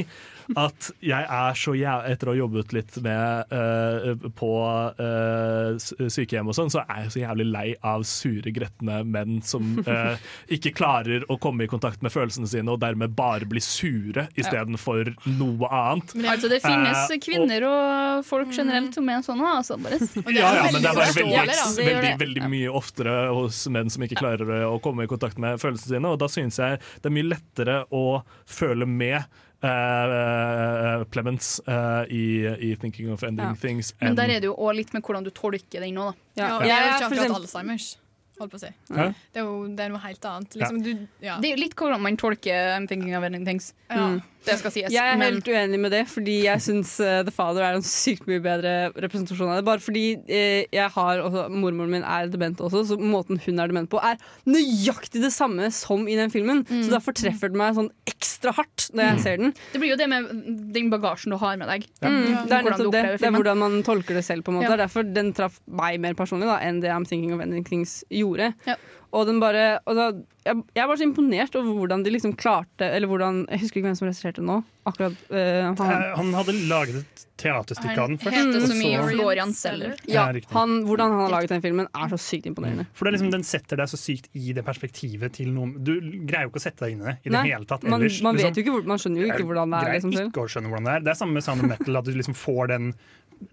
[0.56, 2.04] at jeg er så jæv...
[2.06, 4.52] Etter å ha jobbet litt med uh, på
[5.00, 9.80] uh, sykehjem og sånn, så er jeg så jævlig lei av sure, gretne menn som
[10.56, 15.16] ikke klarer å komme i kontakt med følelsene sine, og dermed bare blir sure istedenfor
[15.40, 16.14] noe annet.
[16.26, 19.42] Altså, det finnes kvinner og folk generelt som er sånn.
[19.50, 20.00] Altså, bare
[20.36, 24.20] Ja, ja, men det er veldig, gjør veldig, veldig mye oftere hos menn som ikke
[24.22, 26.12] klarer å komme i kontakt med følelsene sine.
[26.12, 28.06] Og da synes jeg det er mye lettere å
[28.46, 29.24] føle med
[29.66, 33.60] uh, Plements uh, i, i 'Thinking of Ending Ja.
[33.62, 33.94] Things'.
[34.02, 36.18] Men der er det jo òg litt med hvordan du tolker den nå, da.
[36.36, 36.60] Ja, Ja.
[36.66, 38.05] jeg, Jeg ikke
[38.40, 38.72] Holdt på å si.
[38.92, 39.10] Ja.
[39.32, 40.56] Det er jo det er noe helt annet.
[40.60, 41.38] Liksom, du, ja.
[41.40, 43.74] Det er jo litt hvordan man tolker I'm thinking of ending things.
[43.90, 44.16] Ja.
[44.16, 44.24] Mm.
[44.46, 44.94] Det skal sies.
[44.94, 47.86] Jeg er men- helt uenig med det, fordi jeg syns uh, The Father er en
[47.86, 49.66] sykt mye bedre representasjon av det.
[49.66, 53.72] Bare fordi uh, jeg har også, mormoren min er dement også, så måten hun er
[53.72, 56.62] dement på, er nøyaktig det samme som i den filmen.
[56.70, 59.56] Så derfor treffer det meg sånn ekstra hardt når jeg ser den.
[59.74, 60.30] Det blir jo det med
[60.76, 61.90] den bagasjen du har med deg.
[62.06, 63.04] Mm, det er nettopp det.
[63.24, 64.46] Det er hvordan man tolker det selv.
[64.46, 64.76] på en måte Ja.
[64.76, 68.04] Er Derfor den traff meg mer personlig da, enn det I'm Thinking of Ending Things
[68.10, 68.25] gjorde.
[68.68, 68.76] Ja.
[69.16, 70.06] Og den bare og da,
[70.48, 73.88] jeg, jeg var så imponert over hvordan de liksom klarte Eller hvordan Jeg husker ikke
[73.88, 74.58] hvem som regisserte nå.
[74.90, 78.36] Akkurat eh, han, Eh, Han hadde laget et teaterstykke av den først.
[78.38, 79.96] heter så mye så- Florian Seller.
[80.08, 82.88] ja, han, Hvordan han har laget den filmen, er så sykt imponerende.
[82.94, 86.00] For det er liksom, Den setter deg så sykt i det perspektivet til noen Du
[86.26, 88.00] greier jo ikke å sette deg inn i det i Nei, det hele tatt man,
[88.02, 88.22] ellers.
[88.22, 88.56] man, liksom.
[88.56, 89.94] jo ikke, hvor- man skjønner jo ikke hvordan det er.
[90.00, 91.00] Liksom, ikke å skjønne hvordan det er.
[91.02, 92.94] Det er samme med Sound of Metal, at du liksom får den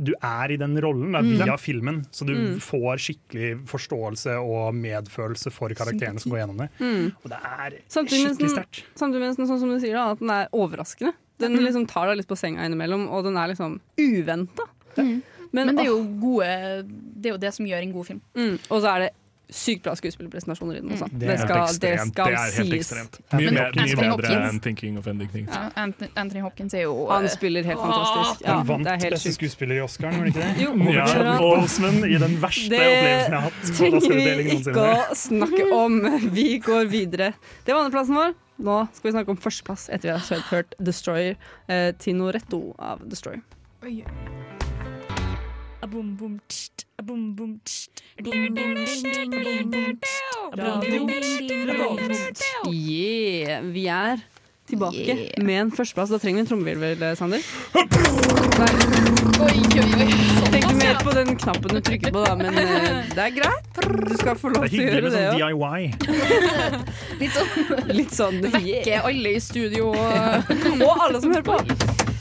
[0.01, 2.61] Du er i den rollen da, via filmen, så du Mm.
[2.63, 6.69] får skikkelig forståelse og medfølelse for karakterene som går gjennom det.
[6.79, 7.13] Mm.
[7.25, 8.85] Og det er Samtidig skikkelig sterkt.
[8.95, 11.13] samtidig med sånn som du sier, da, at den er overraskende.
[11.43, 11.65] Den Mhm.
[11.67, 14.65] liksom tar deg litt på senga innimellom, og den er liksom uventa.
[14.97, 15.23] Mm.
[15.53, 16.47] Men, Men det er jo gode
[17.21, 18.21] Det er jo det som gjør en god film.
[18.35, 18.59] Mm.
[18.71, 19.11] Og så er det
[19.53, 21.09] sykt bra skuespillerpresentasjoner i den også.
[21.13, 21.19] Mm.
[21.21, 22.75] Det er skal, det skal det er helt sies.
[22.81, 23.19] ekstremt.
[23.33, 25.53] Mye, mer, mye bedre Hopkins- enn 'Thinking of Ending Things'.
[25.55, 25.71] Ja,
[26.17, 28.45] Anthony, Hopkins er jo Han spiller helt fantastisk.
[28.47, 30.63] Ja, Han vant det er helt beste skuespiller i Oscaren, var det ikke det?
[30.65, 33.61] Jo, ja, Olsman i den verste Det opplevelsen jeg har hatt.
[33.63, 36.01] Det trenger vi ikke å snakke om.
[36.33, 37.35] Vi går videre.
[37.67, 38.35] Det var andreplassen vår.
[38.63, 41.37] Nå skal vi snakke om førsteplass etter vi har hørt 'Destroyer'.
[41.69, 43.43] Eh, Tinoretto av 'Destroyer'.
[43.83, 44.05] Oi.
[45.91, 47.89] Boom, bom, tst, Revolt.
[52.73, 54.17] Yeah, vi er
[54.69, 55.45] tilbake Yeah.
[55.45, 56.09] med en førsteplass.
[56.11, 57.39] Da trenger vi en trommevirvel, Sander.
[57.73, 57.81] Oi,
[59.43, 60.09] oi, oi.
[60.53, 63.67] Tenk mer på den knappen du trykker på, da, men eh, det er greit.
[63.83, 65.41] Du skal få lov Det er til å hyggelig gjøre med det sånn òg.
[65.43, 65.83] DIY.
[67.23, 67.51] Litt sånn
[67.99, 69.85] Litt sånn Vekke alle i studio.
[70.87, 71.57] Og alle som hører på.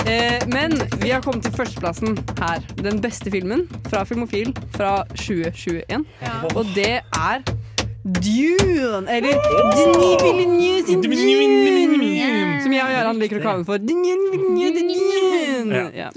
[0.08, 2.64] Eh, men vi har kommet til førsteplassen her.
[2.82, 6.06] Den beste filmen fra Filmofil fra 2021.
[6.56, 7.44] Og det er
[8.02, 9.06] Dune!
[9.14, 12.62] Eller Dune sin Dune!
[12.64, 13.78] Som jeg og Jarand liker å kalle den for.
[13.78, 14.08] Dune!
[15.96, 16.10] Ja.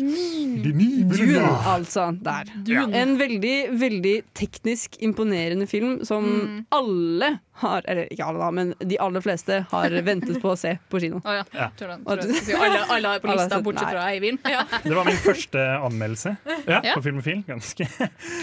[0.64, 2.08] Dune, altså.
[2.24, 2.48] Der.
[2.96, 6.64] En veldig, veldig teknisk imponerende film som Mm.
[6.72, 10.72] alle har Eller ikke alle, da, men de aller fleste har ventet på å se
[10.90, 11.20] på kino.
[11.24, 11.44] Oh, ja.
[11.54, 11.68] Ja.
[11.78, 14.38] Tror du, tror du, Alle, alle har på lista, sett- bortsett fra Eivind.
[14.84, 16.34] Det var min første anmeldelse
[16.66, 16.80] Ja.
[16.94, 17.42] på Filmofil.
[17.46, 17.86] Ganske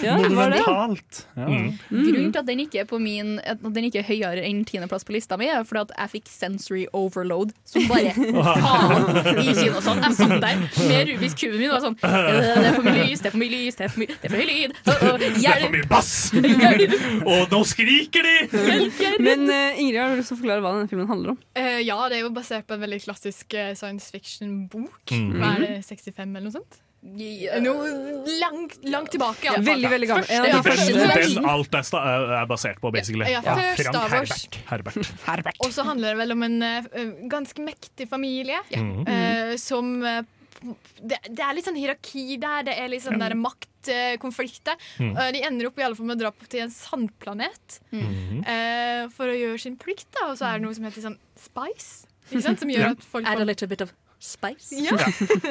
[0.03, 1.25] Ja, var monumentalt.
[1.35, 1.47] Ja.
[1.49, 1.67] Mm.
[1.91, 5.03] Grunnen til at den ikke er på min At den ikke er høyere enn tiendeplass
[5.07, 9.81] på lista mi, er fordi at jeg fikk sensory overload som bare faen i kino.
[9.83, 10.01] Sånn.
[10.05, 13.05] Jeg satt der med Rubiks kuben min og var sånn «Øh, Det er for mye
[13.09, 14.75] lys, det er for mye lys, det er for mye, det er for mye lyd.
[14.81, 16.11] Og, og, Det er for mye bass!
[17.31, 18.37] Og nå skriker de!
[19.21, 21.41] Men uh, Ingrid, har du lyst til å forklare hva denne filmen handler om?
[21.57, 25.03] Uh, ja, det er jo basert på en veldig klassisk uh, science fiction-bok.
[25.11, 25.35] Mhm.
[25.41, 26.81] Hva er det, 65 eller noe sånt?
[27.01, 27.93] Noe
[28.37, 29.47] langt, langt tilbake.
[29.47, 29.63] fall.
[29.65, 30.27] Veldig, veldig gammel.
[30.29, 33.25] Ja, Den, den alt er, er basert på, basically.
[33.25, 34.45] Ja, ja, Star Wars.
[34.69, 35.09] Herbert.
[35.29, 35.57] Herbert.
[35.65, 36.59] Og så handler det vel om en
[37.31, 39.97] ganske mektig familie eh, som
[40.61, 43.29] det, det er litt sånn hierarki der, det er litt sånn Ja.
[43.29, 44.77] der maktkonflikter.
[44.99, 45.17] Mhm.
[45.17, 48.43] Eh, de ender opp i alle fall med å dra på til en sandplanet mm.
[48.45, 50.07] uh, for å gjøre sin plikt.
[50.13, 50.29] Da.
[50.31, 52.61] Og så er det noe som heter sånn spice, ikke sant?
[52.61, 54.69] som gjør at folk Add a little bit of spice.
[54.77, 54.97] ja.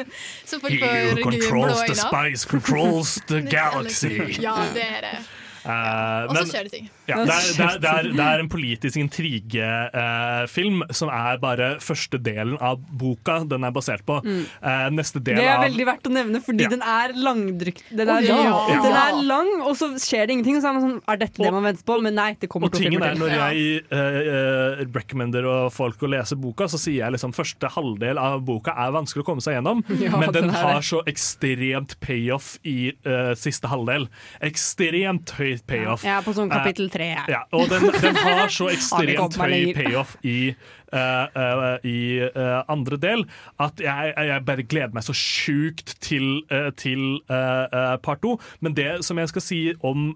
[0.48, 4.38] så folk He who controls the spice controls the galaxy.
[4.38, 5.16] Ja, det er det.
[5.64, 6.88] Eh, Og så skjer det ting.
[7.08, 11.70] Ja, det, er, det, er, det, er, det er en politisk intrigefilm som er bare
[11.82, 14.20] første delen av boka den er basert på.
[14.24, 14.42] Mm.
[14.44, 16.72] Eh, neste del Det er veldig verdt å nevne, fordi Ja.
[16.74, 17.84] den er langdrykt.
[17.96, 18.40] Den ja.
[18.68, 20.58] den er lang, og så skjer det ingenting.
[20.60, 21.98] Og så er man sånn Er dette det man venter på?
[22.02, 23.16] Men nei, det kommer Og tingen er.
[23.20, 27.70] Når jeg eh, eh, recommender og folk å lese boka, så sier jeg liksom første
[27.72, 31.02] halvdel av boka er vanskelig å komme seg gjennom, Ja, men den den har så
[31.08, 34.08] ekstremt payoff i eh, siste halvdel.
[34.44, 35.34] Ekstremt
[35.66, 36.04] payoff.
[36.04, 37.28] Er på sånn Eh, kapittel tre her.
[37.30, 40.54] ja, og den, den har så ekstremt høy payoff i,
[40.92, 40.98] uh,
[41.36, 43.24] uh, i uh, andre del
[43.60, 46.42] at jeg, jeg bare gleder meg så sjukt til,
[46.76, 48.36] til part to.
[48.60, 50.12] Men det som jeg skal si om,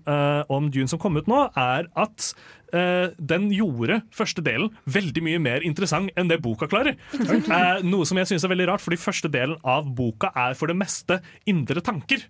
[0.49, 2.35] om Dune som kom ut nå, er at
[2.75, 6.97] Uh, den gjorde første delen veldig mye mer interessant enn det boka klarer.
[7.15, 10.73] Uh, noe som jeg syns er veldig rart, fordi første delen av boka er for
[10.73, 12.25] det meste indre tanker.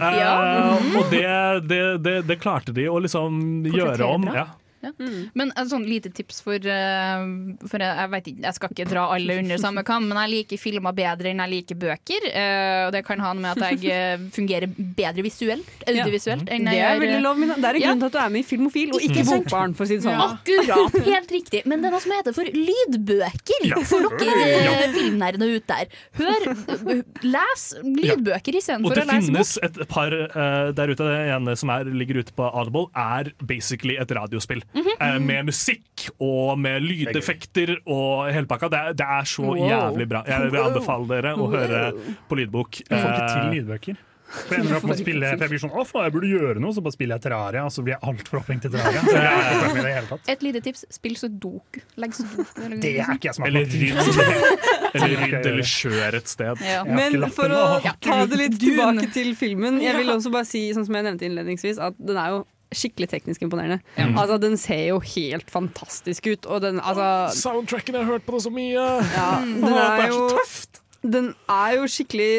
[0.00, 1.26] Eh, uh, Og det,
[1.68, 4.28] det, det, det klarte de å liksom gjøre om.
[4.30, 4.46] bra.
[4.82, 4.90] Ja.
[4.98, 5.30] Mm.
[5.38, 7.26] Men et sånn lite tips for, eh,
[7.70, 10.32] for jeg, jeg, vet ikke, jeg skal ikke dra alle under samme kam, men jeg
[10.36, 12.28] liker filmer bedre enn jeg liker bøker.
[12.32, 16.48] eh, og det kan ha noe med at jeg eh, fungerer bedre visuelt, audiovisuelt.
[16.50, 17.92] enn Det er veldig lov, men det er en ja.
[17.92, 19.26] grunn til at du er med i Filmofil, og ikke?
[19.32, 20.22] Bokbarn, for å si det sånn.
[20.26, 21.62] Akkurat, helt riktig.
[21.70, 23.80] Men det er noe som heter for lydbøker Ja.
[23.86, 24.74] for dere Ja.
[24.82, 25.86] eh, ute der.
[26.18, 29.26] Hør, les lydbøker Og istedenfor det å lese bok.
[29.28, 31.02] finnes et par uh, der ute.
[31.02, 34.62] Det ene som er, ligger ute på Audible, er basically et radiospill.
[34.74, 34.92] Mhm.
[35.00, 38.70] Eh, med musikk og med lydeffekter og hele pakka.
[38.72, 39.68] Det, er- det er så Wow.
[39.68, 40.22] jævlig bra.
[40.26, 41.92] Jeg vil anbefale dere å høre
[42.28, 42.80] på lydbok.
[42.88, 43.96] Jeg får ikke til Eh, lydbøker.
[44.32, 46.28] For jeg, ender opp med å spille, for jeg blir sånn Å, faen, jeg burde
[46.32, 49.02] gjøre noe, så bare spiller jeg Terraria, og så blir jeg altfor opphengt i Terraria.
[49.04, 50.30] Så jeg er ikke med det i det hele tatt.
[50.32, 51.80] Et lite tips, spill sudoku.
[52.00, 52.80] Legg sudoku.
[52.80, 53.92] Det er ikke jeg som Eller fått til.
[53.92, 54.08] rydd
[54.94, 56.64] eller, rydd eller kjør et sted.
[56.64, 56.80] Ja.
[56.88, 57.60] Men for å
[58.00, 61.28] ta det litt tilbake til filmen Jeg vil også bare si, sånn som jeg nevnte
[61.28, 63.80] innledningsvis, at den er jo skikkelig teknisk imponerende.
[63.98, 64.06] Ja.
[64.18, 68.32] Altså, Den ser jo helt fantastisk ut, og den altså Soundtracken, jeg har hørt på
[68.36, 68.86] det så mye!
[69.16, 69.30] ja,
[69.64, 70.80] den er det er jo så tøft!
[71.02, 72.32] Den er jo skikkelig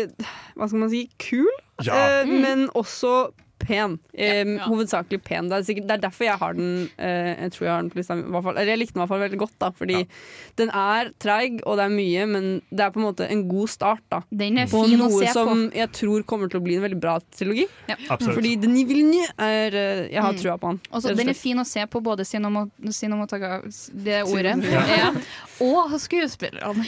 [0.56, 1.50] Hva skal man si kul,
[1.84, 2.22] Ja.
[2.22, 2.42] eh, Mm.
[2.42, 3.32] men også
[3.64, 3.98] pen.
[4.14, 5.50] Eh, Hovedsakelig pen.
[5.52, 7.92] Det er, sikkert, det er derfor jeg har den eh, Jeg tror jeg har den
[7.94, 8.58] på i hvert fall.
[8.58, 9.72] Eller jeg likte den i hvert fall veldig godt, da.
[9.78, 10.00] Fordi
[10.60, 13.72] den er treig, og det er mye, men det er på en måte en god
[13.74, 14.22] start, da.
[14.30, 15.78] Den er på fin å noe se som på.
[15.80, 17.66] jeg tror kommer til å bli en veldig bra trilogi.
[17.90, 18.36] Absolutt.
[18.38, 20.40] Fordi Denis Villeneuve er eh, Jeg har Mm.
[20.42, 20.80] trua på han.
[20.92, 23.62] Også, den er fin å se på både cinemat cinematoga...
[23.94, 24.56] Det ordet.
[24.66, 24.82] Ja.
[24.98, 25.10] Ja.
[25.62, 26.84] Og skuespillerne.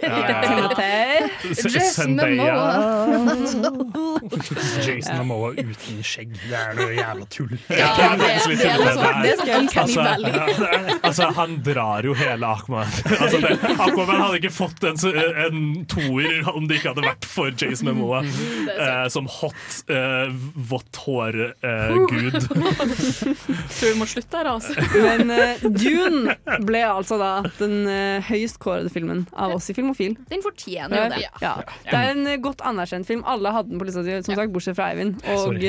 [0.00, 1.28] Ja.
[1.50, 3.40] Jason Momoa.
[4.86, 6.36] Jason Momoa uten skjegg.
[6.50, 7.54] Det er noe jævla tull.
[7.80, 12.04] Ja, det litt det er noe sånn- det er sånn Altså, ja, altså, han drar
[12.06, 12.90] jo hele Aquaman.
[13.20, 14.98] Altså, det, Aquaman hadde ikke fått en,
[15.46, 15.60] en
[15.90, 19.60] toer om det ikke hadde vært for Jason Momoa eh, som hot,
[19.92, 20.32] eh,
[20.70, 22.38] vått hår-gud.
[22.50, 24.74] Tror vi må slutte her, altså.
[24.94, 26.36] Men uh, Dune
[26.66, 30.16] ble altså da den uh, høyest kårede filmen av oss i Filmofil.
[30.30, 31.22] Den fortjener jo det.
[31.42, 31.54] Ja.
[31.86, 33.24] Det er en uh, godt anerkjent film.
[33.28, 35.20] Alle hadde den på lista si, som sagt, bortsett fra Eivind.
[35.30, 35.60] Og Sorry.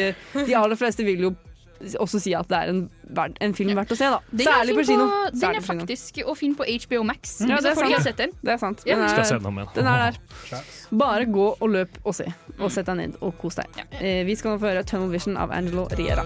[0.47, 1.31] De aller fleste vil jo
[1.97, 2.81] også si at det er en,
[3.17, 4.19] verd- en film verdt å se, da.
[4.29, 5.07] Den er, Særlig på kino.
[5.09, 7.39] på, den er på faktisk å finne på HBO Max.
[7.41, 8.17] Ja, det er sant.
[8.19, 8.35] den.
[8.45, 8.83] Det er sant.
[8.85, 8.95] Ja.
[8.99, 9.71] Den Skal se er, den om igjen.
[9.79, 10.03] den er
[10.51, 10.61] der.
[11.01, 12.27] Bare gå og løp og se.
[12.59, 13.81] Og sett deg ned og kos deg.
[13.97, 16.21] Eh, vi skal nå få høre Tunnel Vision av Angelo Riera.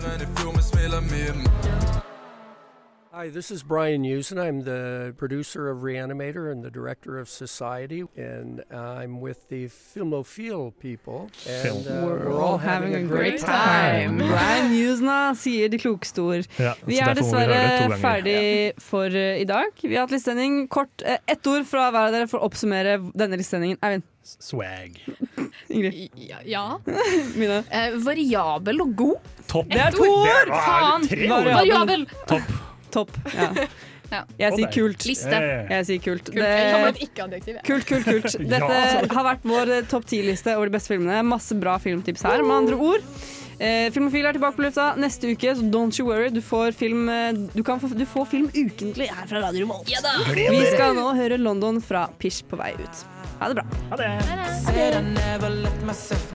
[3.15, 4.37] Hi, this is Brian Usen.
[4.37, 10.73] I'm the producer of Reanimator and the director of Society, and I'm with the Filmophile
[10.81, 11.29] people.
[11.47, 14.17] And uh, We're all having a great time.
[14.17, 15.07] Brian Usen
[15.39, 16.49] sier de klokeste ord.
[16.59, 19.71] Ja, vi er dessverre ferdig for uh, i dag.
[19.79, 20.67] Vi har hatt listesending.
[20.67, 23.79] Kort uh, ett ord fra hver av dere for å oppsummere denne listesendingen.
[23.79, 24.03] Eivind.
[24.27, 24.99] Swag.
[25.71, 26.11] Ingrid.
[26.51, 26.67] Ja.
[27.39, 29.33] Mina Eh, variabel og god.
[29.47, 29.71] Topp.
[29.71, 30.51] Det er to ord.
[30.51, 31.07] Faen.
[31.15, 31.31] Tre.
[31.31, 32.09] Variabel.
[32.27, 32.55] Topp.
[32.95, 33.13] Topp.
[33.35, 33.51] Ja.
[34.11, 34.19] Ja.
[34.37, 35.05] Jeg sier kult.
[35.09, 35.37] Liste.
[35.71, 36.27] Jeg sier kult.
[36.29, 36.43] Kult.
[36.45, 37.63] Jeg kan få et ikke-adjektiv, jeg.
[37.65, 38.35] Kult, kult, kult.
[38.53, 41.23] Dette har vært vår eh, topp ti-liste over de beste filmene.
[41.25, 43.07] Masse bra filmtips her, med andre ord.
[43.55, 46.29] Eh, Filmofil er tilbake på lufta neste uke, så don't you worry.
[46.29, 49.89] Du får film, eh, du kan få, du får film ukentlig her fra Radio Revolt.
[50.35, 53.05] Vi skal nå høre London fra Pish på vei ut.
[53.39, 53.65] Ha det bra.
[53.91, 54.11] Ha det.
[54.29, 55.49] Ha
[55.85, 56.33] myself